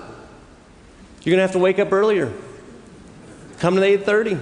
You're 1.22 1.36
going 1.36 1.38
to 1.38 1.42
have 1.42 1.52
to 1.52 1.60
wake 1.60 1.78
up 1.78 1.92
earlier. 1.92 2.32
Come 3.60 3.76
to 3.76 3.80
the 3.80 3.96
8:30. 3.96 4.40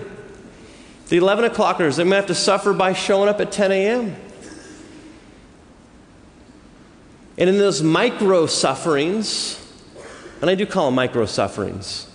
The 1.09 1.19
11 1.19 1.45
o'clockers, 1.45 1.97
they're 1.97 2.07
going 2.07 2.13
to 2.13 2.17
have 2.17 2.27
to 2.29 2.35
suffer 2.35 2.73
by 2.73 2.95
showing 2.95 3.29
up 3.29 3.39
at 3.39 3.53
10 3.53 3.71
a.m. 3.71 4.17
And 7.43 7.51
in 7.51 7.59
those 7.59 7.83
micro 7.83 8.47
sufferings, 8.47 9.61
and 10.41 10.49
I 10.49 10.55
do 10.55 10.65
call 10.65 10.87
them 10.87 10.95
micro 10.95 11.27
sufferings, 11.27 12.07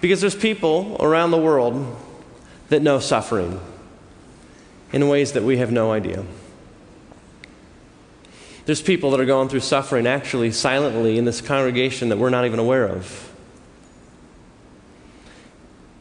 because 0.00 0.20
there's 0.20 0.34
people 0.34 0.96
around 0.98 1.30
the 1.30 1.38
world 1.38 1.96
that 2.68 2.82
know 2.82 2.98
suffering 2.98 3.60
in 4.92 5.08
ways 5.08 5.34
that 5.34 5.44
we 5.44 5.58
have 5.58 5.70
no 5.70 5.92
idea. 5.92 6.24
There's 8.64 8.82
people 8.82 9.12
that 9.12 9.20
are 9.20 9.24
going 9.24 9.48
through 9.48 9.60
suffering 9.60 10.04
actually 10.04 10.50
silently 10.50 11.16
in 11.16 11.24
this 11.24 11.40
congregation 11.40 12.08
that 12.08 12.18
we're 12.18 12.30
not 12.30 12.44
even 12.44 12.58
aware 12.58 12.88
of. 12.88 13.32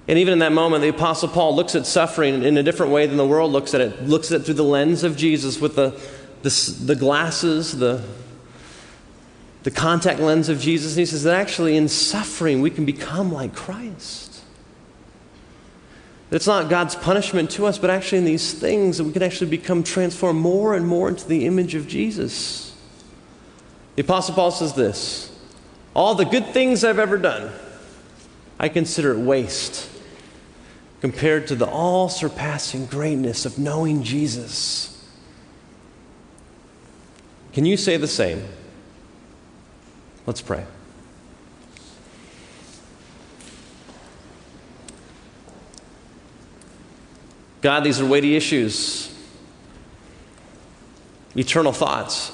And 0.08 0.18
even 0.18 0.34
in 0.34 0.40
that 0.40 0.54
moment, 0.54 0.82
the 0.82 0.90
Apostle 0.90 1.30
Paul 1.30 1.56
looks 1.56 1.76
at 1.76 1.86
suffering 1.86 2.42
in 2.42 2.58
a 2.58 2.64
different 2.64 2.92
way 2.92 3.06
than 3.06 3.18
the 3.18 3.28
world 3.28 3.52
looks 3.52 3.76
at 3.76 3.82
it, 3.82 4.08
looks 4.08 4.32
at 4.32 4.42
it 4.42 4.46
through 4.46 4.56
the 4.56 4.64
lens 4.64 5.04
of 5.04 5.16
Jesus 5.16 5.62
with 5.62 5.76
the 5.76 6.02
the, 6.46 6.76
the 6.86 6.96
glasses, 6.96 7.76
the, 7.76 8.04
the 9.64 9.72
contact 9.72 10.20
lens 10.20 10.48
of 10.48 10.60
Jesus. 10.60 10.92
And 10.94 11.00
he 11.00 11.06
says 11.08 11.24
that 11.24 11.36
actually 11.36 11.76
in 11.76 11.88
suffering 11.88 12.62
we 12.62 12.70
can 12.70 12.86
become 12.86 13.34
like 13.34 13.56
Christ. 13.56 14.44
It's 16.30 16.46
not 16.46 16.70
God's 16.70 16.96
punishment 16.96 17.50
to 17.52 17.66
us, 17.66 17.80
but 17.80 17.90
actually 17.90 18.20
in 18.20 18.26
these 18.26 18.54
things 18.54 19.00
that 19.00 19.06
we 19.06 19.12
can 19.12 19.24
actually 19.24 19.50
become 19.50 19.82
transformed 19.82 20.40
more 20.40 20.76
and 20.76 20.86
more 20.88 21.10
into 21.10 21.28
the 21.28 21.48
image 21.48 21.74
of 21.74 21.88
Jesus. 21.88 22.76
The 23.96 24.04
Apostle 24.04 24.36
Paul 24.36 24.52
says 24.52 24.74
this 24.76 25.36
All 25.96 26.14
the 26.14 26.26
good 26.26 26.48
things 26.48 26.84
I've 26.84 27.00
ever 27.00 27.18
done, 27.18 27.52
I 28.60 28.70
consider 28.70 29.14
it 29.14 29.20
waste 29.20 29.90
compared 31.02 31.48
to 31.48 31.56
the 31.56 31.68
all 31.68 32.08
surpassing 32.08 32.86
greatness 32.86 33.48
of 33.48 33.58
knowing 33.58 34.04
Jesus. 34.04 34.95
Can 37.56 37.64
you 37.64 37.78
say 37.78 37.96
the 37.96 38.06
same? 38.06 38.44
Let's 40.26 40.42
pray. 40.42 40.66
God, 47.62 47.86
these 47.86 48.02
are 48.02 48.06
weighty 48.06 48.36
issues, 48.36 49.18
eternal 51.34 51.72
thoughts. 51.72 52.34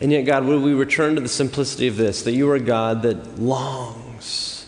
And 0.00 0.10
yet, 0.10 0.22
God, 0.22 0.46
will 0.46 0.60
we 0.60 0.72
return 0.72 1.14
to 1.16 1.20
the 1.20 1.28
simplicity 1.28 1.88
of 1.88 1.98
this 1.98 2.22
that 2.22 2.32
you 2.32 2.48
are 2.48 2.54
a 2.54 2.60
God 2.60 3.02
that 3.02 3.38
longs 3.38 4.66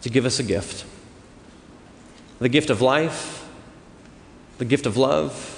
to 0.00 0.08
give 0.08 0.24
us 0.24 0.38
a 0.38 0.42
gift 0.42 0.86
the 2.38 2.48
gift 2.48 2.70
of 2.70 2.80
life, 2.80 3.46
the 4.56 4.64
gift 4.64 4.86
of 4.86 4.96
love, 4.96 5.56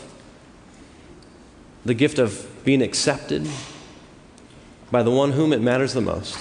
the 1.85 1.95
gift 1.95 2.19
of 2.19 2.47
being 2.65 2.83
accepted 2.83 3.49
by 4.91 5.03
the 5.03 5.11
one 5.11 5.33
whom 5.33 5.53
it 5.53 5.61
matters 5.61 5.93
the 5.95 6.01
most. 6.01 6.39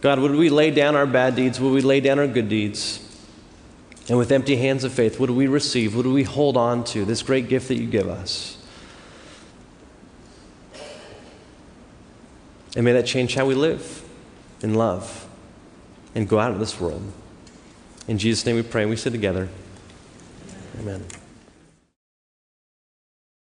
God, 0.00 0.20
would 0.20 0.32
we 0.32 0.50
lay 0.50 0.70
down 0.70 0.94
our 0.94 1.06
bad 1.06 1.34
deeds? 1.34 1.60
Would 1.60 1.72
we 1.72 1.80
lay 1.80 2.00
down 2.00 2.18
our 2.18 2.26
good 2.26 2.48
deeds? 2.48 3.02
And 4.08 4.16
with 4.16 4.30
empty 4.30 4.56
hands 4.56 4.84
of 4.84 4.92
faith, 4.92 5.18
would 5.18 5.30
we 5.30 5.48
receive? 5.48 5.96
Would 5.96 6.06
we 6.06 6.22
hold 6.22 6.56
on 6.56 6.84
to 6.84 7.04
this 7.04 7.22
great 7.22 7.48
gift 7.48 7.68
that 7.68 7.74
you 7.74 7.86
give 7.86 8.08
us? 8.08 8.56
And 12.76 12.84
may 12.84 12.92
that 12.92 13.06
change 13.06 13.34
how 13.34 13.46
we 13.46 13.54
live 13.54 14.04
in 14.62 14.74
love 14.74 15.26
and 16.14 16.28
go 16.28 16.38
out 16.38 16.52
of 16.52 16.58
this 16.58 16.78
world. 16.80 17.02
In 18.06 18.18
Jesus' 18.18 18.46
name 18.46 18.56
we 18.56 18.62
pray 18.62 18.82
and 18.82 18.90
we 18.90 18.96
sit 18.96 19.10
together. 19.10 19.48
Amen. 20.78 21.04